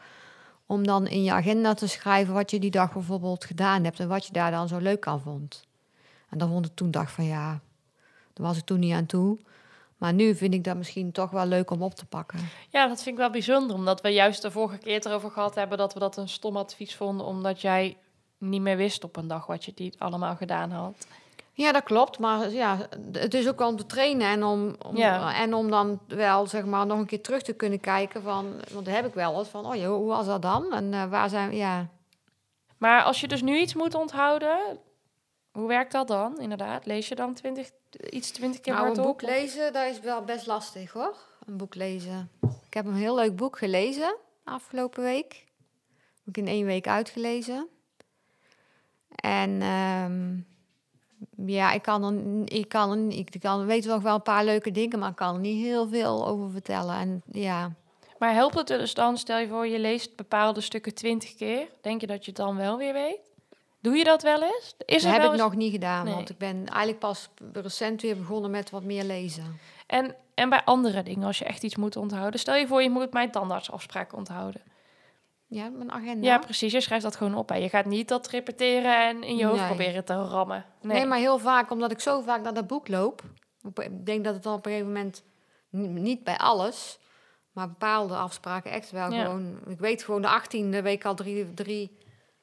Om 0.66 0.86
dan 0.86 1.06
in 1.06 1.22
je 1.22 1.32
agenda 1.32 1.74
te 1.74 1.88
schrijven 1.88 2.34
wat 2.34 2.50
je 2.50 2.58
die 2.58 2.70
dag 2.70 2.92
bijvoorbeeld 2.92 3.44
gedaan 3.44 3.84
hebt 3.84 4.00
en 4.00 4.08
wat 4.08 4.26
je 4.26 4.32
daar 4.32 4.50
dan 4.50 4.68
zo 4.68 4.78
leuk 4.78 5.06
aan 5.06 5.20
vond. 5.20 5.64
En 6.30 6.38
dan 6.38 6.48
vond 6.48 6.66
ik 6.66 6.74
toen 6.74 6.90
dacht 6.90 7.12
van 7.12 7.24
ja, 7.24 7.60
daar 8.32 8.46
was 8.46 8.56
ik 8.56 8.64
toen 8.64 8.78
niet 8.78 8.94
aan 8.94 9.06
toe. 9.06 9.38
Maar 9.96 10.12
nu 10.12 10.34
vind 10.34 10.54
ik 10.54 10.64
dat 10.64 10.76
misschien 10.76 11.12
toch 11.12 11.30
wel 11.30 11.46
leuk 11.46 11.70
om 11.70 11.82
op 11.82 11.94
te 11.94 12.06
pakken. 12.06 12.38
Ja, 12.68 12.86
dat 12.86 13.02
vind 13.02 13.14
ik 13.14 13.20
wel 13.20 13.30
bijzonder, 13.30 13.76
omdat 13.76 14.00
we 14.00 14.08
juist 14.08 14.42
de 14.42 14.50
vorige 14.50 14.78
keer 14.78 15.06
erover 15.06 15.30
gehad 15.30 15.54
hebben 15.54 15.78
dat 15.78 15.94
we 15.94 16.00
dat 16.00 16.16
een 16.16 16.28
stom 16.28 16.56
advies 16.56 16.96
vonden, 16.96 17.26
omdat 17.26 17.60
jij 17.60 17.96
niet 18.38 18.60
meer 18.60 18.76
wist 18.76 19.04
op 19.04 19.16
een 19.16 19.26
dag 19.28 19.46
wat 19.46 19.64
je 19.64 19.72
die 19.74 19.94
allemaal 19.98 20.36
gedaan 20.36 20.70
had. 20.70 21.06
Ja, 21.52 21.72
dat 21.72 21.82
klopt. 21.82 22.18
Maar 22.18 22.50
ja, 22.50 22.78
het 23.12 23.34
is 23.34 23.48
ook 23.48 23.60
om 23.60 23.76
te 23.76 23.86
trainen 23.86 24.26
en 24.28 24.44
om, 24.44 24.76
om, 24.86 24.96
Ja. 24.96 25.34
en 25.34 25.54
om 25.54 25.70
dan 25.70 26.00
wel 26.06 26.46
zeg 26.46 26.64
maar 26.64 26.86
nog 26.86 26.98
een 26.98 27.06
keer 27.06 27.20
terug 27.22 27.42
te 27.42 27.52
kunnen 27.52 27.80
kijken 27.80 28.22
van, 28.22 28.52
want 28.72 28.84
dat 28.84 28.94
heb 28.94 29.06
ik 29.06 29.14
wel 29.14 29.38
eens 29.38 29.48
van, 29.48 29.66
oh 29.66 29.74
joh, 29.74 29.96
hoe 29.96 30.06
was 30.08 30.26
dat 30.26 30.42
dan? 30.42 30.72
En 30.72 30.94
eh, 30.94 31.04
waar 31.10 31.28
zijn 31.28 31.48
we? 31.48 31.56
Ja, 31.56 31.86
Maar 32.78 33.02
als 33.02 33.20
je 33.20 33.28
dus 33.28 33.42
nu 33.42 33.58
iets 33.58 33.74
moet 33.74 33.94
onthouden, 33.94 34.58
hoe 35.52 35.68
werkt 35.68 35.92
dat 35.92 36.08
dan? 36.08 36.40
Inderdaad, 36.40 36.86
lees 36.86 37.08
je 37.08 37.14
dan 37.14 37.34
20, 37.34 37.70
iets 38.10 38.30
twintig 38.30 38.60
keer 38.60 38.74
nou, 38.74 38.88
een 38.96 39.02
boek 39.02 39.22
lezen, 39.22 39.72
dat 39.72 39.86
is 39.86 40.00
wel 40.00 40.22
best 40.22 40.46
lastig 40.46 40.92
hoor. 40.92 41.16
Een 41.46 41.56
boek 41.56 41.74
lezen. 41.74 42.30
Ik 42.66 42.74
heb 42.74 42.86
een 42.86 42.94
heel 42.94 43.14
leuk 43.14 43.36
boek 43.36 43.58
gelezen 43.58 44.16
afgelopen 44.44 45.02
week. 45.02 45.44
Heb 46.24 46.26
ik 46.26 46.36
in 46.36 46.46
één 46.48 46.66
week 46.66 46.88
uitgelezen. 46.88 47.68
En 49.16 49.62
ehm, 49.62 50.36
ja, 51.50 51.72
ik 51.72 51.82
kan, 51.82 52.04
er, 52.04 52.52
ik, 52.52 52.68
kan 52.68 52.90
er, 52.90 53.18
ik 53.18 53.40
kan 53.40 53.66
weet 53.66 53.86
nog 53.86 54.02
wel 54.02 54.14
een 54.14 54.22
paar 54.22 54.44
leuke 54.44 54.70
dingen, 54.70 54.98
maar 54.98 55.10
ik 55.10 55.16
kan 55.16 55.34
er 55.34 55.40
niet 55.40 55.64
heel 55.64 55.88
veel 55.88 56.26
over 56.26 56.50
vertellen. 56.50 56.94
En 56.96 57.22
ja, 57.32 57.72
Maar 58.18 58.32
helpt 58.34 58.54
het 58.54 58.66
dus 58.66 58.94
dan, 58.94 59.18
stel 59.18 59.38
je 59.38 59.48
voor, 59.48 59.66
je 59.66 59.78
leest 59.78 60.16
bepaalde 60.16 60.60
stukken 60.60 60.94
twintig 60.94 61.34
keer, 61.34 61.68
denk 61.80 62.00
je 62.00 62.06
dat 62.06 62.24
je 62.24 62.30
het 62.30 62.40
dan 62.40 62.56
wel 62.56 62.76
weer 62.76 62.92
weet? 62.92 63.18
Doe 63.80 63.96
je 63.96 64.04
dat 64.04 64.22
wel 64.22 64.42
eens? 64.42 64.74
Is 64.78 65.02
dat 65.02 65.04
er 65.04 65.12
heb 65.12 65.22
wel 65.22 65.32
ik 65.32 65.38
nog 65.38 65.54
niet 65.54 65.72
gedaan, 65.72 66.04
Nee. 66.04 66.14
want 66.14 66.30
ik 66.30 66.38
ben 66.38 66.56
eigenlijk 66.66 66.98
pas 66.98 67.28
recent 67.52 68.02
weer 68.02 68.16
begonnen 68.16 68.50
met 68.50 68.70
wat 68.70 68.82
meer 68.82 69.04
lezen. 69.04 69.58
En, 69.86 70.14
en 70.34 70.48
bij 70.48 70.62
andere 70.64 71.02
dingen, 71.02 71.26
als 71.26 71.38
je 71.38 71.44
echt 71.44 71.62
iets 71.62 71.76
moet 71.76 71.96
onthouden. 71.96 72.40
Stel 72.40 72.54
je 72.54 72.66
voor, 72.66 72.82
je 72.82 72.90
moet 72.90 73.12
mijn 73.12 73.30
tandartsafspraak 73.30 74.12
onthouden. 74.16 74.60
Ja, 75.48 75.68
mijn 75.68 75.92
agenda. 75.92 76.26
Ja, 76.26 76.38
precies. 76.38 76.72
Je 76.72 76.80
schrijft 76.80 77.04
dat 77.04 77.16
gewoon 77.16 77.34
op. 77.34 77.48
Hè. 77.48 77.56
Je 77.56 77.68
gaat 77.68 77.84
niet 77.84 78.08
dat 78.08 78.28
repeteren 78.28 79.08
en 79.08 79.22
in 79.22 79.36
je 79.36 79.44
hoofd 79.44 79.58
Nee. 79.58 79.66
proberen 79.68 80.04
te 80.04 80.14
rammen. 80.14 80.64
Nee. 80.80 80.96
Nee. 80.96 81.06
maar 81.06 81.18
heel 81.18 81.38
vaak, 81.38 81.70
omdat 81.70 81.90
ik 81.90 82.00
zo 82.00 82.20
vaak 82.20 82.42
naar 82.42 82.54
dat 82.54 82.66
boek 82.66 82.88
loop. 82.88 83.22
op- 83.62 83.80
Ik 83.80 84.06
denk 84.06 84.24
dat 84.24 84.34
het 84.34 84.42
dan 84.42 84.54
op 84.54 84.66
een 84.66 84.70
gegeven 84.72 84.92
moment, 84.92 85.24
ni- 85.70 85.88
niet 86.00 86.24
bij 86.24 86.36
alles, 86.38 86.98
maar 87.52 87.68
bepaalde 87.68 88.16
afspraken 88.16 88.70
echt 88.70 88.90
wel 88.90 89.12
Ja. 89.12 89.24
gewoon. 89.24 89.58
Ik 89.66 89.78
weet 89.78 90.02
gewoon 90.02 90.22
de 90.22 90.28
18e 90.28 90.82
week 90.82 91.04
al 91.04 91.14
drie, 91.14 91.54
drie 91.54 91.98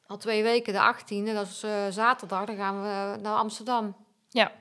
al 0.07 0.17
twee 0.17 0.43
weken, 0.43 0.73
de 0.73 0.79
18e, 0.79 1.33
dat 1.33 1.47
is 1.47 1.63
eh, 1.63 1.71
zaterdag, 1.89 2.45
dan 2.45 2.55
gaan 2.55 2.81
we 2.81 3.17
naar 3.21 3.35
Amsterdam. 3.37 3.95
Ja. 4.29 4.51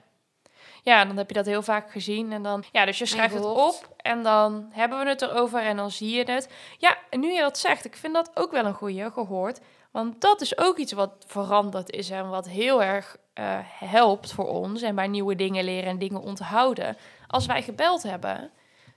Ja, 0.85 1.05
dan 1.05 1.16
heb 1.16 1.28
je 1.28 1.35
dat 1.35 1.47
heel 1.47 1.62
vaak 1.62 1.91
gezien. 1.91 2.33
En 2.33 2.43
dan, 2.43 2.64
ja, 2.72 2.85
dus 2.85 2.99
je 2.99 3.07
schrijft 3.07 3.35
het 3.35 3.45
op 3.45 3.95
en 3.97 4.22
dan 4.22 4.68
hebben 4.70 4.99
we 4.99 5.09
het 5.09 5.22
erover 5.22 5.61
en 5.61 5.76
dan 5.76 5.91
zie 5.91 6.11
je 6.11 6.33
het. 6.33 6.49
Ja, 6.78 6.97
en 7.11 7.20
nu 7.20 7.33
je 7.33 7.41
dat 7.41 7.59
zegt, 7.59 7.85
ik 7.85 7.97
vind 7.97 8.14
dat 8.14 8.30
ook 8.35 8.51
wel 8.51 8.64
een 8.64 8.74
goeie, 8.74 9.11
gehoord. 9.11 9.61
Want 9.91 10.20
dat 10.20 10.41
is 10.41 10.59
ook 10.59 10.76
iets 10.76 10.93
wat 10.93 11.24
veranderd 11.26 11.91
is 11.91 12.11
en 12.11 12.28
wat 12.28 12.49
heel 12.49 12.83
erg 12.83 13.16
eh, 13.35 13.59
helpt 13.62 14.33
voor 14.33 14.49
ons. 14.49 14.83
En 14.83 14.95
bij 14.95 15.09
nieuwe 15.09 15.37
dingen 15.37 15.64
leren 15.64 15.91
en 15.91 15.99
dingen 15.99 16.20
onthouden. 16.20 16.97
Als 17.26 17.47
wij 17.47 17.62
gebeld 17.62 18.03
hebben, 18.03 18.51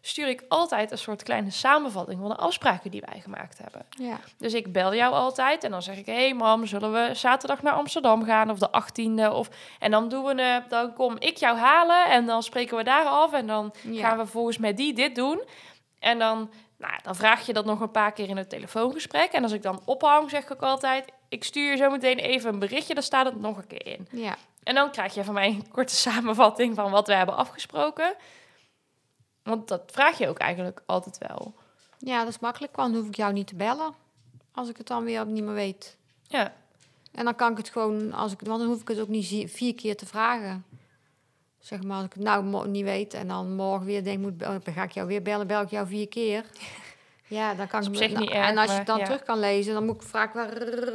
stuur 0.07 0.27
ik 0.27 0.43
altijd 0.47 0.91
een 0.91 0.97
soort 0.97 1.23
kleine 1.23 1.49
samenvatting 1.51 2.19
van 2.19 2.29
de 2.29 2.35
afspraken 2.35 2.91
die 2.91 3.03
wij 3.11 3.19
gemaakt 3.21 3.57
hebben. 3.57 3.85
Ja. 3.89 4.19
Dus 4.37 4.53
ik 4.53 4.73
bel 4.73 4.93
jou 4.95 5.13
altijd 5.13 5.63
en 5.63 5.71
dan 5.71 5.81
zeg 5.81 5.97
ik: 5.97 6.05
Hé 6.05 6.13
hey 6.13 6.33
mam, 6.33 6.65
zullen 6.65 6.91
we 6.93 7.09
zaterdag 7.13 7.61
naar 7.61 7.73
Amsterdam 7.73 8.23
gaan 8.25 8.49
of 8.49 8.59
de 8.59 8.69
18e? 8.69 9.31
Of, 9.33 9.49
en 9.79 9.91
dan, 9.91 10.09
doen 10.09 10.23
we, 10.23 10.63
dan 10.69 10.93
kom 10.93 11.15
ik 11.19 11.37
jou 11.37 11.57
halen 11.57 12.05
en 12.09 12.25
dan 12.25 12.43
spreken 12.43 12.77
we 12.77 12.83
daar 12.83 13.05
af. 13.05 13.33
En 13.33 13.47
dan 13.47 13.73
Ja. 13.81 14.07
gaan 14.07 14.17
we 14.17 14.25
volgens 14.25 14.57
met 14.57 14.77
die 14.77 14.93
dit 14.93 15.15
doen. 15.15 15.43
En 15.99 16.19
dan, 16.19 16.51
nou, 16.77 16.93
dan 17.03 17.15
vraag 17.15 17.45
je 17.45 17.53
dat 17.53 17.65
nog 17.65 17.79
een 17.79 17.91
paar 17.91 18.11
keer 18.11 18.29
in 18.29 18.37
het 18.37 18.49
telefoongesprek. 18.49 19.31
En 19.31 19.43
als 19.43 19.51
ik 19.51 19.61
dan 19.61 19.81
ophang, 19.85 20.29
zeg 20.29 20.49
ik 20.49 20.61
altijd: 20.61 21.05
Ik 21.29 21.43
stuur 21.43 21.71
je 21.71 21.77
zo 21.77 21.89
meteen 21.89 22.17
even 22.17 22.53
een 22.53 22.59
berichtje, 22.59 22.93
daar 22.93 23.03
staat 23.03 23.25
het 23.25 23.39
nog 23.41 23.57
een 23.57 23.67
keer 23.67 23.87
in. 23.87 24.07
Ja. 24.11 24.35
En 24.63 24.75
dan 24.75 24.91
krijg 24.91 25.13
je 25.13 25.23
van 25.23 25.33
mij 25.33 25.47
een 25.47 25.71
korte 25.71 25.95
samenvatting 26.09 26.75
van 26.75 26.91
wat 26.91 27.07
we 27.07 27.13
hebben 27.13 27.35
afgesproken. 27.35 28.15
Want 29.45 29.67
dat 29.67 29.81
vraag 29.85 30.17
je 30.17 30.27
ook 30.27 30.37
eigenlijk 30.37 30.81
altijd 30.85 31.17
wel. 31.17 31.53
ja, 31.97 32.19
dat 32.19 32.27
is 32.27 32.39
makkelijk, 32.39 32.75
want 32.75 32.91
dan 32.91 32.99
hoef 33.01 33.09
ik 33.09 33.15
jou 33.15 33.33
niet 33.33 33.47
te 33.47 33.55
bellen. 33.55 33.93
Als 34.53 34.69
ik 34.69 34.77
het 34.77 34.87
dan 34.87 35.03
weer 35.03 35.25
niet 35.25 35.43
meer 35.43 35.53
weet. 35.53 35.97
Ja, 36.27 36.53
En 37.11 37.25
dan 37.25 37.35
kan 37.35 37.51
ik 37.51 37.57
het 37.57 37.69
gewoon, 37.69 38.13
als 38.13 38.31
ik, 38.31 38.39
want 38.41 38.59
dan 38.59 38.67
hoef 38.69 38.81
ik 38.81 38.87
het 38.87 38.99
ook 38.99 39.07
niet 39.07 39.51
vier 39.51 39.75
keer 39.75 39.97
te 39.97 40.05
vragen. 40.05 40.65
Zeg 41.59 41.83
maar, 41.83 41.95
als 41.95 42.05
ik 42.05 42.13
het 42.13 42.23
nou 42.23 42.67
niet 42.67 42.83
weet 42.83 43.13
en 43.13 43.27
dan 43.27 43.55
morgen 43.55 43.85
weer 43.85 44.03
denk, 44.03 44.19
moet, 44.19 44.37
be- 44.37 44.59
dan 44.63 44.73
ga 44.73 44.83
ik 44.83 44.91
jou 44.91 45.07
weer 45.07 45.21
bellen, 45.21 45.47
bel 45.47 45.61
ik 45.61 45.69
jou 45.69 45.87
vier 45.87 46.07
keer. 46.07 46.45
Ja, 47.27 47.53
dan 47.53 47.67
kan 47.67 47.83
ik 47.83 47.89
me- 47.89 47.97
zich 47.97 48.11
nou, 48.11 48.19
niet 48.23 48.29
erg, 48.33 48.47
En 48.49 48.57
als 48.57 48.71
je 48.71 48.77
het 48.77 48.85
dan 48.87 48.97
ja. 48.97 49.03
terug 49.05 49.23
kan 49.23 49.39
lezen, 49.39 49.73
dan 49.73 49.85
moet 49.85 49.95
ik 49.95 50.01
vaak 50.01 50.33
wel 50.33 50.45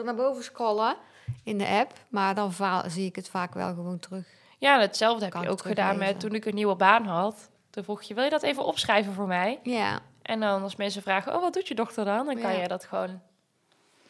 naar 0.05 0.15
boven 0.15 0.45
scrollen 0.45 0.97
in 1.45 1.59
de 1.59 1.67
app. 1.67 1.93
Maar 2.09 2.35
dan 2.35 2.53
zie 2.87 3.07
ik 3.07 3.17
het 3.17 3.29
vaak 3.29 3.55
wel 3.55 3.75
gewoon 3.75 3.99
terug. 3.99 4.27
Ja, 4.59 4.81
hetzelfde 4.81 5.25
heb 5.25 5.35
je 5.35 5.41
ik 5.43 5.51
ook 5.51 5.61
gedaan 5.63 5.99
met 5.99 6.21
toen 6.21 6.35
ik 6.35 6.45
een 6.45 6.55
nieuwe 6.55 6.75
baan 6.77 7.05
had. 7.07 7.50
Toen 7.71 7.85
vroeg 7.85 8.03
je, 8.03 8.15
wil 8.15 8.25
je 8.25 8.31
dat 8.31 8.43
even 8.43 8.65
opschrijven 8.65 9.13
voor 9.13 9.27
mij? 9.27 9.61
Ja, 9.63 10.01
En 10.23 10.41
dan 10.41 10.63
als 10.63 10.77
mensen 10.77 11.03
vragen, 11.03 11.35
oh, 11.35 11.41
wat 11.41 11.53
doet 11.55 11.69
je 11.69 11.75
dochter 11.75 12.05
dan? 12.05 12.27
Dan 12.27 12.35
kan 12.41 12.51
Ja. 12.53 12.57
jij 12.59 12.69
dat 12.69 12.85
gewoon 12.85 13.21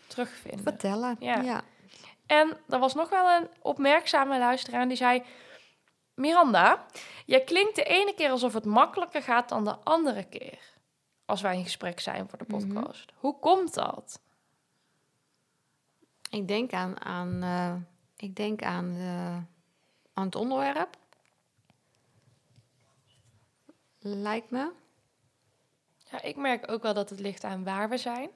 terugvinden. 0.07 0.63
vertellen. 0.63 1.17
Ja. 1.21 1.41
Ja. 1.41 1.63
En 2.27 2.57
er 2.69 2.79
was 2.79 2.95
nog 2.95 3.09
wel 3.09 3.29
een 3.41 3.49
opmerkzame 3.63 4.39
luisteraar 4.39 4.89
die 4.89 4.97
zei... 4.97 5.23
Miranda, 6.15 6.87
jij 7.27 7.41
klinkt 7.45 7.77
de 7.77 7.83
ene 7.85 8.15
keer 8.15 8.31
alsof 8.31 8.53
het 8.53 8.65
makkelijker 8.65 9.23
gaat 9.23 9.49
dan 9.49 9.65
de 9.65 9.77
andere 9.85 10.25
keer. 10.25 10.59
Als 11.25 11.41
wij 11.41 11.57
in 11.57 11.63
gesprek 11.65 12.01
zijn 12.01 12.29
voor 12.29 12.39
de 12.39 12.45
Mhm. 12.49 12.73
podcast. 12.73 13.13
Hoe 13.17 13.39
komt 13.39 13.75
dat? 13.75 14.21
Ik 16.31 16.49
denk 16.49 16.73
aan, 16.73 17.01
aan, 17.05 17.43
eh, 17.43 17.75
ik 18.17 18.37
denk 18.37 18.63
aan, 18.63 18.95
eh, 18.97 19.37
aan 20.15 20.25
het 20.25 20.35
onderwerp. 20.35 20.97
Lijkt 24.01 24.51
me. 24.51 24.71
Ja, 26.11 26.23
ik 26.23 26.37
merk 26.37 26.71
ook 26.71 26.83
wel 26.83 26.95
dat 26.95 27.11
het 27.11 27.21
ligt 27.21 27.45
aan 27.45 27.65
waar 27.65 27.89
we 27.89 27.97
zijn. 27.99 28.31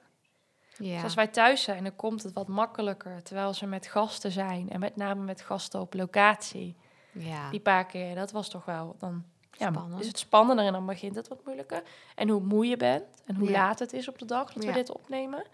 Ja. 0.79 0.95
Dus 0.95 1.03
als 1.03 1.15
wij 1.15 1.27
thuis 1.27 1.63
zijn, 1.63 1.83
dan 1.83 1.97
komt 1.97 2.23
het 2.23 2.33
wat 2.33 2.49
makkelijker. 2.49 3.23
Terwijl 3.23 3.55
ze 3.55 3.67
met 3.67 3.87
gasten 3.87 4.31
zijn. 4.31 4.71
En 4.71 4.81
met 4.81 4.97
name 4.97 5.23
met 5.23 5.41
gasten 5.41 5.81
op 5.81 5.95
locatie. 5.95 6.77
ja. 7.13 7.51
Die 7.51 7.61
paar 7.61 7.87
keer, 7.87 8.15
dat 8.15 8.33
was 8.33 8.49
toch 8.49 8.65
wel... 8.65 8.95
Dan 8.99 9.25
ja, 9.53 9.73
is 9.99 10.07
het 10.07 10.19
spannender 10.19 10.67
en 10.67 10.73
dan 10.73 10.87
begint 10.87 11.17
het 11.17 11.29
wat 11.29 11.45
moeilijker. 11.45 11.83
En 12.15 12.29
hoe 12.29 12.41
moe 12.41 12.67
je 12.67 12.77
bent 12.77 13.05
en 13.27 13.35
hoe 13.35 13.49
Ja. 13.49 13.53
laat 13.53 13.79
het 13.79 13.93
is 13.93 14.09
op 14.09 14.19
de 14.19 14.25
dag 14.25 14.53
dat 14.53 14.65
we 14.65 14.73
dit 14.73 14.93
opnemen. 14.93 15.45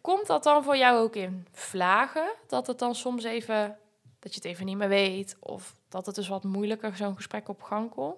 Komt 0.00 0.26
dat 0.26 0.42
dan 0.42 0.64
voor 0.64 0.76
jou 0.76 0.98
ook 0.98 1.16
in 1.16 1.46
vlagen? 1.52 2.30
Dat 2.46 2.66
het 2.66 2.78
dan 2.78 2.94
soms 2.94 3.24
even... 3.24 3.78
Dat 4.18 4.34
je 4.34 4.40
het 4.40 4.48
even 4.48 4.66
niet 4.66 4.76
meer 4.76 4.88
weet? 4.88 5.36
Of 5.40 5.74
dat 5.88 6.06
het 6.06 6.14
dus 6.14 6.28
wat 6.28 6.44
moeilijker 6.44 6.96
zo'n 6.96 7.16
gesprek 7.16 7.48
op 7.48 7.62
gang 7.62 7.90
komt? 7.90 8.16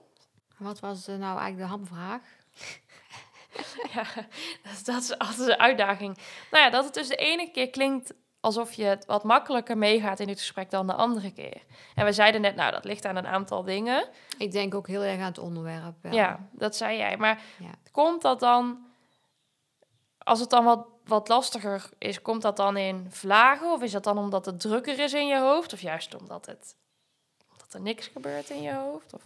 Wat 0.60 0.80
was 0.80 1.08
eh, 1.08 1.16
nou 1.16 1.38
eigenlijk 1.38 1.70
de 1.70 1.76
hamvraag? 1.76 2.20
Ja, 3.92 4.04
dat, 4.62 4.84
dat 4.84 5.02
is 5.02 5.18
altijd 5.18 5.48
een 5.48 5.58
uitdaging. 5.58 6.18
Nou 6.50 6.64
ja, 6.64 6.70
dat 6.70 6.84
het 6.84 6.94
dus 6.94 7.08
de 7.08 7.16
ene 7.16 7.50
keer 7.50 7.70
klinkt 7.70 8.12
alsof 8.40 8.72
je 8.72 8.84
het 8.84 9.06
wat 9.06 9.24
makkelijker 9.24 9.78
meegaat 9.78 10.20
in 10.20 10.28
het 10.28 10.38
gesprek 10.38 10.70
dan 10.70 10.86
de 10.86 10.92
andere 10.94 11.32
keer. 11.32 11.62
En 11.94 12.04
we 12.04 12.12
zeiden 12.12 12.40
net, 12.40 12.54
nou, 12.56 12.72
dat 12.72 12.84
ligt 12.84 13.04
aan 13.04 13.16
een 13.16 13.26
aantal 13.26 13.62
dingen. 13.62 14.08
Ik 14.38 14.52
denk 14.52 14.74
ook 14.74 14.86
heel 14.86 15.02
erg 15.02 15.18
aan 15.20 15.24
het 15.26 15.38
onderwerp. 15.38 15.94
Ja, 16.10 16.48
dat 16.52 16.76
zei 16.76 16.96
jij. 16.96 17.16
Maar 17.16 17.42
Ja. 17.58 17.70
komt 17.90 18.22
dat 18.22 18.40
dan, 18.40 18.86
als 20.18 20.40
het 20.40 20.50
dan 20.50 20.64
wat, 20.64 20.86
wat 21.04 21.28
lastiger 21.28 21.90
is, 21.98 22.22
komt 22.22 22.42
dat 22.42 22.56
dan 22.56 22.76
in 22.76 23.06
vlagen? 23.10 23.72
Of 23.72 23.82
is 23.82 23.92
dat 23.92 24.04
dan 24.04 24.18
omdat 24.18 24.46
het 24.46 24.60
drukker 24.60 24.98
is 24.98 25.12
in 25.12 25.26
je 25.26 25.38
hoofd? 25.38 25.72
Of 25.72 25.80
juist 25.80 26.14
omdat, 26.20 26.46
het, 26.46 26.76
omdat 27.52 27.74
er 27.74 27.80
niks 27.80 28.06
gebeurt 28.06 28.50
in 28.50 28.62
je 28.62 28.72
hoofd? 28.74 29.14
Of? 29.14 29.22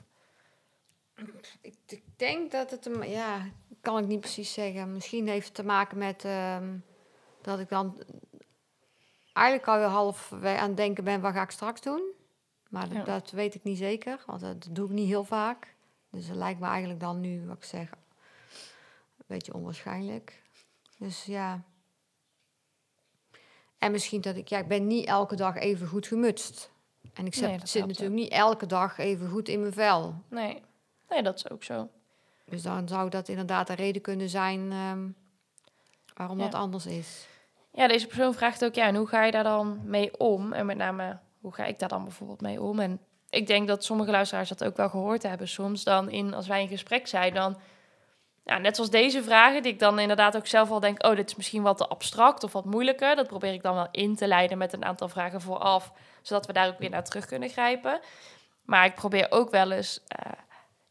Ik, 1.60 1.74
ik 1.86 2.02
denk 2.16 2.50
dat 2.50 2.70
het 2.70 2.84
hem, 2.84 3.02
ja, 3.02 3.46
kan 3.80 3.98
ik 3.98 4.06
niet 4.06 4.20
precies 4.20 4.52
zeggen. 4.52 4.92
Misschien 4.92 5.28
heeft 5.28 5.46
het 5.46 5.54
te 5.54 5.64
maken 5.64 5.98
met 5.98 6.24
ehm, 6.24 6.76
dat 7.42 7.58
ik 7.58 7.68
dan 7.68 8.02
eigenlijk 9.32 9.68
alweer 9.68 9.86
half 9.86 10.32
aan 10.32 10.68
het 10.68 10.76
denken 10.76 11.04
ben, 11.04 11.20
wat 11.20 11.32
ga 11.32 11.42
ik 11.42 11.50
straks 11.50 11.80
doen? 11.80 12.02
Maar 12.68 12.88
dat, 12.88 12.96
Ja. 12.96 13.04
dat 13.04 13.30
weet 13.30 13.54
ik 13.54 13.62
niet 13.62 13.78
zeker, 13.78 14.22
want 14.26 14.40
dat 14.40 14.68
doe 14.70 14.86
ik 14.86 14.92
niet 14.92 15.08
heel 15.08 15.24
vaak. 15.24 15.74
Dus 16.10 16.26
het 16.26 16.36
lijkt 16.36 16.60
me 16.60 16.66
eigenlijk 16.66 17.00
dan 17.00 17.20
nu, 17.20 17.46
wat 17.46 17.56
ik 17.56 17.64
zeg, 17.64 17.90
een 17.90 19.24
beetje 19.26 19.54
onwaarschijnlijk. 19.54 20.42
Dus 20.98 21.24
ja. 21.24 21.62
En 23.78 23.92
misschien 23.92 24.20
dat 24.20 24.36
ik, 24.36 24.48
ja, 24.48 24.58
ik 24.58 24.68
ben 24.68 24.86
niet 24.86 25.06
elke 25.06 25.36
dag 25.36 25.56
even 25.56 25.86
goed 25.86 26.06
gemutst. 26.06 26.70
En 27.12 27.26
ik 27.26 27.34
zit, 27.34 27.74
Nee, 27.74 27.86
natuurlijk 27.86 28.14
niet 28.14 28.32
elke 28.32 28.66
dag 28.66 28.98
even 28.98 29.28
goed 29.30 29.48
in 29.48 29.60
mijn 29.60 29.72
vel. 29.72 30.14
Nee. 30.28 30.62
Nee, 31.08 31.22
dat 31.22 31.34
is 31.36 31.50
ook 31.50 31.62
zo. 31.62 31.88
Dus 32.44 32.62
dan 32.62 32.88
zou 32.88 33.10
dat 33.10 33.28
inderdaad 33.28 33.68
een 33.68 33.74
reden 33.74 34.02
kunnen 34.02 34.28
zijn 34.28 34.72
ehm, 34.72 35.08
waarom 36.14 36.38
Ja. 36.38 36.44
dat 36.44 36.54
anders 36.54 36.86
is. 36.86 37.26
Ja, 37.72 37.88
deze 37.88 38.06
persoon 38.06 38.34
vraagt 38.34 38.64
ook, 38.64 38.74
ja, 38.74 38.86
en 38.86 38.94
hoe 38.96 39.06
ga 39.06 39.24
je 39.24 39.32
daar 39.32 39.44
dan 39.44 39.80
mee 39.84 40.18
om? 40.18 40.52
En 40.52 40.66
met 40.66 40.76
name, 40.76 41.18
hoe 41.40 41.54
ga 41.54 41.64
ik 41.64 41.78
daar 41.78 41.88
dan 41.88 42.02
bijvoorbeeld 42.04 42.40
mee 42.40 42.60
om? 42.62 42.80
En 42.80 43.00
ik 43.30 43.46
denk 43.46 43.68
dat 43.68 43.84
sommige 43.84 44.10
luisteraars 44.10 44.48
dat 44.48 44.64
ook 44.64 44.76
wel 44.76 44.88
gehoord 44.88 45.22
hebben. 45.22 45.48
Soms 45.48 45.84
dan, 45.84 46.10
in, 46.10 46.34
als 46.34 46.46
wij 46.46 46.62
in 46.62 46.68
gesprek 46.68 47.06
zijn, 47.06 47.34
dan... 47.34 47.56
Ja, 48.44 48.58
net 48.58 48.74
zoals 48.74 48.90
deze 48.90 49.22
vragen, 49.22 49.62
die 49.62 49.72
ik 49.72 49.78
dan 49.78 49.98
inderdaad 49.98 50.36
ook 50.36 50.46
zelf 50.46 50.70
al 50.70 50.80
denk... 50.80 51.04
oh, 51.06 51.16
dit 51.16 51.28
is 51.30 51.36
misschien 51.36 51.62
wat 51.62 51.76
te 51.76 51.86
abstract 51.88 52.44
of 52.44 52.52
wat 52.52 52.64
moeilijker. 52.64 53.16
Dat 53.16 53.26
probeer 53.26 53.52
ik 53.52 53.62
dan 53.62 53.74
wel 53.74 53.88
in 53.90 54.16
te 54.16 54.26
leiden 54.26 54.58
met 54.58 54.72
een 54.72 54.84
aantal 54.84 55.08
vragen 55.08 55.40
vooraf... 55.40 55.92
zodat 56.22 56.46
we 56.46 56.52
daar 56.52 56.68
ook 56.68 56.78
weer 56.78 56.90
naar 56.90 57.04
terug 57.04 57.26
kunnen 57.26 57.48
grijpen. 57.48 58.00
Maar 58.62 58.84
ik 58.84 58.94
probeer 58.94 59.26
ook 59.30 59.50
wel 59.50 59.70
eens... 59.70 60.00
eh, 60.06 60.32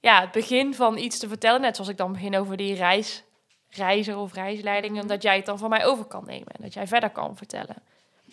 ja, 0.04 0.22
het 0.22 0.32
begin 0.32 0.74
van 0.74 0.98
iets 0.98 1.20
te 1.20 1.28
vertellen... 1.28 1.62
net 1.62 1.76
zoals 1.76 1.92
ik 1.92 1.98
dan 1.98 2.12
begin 2.12 2.36
over 2.36 2.58
die 2.58 2.76
reis, 2.76 3.24
reizen 3.70 4.18
of 4.18 4.34
reisleidingen... 4.34 5.08
dat 5.08 5.22
jij 5.22 5.36
het 5.36 5.46
dan 5.46 5.58
van 5.58 5.70
mij 5.70 5.86
over 5.86 6.06
kan 6.06 6.24
nemen 6.26 6.48
en 6.48 6.62
dat 6.62 6.74
jij 6.74 6.88
verder 6.88 7.10
kan 7.10 7.38
vertellen. 7.38 7.76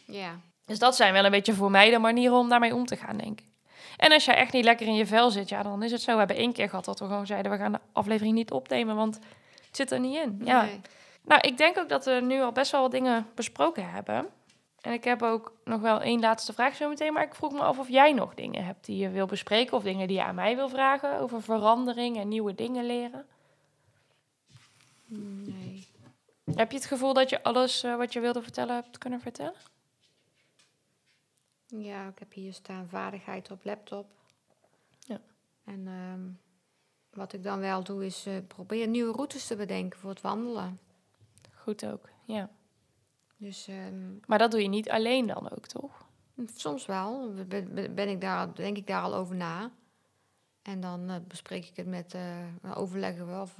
Ja. 0.07 0.41
Dus 0.64 0.79
dat 0.79 0.97
zijn 0.97 1.12
wel 1.12 1.25
een 1.25 1.31
beetje 1.31 1.55
voor 1.55 1.71
mij 1.71 1.91
de 1.91 1.99
manieren 1.99 2.37
om 2.37 2.49
daarmee 2.49 2.75
om 2.75 2.87
te 2.87 2.97
gaan, 2.97 3.16
denk 3.16 3.41
ik. 3.41 3.47
En 3.97 4.12
als 4.12 4.25
jij 4.25 4.35
echt 4.35 4.53
niet 4.53 4.64
lekker 4.64 4.87
in 4.87 4.95
je 4.95 5.07
vel 5.07 5.31
zit, 5.31 5.49
ja, 5.49 5.62
dan 5.62 5.83
is 5.83 5.91
het 5.91 6.03
zo. 6.03 6.12
We 6.12 6.18
hebben 6.18 6.37
één 6.37 6.53
keer 6.53 6.68
gehad 6.68 6.85
dat 6.85 6.99
we 6.99 7.07
gewoon 7.07 7.27
zeiden... 7.27 7.53
we 7.53 7.59
gaan 7.59 7.73
de 7.73 7.81
aflevering 7.93 8.35
niet 8.35 8.51
opnemen, 8.51 8.97
want 8.97 9.14
het 9.66 9.77
zit 9.77 9.91
er 9.91 10.01
niet 10.01 10.16
in. 10.16 10.41
Ja. 10.45 10.62
Nee. 10.62 10.81
Nou, 11.25 11.41
ik 11.41 11.57
denk 11.57 11.79
ook 11.79 11.89
dat 11.89 12.05
we 12.05 12.21
nu 12.23 12.41
al 12.41 12.53
best 12.53 12.73
wel 12.73 12.81
wat 12.81 12.91
dingen 12.91 13.27
besproken 13.35 13.91
hebben. 13.91 14.29
En 14.81 14.93
ik 14.93 15.05
heb 15.05 15.22
ook 15.22 15.53
nog 15.64 15.81
wel 15.81 16.01
één 16.01 16.20
laatste 16.20 16.53
vraag 16.53 16.76
zo 16.76 16.89
meteen. 16.89 17.12
Maar 17.12 17.22
ik 17.22 17.35
vroeg 17.35 17.53
me 17.53 17.61
af 17.61 17.78
of 17.78 17.89
jij 17.89 18.12
nog 18.12 18.35
dingen 18.35 18.64
hebt 18.64 18.85
die 18.85 18.97
je 18.97 19.11
wil 19.11 19.26
bespreken... 19.26 19.76
of 19.76 19.83
dingen 19.83 20.09
die 20.09 20.16
je 20.16 20.24
aan 20.24 20.35
mij 20.35 20.57
wil 20.57 20.68
vragen 20.68 21.18
over 21.18 21.43
verandering 21.43 22.16
en 22.18 22.28
nieuwe 22.28 22.55
dingen 22.55 22.87
leren. 22.87 23.26
nee. 25.07 25.89
Heb 26.55 26.70
je 26.70 26.76
het 26.76 26.87
gevoel 26.87 27.12
dat 27.12 27.31
je 27.31 27.43
alles 27.43 27.83
eh, 27.83 27.97
wat 27.97 28.12
je 28.12 28.20
wilde 28.20 28.43
vertellen 28.43 28.74
hebt 28.74 28.99
kunnen 28.99 29.20
vertellen? 29.20 29.61
Ja, 31.66 32.09
ik 32.09 32.18
heb 32.18 32.33
hier 32.33 32.53
staan 32.53 32.89
vaardigheid 32.89 33.51
op 33.51 33.64
laptop. 33.64 34.07
Ja. 34.99 35.20
En 35.64 35.87
ehm, 35.87 36.20
wat 37.11 37.33
ik 37.33 37.43
dan 37.43 37.59
wel 37.59 37.85
doe 37.85 38.07
is 38.07 38.26
eh 38.26 38.35
probeer 38.47 38.89
nieuwe 38.89 39.12
routes 39.12 39.47
te 39.47 39.57
bedenken 39.57 39.99
voor 39.99 40.11
het 40.11 40.20
wandelen. 40.20 40.81
Goed 41.55 41.87
ook, 41.87 42.09
ja. 42.24 42.51
Dus 43.41 43.68
ehm, 43.68 44.11
Maar 44.26 44.38
dat 44.38 44.51
doe 44.51 44.62
je 44.62 44.68
niet 44.68 44.91
alleen 44.91 45.26
dan 45.26 45.51
ook, 45.51 45.66
toch? 45.66 46.09
soms 46.55 46.86
wel 46.86 47.34
ben, 47.95 48.09
ik 48.09 48.20
daar, 48.20 48.55
denk 48.55 48.76
ik 48.76 48.86
daar 48.86 49.03
al 49.03 49.14
over 49.14 49.36
na. 49.36 49.70
En 50.62 50.80
dan 50.80 51.11
eh, 51.11 51.16
bespreek 51.28 51.66
ik 51.66 51.76
het 51.76 51.86
met, 51.86 52.14
eh, 52.14 52.78
overleggen 52.78 53.26
we 53.26 53.41
of 53.41 53.55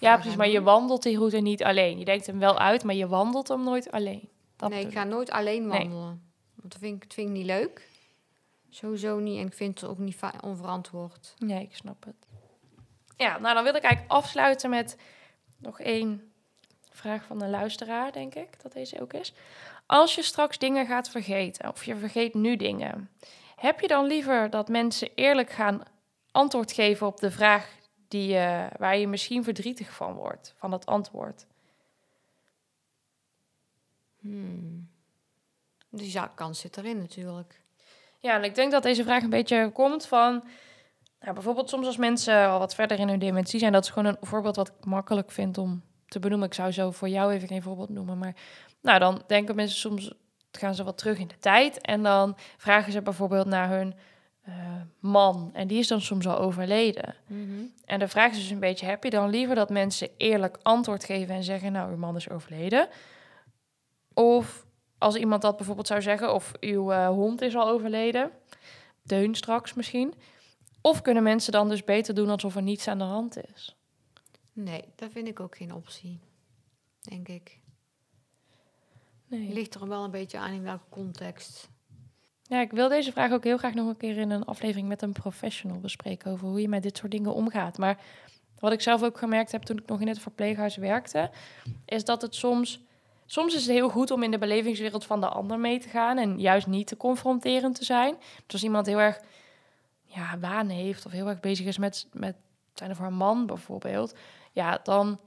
Ja, 0.00 0.14
precies. 0.16 0.36
Maar 0.36 0.48
je 0.48 0.62
wandelt 0.62 1.02
die 1.02 1.16
route 1.18 1.36
niet 1.36 1.64
alleen. 1.64 1.98
Je 1.98 2.04
denkt 2.04 2.26
hem 2.26 2.38
wel 2.38 2.58
uit, 2.58 2.84
maar 2.84 2.94
je 2.94 3.08
wandelt 3.08 3.48
hem 3.48 3.62
nooit 3.62 3.90
alleen. 3.90 4.28
Dat 4.56 4.70
nee, 4.70 4.86
ik 4.86 4.92
ga 4.92 5.04
nooit 5.04 5.30
alleen 5.30 5.66
Nee. 5.66 5.78
wandelen. 5.78 6.22
Want 6.54 6.72
dat 6.72 6.78
vind 6.78 6.94
ik, 6.94 7.00
dat 7.02 7.14
vind 7.14 7.28
ik 7.28 7.34
niet 7.34 7.46
leuk. 7.46 7.88
Sowieso 8.68 9.18
niet. 9.18 9.38
En 9.38 9.46
ik 9.46 9.54
vind 9.54 9.80
het 9.80 9.90
ook 9.90 9.98
niet 9.98 10.20
onverantwoord. 10.40 11.34
Nee, 11.38 11.62
ik 11.62 11.76
snap 11.76 12.04
het. 12.04 12.26
Ja, 13.16 13.38
nou 13.38 13.54
dan 13.54 13.64
wil 13.64 13.74
ik 13.74 13.82
eigenlijk 13.82 14.12
afsluiten 14.14 14.70
met 14.70 14.96
nog 15.56 15.80
één 15.80 16.32
vraag 16.96 17.24
van 17.24 17.38
de 17.38 17.48
luisteraar, 17.48 18.12
denk 18.12 18.34
ik, 18.34 18.62
dat 18.62 18.72
deze 18.72 19.00
ook 19.00 19.12
is. 19.12 19.34
Als 19.86 20.14
je 20.14 20.22
straks 20.22 20.58
dingen 20.58 20.86
gaat 20.86 21.08
vergeten, 21.08 21.68
of 21.68 21.84
je 21.84 21.96
vergeet 21.96 22.34
nu 22.34 22.56
dingen, 22.56 23.10
heb 23.56 23.80
je 23.80 23.88
dan 23.88 24.06
liever 24.06 24.50
dat 24.50 24.68
mensen 24.68 25.08
eerlijk 25.14 25.50
gaan 25.50 25.82
antwoord 26.30 26.72
geven 26.72 27.06
op 27.06 27.20
de 27.20 27.30
vraag 27.30 27.68
die, 28.08 28.28
je- 28.28 28.68
waar 28.78 28.96
je 28.96 29.08
misschien 29.08 29.44
verdrietig 29.44 29.92
van 29.92 30.14
wordt, 30.14 30.54
van 30.56 30.70
dat 30.70 30.86
antwoord? 30.86 31.46
Hmm. 34.20 34.88
Dus 35.90 36.12
ja, 36.12 36.32
kans 36.34 36.60
zit 36.60 36.76
erin 36.76 36.98
natuurlijk. 36.98 37.60
Ja, 38.18 38.34
en 38.36 38.44
ik 38.44 38.54
denk 38.54 38.72
dat 38.72 38.82
deze 38.82 39.04
vraag 39.04 39.22
een 39.22 39.30
beetje 39.30 39.70
komt 39.72 40.06
van... 40.06 40.44
Nou, 41.20 41.34
bijvoorbeeld 41.34 41.68
soms 41.68 41.86
als 41.86 41.96
mensen 41.96 42.48
al 42.48 42.58
wat 42.58 42.74
verder 42.74 42.98
in 42.98 43.08
hun 43.08 43.18
dementie 43.18 43.58
zijn... 43.58 43.72
dat 43.72 43.84
is 43.84 43.90
gewoon 43.90 44.16
een 44.20 44.26
voorbeeld 44.26 44.56
wat 44.56 44.68
ik 44.68 44.84
makkelijk 44.84 45.30
vind 45.30 45.58
om 45.58 45.82
te 46.14 46.20
benoemen. 46.20 46.48
Ik 46.48 46.54
zou 46.54 46.72
zo 46.72 46.90
voor 46.90 47.08
jou 47.08 47.32
even 47.32 47.48
geen 47.48 47.62
voorbeeld 47.62 47.88
noemen. 47.88 48.18
Maar 48.18 48.34
nou, 48.82 48.98
dan 48.98 49.22
denken 49.26 49.56
mensen 49.56 49.78
soms... 49.78 50.12
gaan 50.52 50.74
ze 50.74 50.84
wat 50.84 50.98
terug 50.98 51.18
in 51.18 51.28
de 51.28 51.38
tijd. 51.38 51.80
En 51.80 52.02
dan 52.02 52.36
vragen 52.56 52.92
ze 52.92 53.02
bijvoorbeeld 53.02 53.46
naar 53.46 53.68
hun 53.68 53.94
eh, 54.42 54.54
man. 55.00 55.50
En 55.52 55.66
die 55.66 55.78
is 55.78 55.88
dan 55.88 56.00
soms 56.00 56.26
al 56.26 56.38
overleden. 56.38 57.14
En 57.84 57.98
de 57.98 58.08
vraag 58.08 58.30
is 58.30 58.36
dus 58.36 58.50
een 58.50 58.58
beetje... 58.58 58.86
heb 58.86 59.04
je 59.04 59.10
dan 59.10 59.30
liever 59.30 59.54
dat 59.54 59.70
mensen 59.70 60.08
eerlijk 60.16 60.58
antwoord 60.62 61.04
geven... 61.04 61.34
en 61.34 61.44
zeggen, 61.44 61.72
nou, 61.72 61.90
uw 61.90 61.96
man 61.96 62.16
is 62.16 62.30
overleden? 62.30 62.88
Of 64.14 64.66
als 64.98 65.16
iemand 65.16 65.42
dat 65.42 65.56
bijvoorbeeld 65.56 65.86
zou 65.86 66.02
zeggen... 66.02 66.34
of 66.34 66.52
uw 66.60 66.92
eh, 66.92 67.08
hond 67.08 67.40
is 67.40 67.56
al 67.56 67.68
overleden... 67.68 68.30
deun 69.02 69.34
straks 69.34 69.74
misschien... 69.74 70.14
Of 70.80 71.02
kunnen 71.02 71.22
mensen 71.22 71.52
dan 71.52 71.68
dus 71.68 71.84
beter 71.84 72.14
doen 72.14 72.30
alsof 72.30 72.56
er 72.56 72.62
niets 72.62 72.88
aan 72.88 72.98
de 72.98 73.04
hand 73.04 73.36
is? 73.54 73.76
Nee, 74.54 74.84
dat 74.94 75.10
vind 75.10 75.28
ik 75.28 75.40
ook 75.40 75.56
geen 75.56 75.74
optie. 75.74 76.20
Denk 77.00 77.28
ik. 77.28 77.60
Nee. 79.26 79.52
Ligt 79.52 79.74
er 79.74 79.88
wel 79.88 80.04
een 80.04 80.10
beetje 80.10 80.38
aan 80.38 80.52
in 80.52 80.62
welke 80.62 80.88
context. 80.88 81.68
Ja, 82.42 82.60
ik 82.60 82.70
wil 82.70 82.88
deze 82.88 83.12
vraag 83.12 83.32
ook 83.32 83.44
heel 83.44 83.58
graag 83.58 83.74
nog 83.74 83.88
een 83.88 83.96
keer 83.96 84.16
in 84.16 84.30
een 84.30 84.44
aflevering 84.44 84.88
met 84.88 85.02
een 85.02 85.12
professional 85.12 85.80
bespreken 85.80 86.32
over 86.32 86.48
hoe 86.48 86.60
je 86.60 86.68
met 86.68 86.82
dit 86.82 86.96
soort 86.96 87.10
dingen 87.10 87.34
omgaat. 87.34 87.78
Maar 87.78 87.98
wat 88.58 88.72
ik 88.72 88.80
zelf 88.80 89.02
ook 89.02 89.18
gemerkt 89.18 89.52
heb 89.52 89.62
toen 89.62 89.78
ik 89.78 89.86
nog 89.86 90.00
in 90.00 90.08
het 90.08 90.18
verpleeghuis 90.18 90.76
werkte, 90.76 91.30
is 91.84 92.04
dat 92.04 92.22
het 92.22 92.34
soms. 92.34 92.80
Soms 93.26 93.54
is 93.54 93.66
het 93.66 93.74
heel 93.74 93.88
goed 93.88 94.10
om 94.10 94.22
in 94.22 94.30
de 94.30 94.38
belevingswereld 94.38 95.04
van 95.04 95.20
de 95.20 95.28
ander 95.28 95.58
mee 95.58 95.78
te 95.80 95.88
gaan 95.88 96.18
en 96.18 96.40
juist 96.40 96.66
niet 96.66 96.86
te 96.86 96.96
confronterend 96.96 97.74
te 97.74 97.84
zijn. 97.84 98.14
Dus 98.18 98.52
als 98.52 98.64
iemand 98.64 98.86
heel 98.86 99.00
erg 99.00 99.20
ja, 100.04 100.38
waan 100.38 100.68
heeft 100.68 101.06
of 101.06 101.12
heel 101.12 101.28
erg 101.28 101.40
bezig 101.40 101.66
is 101.66 101.78
met, 101.78 102.06
met 102.12 102.36
zijn 102.74 102.90
of 102.90 102.98
haar 102.98 103.12
man 103.12 103.46
bijvoorbeeld, 103.46 104.14
ja, 104.54 104.80
dan 104.82 105.20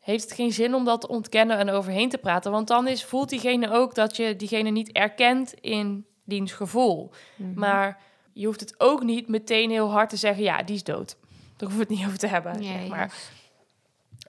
heeft 0.00 0.24
het 0.24 0.32
geen 0.32 0.52
zin 0.52 0.74
om 0.74 0.84
dat 0.84 1.00
te 1.00 1.08
ontkennen 1.08 1.58
en 1.58 1.70
overheen 1.70 2.08
te 2.08 2.18
praten. 2.18 2.52
Want 2.52 2.68
dan 2.68 2.88
is, 2.88 3.04
voelt 3.04 3.28
diegene 3.28 3.70
ook 3.70 3.94
dat 3.94 4.16
je 4.16 4.36
diegene 4.36 4.70
niet 4.70 4.92
erkent 4.92 5.54
in 5.54 6.06
diens 6.24 6.52
gevoel. 6.52 7.10
Mhm. 7.36 7.58
Maar 7.58 7.98
je 8.32 8.46
hoeft 8.46 8.60
het 8.60 8.80
ook 8.80 9.02
niet 9.02 9.28
meteen 9.28 9.70
heel 9.70 9.90
hard 9.90 10.08
te 10.08 10.16
zeggen, 10.16 10.42
ja, 10.42 10.62
die 10.62 10.74
is 10.74 10.84
dood. 10.84 11.16
Daar 11.56 11.68
hoeven 11.68 11.76
we 11.76 11.82
het 11.82 11.98
niet 11.98 12.06
over 12.06 12.18
te 12.18 12.26
hebben. 12.26 12.58
Nee, 12.58 12.78
zeg 12.78 12.88
maar. 12.88 13.14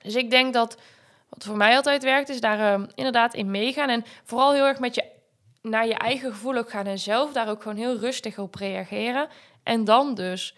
Dus 0.02 0.16
ik 0.16 0.30
denk 0.30 0.54
dat 0.54 0.78
wat 1.30 1.44
voor 1.44 1.58
mij 1.58 1.76
altijd 1.76 2.04
werkt, 2.04 2.30
is 2.30 2.42
daar 2.42 2.74
ehm, 2.74 2.86
inderdaad 2.96 3.34
in 3.34 3.52
meegaan. 3.52 3.90
En 3.90 4.04
vooral 4.24 4.54
heel 4.54 4.66
erg 4.66 4.80
met 4.80 4.96
je 4.96 5.04
naar 5.62 5.88
je 5.88 5.94
eigen 5.94 6.32
gevoel 6.32 6.58
ook 6.58 6.70
gaan 6.70 6.86
en 6.86 7.00
zelf 7.00 7.34
daar 7.34 7.50
ook 7.50 7.62
gewoon 7.62 7.78
heel 7.78 7.98
rustig 7.98 8.38
op 8.38 8.56
reageren. 8.56 9.28
En 9.64 9.84
dan 9.84 10.16
dus 10.16 10.56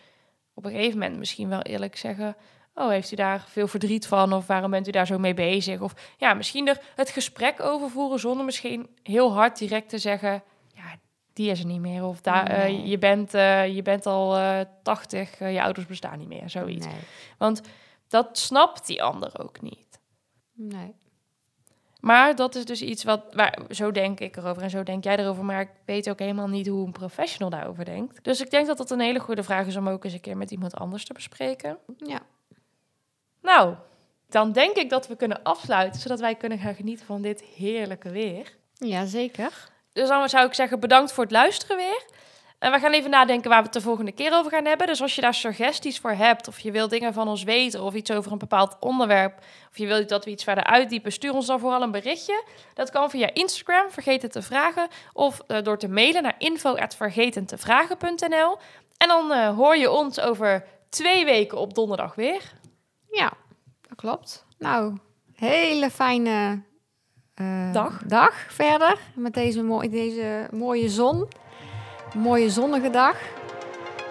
op 0.53 0.65
een 0.65 0.71
gegeven 0.71 0.99
moment 0.99 1.17
misschien 1.17 1.49
wel 1.49 1.61
eerlijk 1.61 1.97
zeggen. 1.97 2.35
Oh, 2.75 2.89
heeft 2.89 3.11
u 3.11 3.15
daar 3.15 3.45
veel 3.47 3.67
verdriet 3.67 4.07
van? 4.07 4.33
Of 4.33 4.47
waarom 4.47 4.71
bent 4.71 4.87
u 4.87 4.91
daar 4.91 5.07
zo 5.07 5.19
mee 5.19 5.33
bezig? 5.33 5.81
Of 5.81 5.93
ja, 6.17 6.33
misschien 6.33 6.67
er 6.67 6.81
het 6.95 7.09
gesprek 7.09 7.61
over 7.61 7.89
voeren 7.89 8.19
zonder 8.19 8.45
misschien 8.45 8.89
heel 9.03 9.33
hard 9.33 9.57
direct 9.57 9.89
te 9.89 9.97
zeggen. 9.97 10.43
Ja, 10.75 10.95
die 11.33 11.49
is 11.49 11.59
er 11.59 11.65
niet 11.65 11.79
meer. 11.79 12.03
Of 12.03 12.21
daar, 12.21 12.47
eh, 12.47 12.87
je, 12.87 12.97
bent, 12.97 13.33
eh, 13.33 13.75
je 13.75 13.81
bent 13.81 14.05
al 14.05 14.37
eh 14.37 14.59
80, 14.83 15.39
eh, 15.39 15.53
je 15.53 15.63
ouders 15.63 15.85
bestaan 15.85 16.19
niet 16.19 16.27
meer. 16.27 16.49
Zoiets. 16.49 16.85
Nee. 16.85 16.95
Want 17.37 17.61
dat 18.07 18.37
snapt 18.37 18.87
die 18.87 19.03
ander 19.03 19.39
ook 19.39 19.61
niet. 19.61 19.99
nee. 20.53 20.95
Maar 21.99 22.35
dat 22.35 22.55
is 22.55 22.65
dus 22.65 22.81
iets 22.81 23.03
wat, 23.03 23.33
waar, 23.33 23.59
zo 23.69 23.91
denk 23.91 24.19
ik 24.19 24.37
erover 24.37 24.63
en 24.63 24.69
zo 24.69 24.83
denk 24.83 25.03
jij 25.03 25.17
erover. 25.17 25.45
Maar 25.45 25.61
ik 25.61 25.69
weet 25.85 26.09
ook 26.09 26.19
helemaal 26.19 26.47
niet 26.47 26.67
hoe 26.67 26.85
een 26.85 26.91
professional 26.91 27.49
daarover 27.49 27.85
denkt. 27.85 28.23
Dus 28.23 28.41
ik 28.41 28.51
denk 28.51 28.67
dat 28.67 28.77
dat 28.77 28.91
een 28.91 28.99
hele 28.99 29.19
goede 29.19 29.43
vraag 29.43 29.67
is 29.67 29.75
om 29.75 29.89
ook 29.89 30.03
eens 30.03 30.13
een 30.13 30.19
keer 30.19 30.37
met 30.37 30.51
iemand 30.51 30.75
anders 30.75 31.05
te 31.05 31.13
bespreken. 31.13 31.77
Ja. 31.97 32.21
Nou, 33.43 33.75
dan 34.29 34.51
denk 34.51 34.75
ik 34.75 34.89
dat 34.89 35.07
we 35.07 35.15
kunnen 35.15 35.43
afsluiten, 35.43 36.01
zodat 36.01 36.19
wij 36.19 36.35
kunnen 36.35 36.57
gaan 36.57 36.75
genieten 36.75 37.05
van 37.05 37.21
dit 37.21 37.43
heerlijke 37.55 38.09
weer. 38.09 38.51
ja, 38.77 39.05
zeker. 39.05 39.71
Dus 39.93 40.07
dan 40.07 40.29
zou 40.29 40.45
ik 40.45 40.53
zeggen 40.53 40.79
bedankt 40.79 41.11
voor 41.11 41.23
het 41.23 41.31
luisteren 41.31 41.77
weer. 41.77 42.03
En 42.59 42.71
we 42.71 42.79
gaan 42.79 42.91
even 42.91 43.09
nadenken 43.09 43.49
waar 43.49 43.59
we 43.59 43.65
het 43.65 43.73
de 43.73 43.81
volgende 43.81 44.11
keer 44.11 44.33
over 44.33 44.51
gaan 44.51 44.65
hebben. 44.65 44.87
Dus 44.87 45.01
als 45.01 45.15
je 45.15 45.21
daar 45.21 45.33
suggesties 45.33 45.99
voor 45.99 46.11
hebt, 46.11 46.47
of 46.47 46.59
je 46.59 46.71
wil 46.71 46.87
dingen 46.87 47.13
van 47.13 47.27
ons 47.27 47.43
weten, 47.43 47.81
of 47.81 47.93
iets 47.93 48.11
over 48.11 48.31
een 48.31 48.37
bepaald 48.37 48.77
onderwerp, 48.79 49.37
of 49.69 49.77
je 49.77 49.85
wilt 49.85 50.09
dat 50.09 50.25
we 50.25 50.31
iets 50.31 50.43
verder 50.43 50.63
uitdiepen, 50.63 51.11
stuur 51.11 51.33
ons 51.33 51.45
dan 51.45 51.59
vooral 51.59 51.81
een 51.81 51.91
berichtje. 51.91 52.43
Dat 52.73 52.91
kan 52.91 53.09
via 53.09 53.33
Instagram, 53.33 53.91
vergeet 53.91 54.21
het 54.21 54.31
te 54.31 54.41
vragen, 54.41 54.87
of 55.13 55.41
eh, 55.47 55.63
door 55.63 55.77
te 55.77 55.87
mailen 55.87 56.23
naar 56.23 56.35
info@vergetentevragen.nl. 56.37 58.57
En 58.97 59.07
dan 59.07 59.31
eh, 59.31 59.55
hoor 59.55 59.77
je 59.77 59.91
ons 59.91 60.19
over 60.19 60.65
twee 60.89 61.25
weken 61.25 61.57
op 61.57 61.73
donderdag 61.73 62.15
weer. 62.15 62.41
Ja, 63.13 63.31
dat 63.81 63.97
klopt. 63.97 64.45
Nou, 64.57 64.97
hele 65.35 65.89
fijne 65.89 66.61
eh, 67.33 67.73
Dag. 67.73 68.03
dag 68.05 68.33
verder 68.53 68.97
met 69.15 69.33
deze, 69.33 69.63
mooi, 69.63 69.89
deze 69.89 70.47
mooie 70.51 70.89
zon. 70.89 71.27
Mooie 72.17 72.49
zonnige 72.49 72.89
dag. 72.89 73.17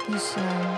Dus 0.09 0.35
eh, 0.35 0.77